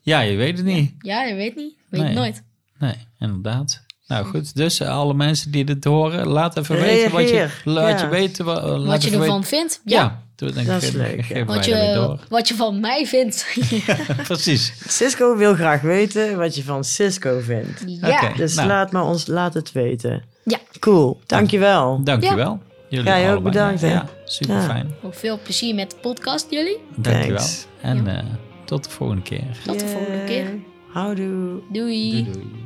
Ja, 0.05 0.21
je 0.21 0.37
weet 0.37 0.57
het 0.57 0.67
niet. 0.67 0.95
Ja, 0.99 1.23
je 1.25 1.35
weet 1.35 1.57
niet. 1.57 1.75
Weet 1.89 2.01
Nee. 2.01 2.11
het 2.11 2.19
nooit. 2.19 2.43
Nee, 2.79 2.95
inderdaad. 3.19 3.83
Nou 4.07 4.25
goed, 4.27 4.55
dus 4.57 4.81
eh, 4.81 4.89
alle 4.89 5.15
mensen 5.15 5.51
die 5.51 5.65
dit 5.65 5.85
horen, 5.85 6.27
laat 6.27 6.57
even 6.57 6.77
weten 6.81 7.13
wat 7.13 7.29
je, 7.29 7.49
laat 7.65 8.01
ja. 8.01 8.05
je 8.05 8.11
weten. 8.11 8.45
laat 8.45 8.85
Wat 8.87 9.03
je 9.05 9.11
ervan 9.11 9.21
weten- 9.27 9.45
vindt. 9.45 9.81
Ja. 9.85 10.01
Ja, 10.01 10.23
doe- 10.37 10.53
dan 10.53 10.65
Dat 10.65 10.83
is 10.83 10.91
leuk, 10.91 11.25
ja. 11.25 11.45
Wat, 11.45 11.65
je, 11.65 11.93
door. 11.95 12.21
wat 12.29 12.49
je 12.49 12.55
van 12.55 12.81
mij 12.81 13.07
vindt. 13.07 13.47
Precies. 14.27 14.73
Cisco 14.89 15.37
wil 15.37 15.55
graag 15.55 15.81
weten 15.81 16.37
wat 16.39 16.55
je 16.57 16.63
van 16.65 16.85
Cisco 16.85 17.41
vindt. 17.41 17.83
ja. 17.87 18.33
Dus 18.37 18.55
Nou. 18.55 18.69
laat, 18.69 18.93
maar 18.93 19.05
ons, 19.05 19.27
laat 19.27 19.55
het 19.55 19.73
weten. 19.73 20.23
Ja. 20.45 20.59
Cool, 20.79 21.21
dankjewel. 21.27 22.01
Dankjewel. 22.05 22.61
Jullie 22.89 23.07
Jij 23.09 23.35
ook 23.35 23.43
bedankt, 23.43 23.81
hè? 23.81 23.91
Ja, 23.93 24.09
super 24.25 24.61
fijn. 24.63 24.95
Ook 25.03 25.15
veel 25.15 25.39
plezier 25.43 25.75
met 25.75 25.91
de 25.91 25.97
podcast, 25.97 26.47
jullie. 26.51 26.79
Dankjewel. 26.97 27.37
Thanks. 27.37 27.67
En 27.81 28.07
eh, 28.07 28.25
tot 28.65 28.85
de 28.85 28.91
volgende 28.91 29.23
keer. 29.23 29.59
Tot 29.65 29.81
de 29.81 29.87
volgende 29.87 30.25
keer. 30.25 30.47
Houdoe. 30.89 31.61
Doei. 31.69 32.11
Doei 32.11 32.23
doei. 32.33 32.64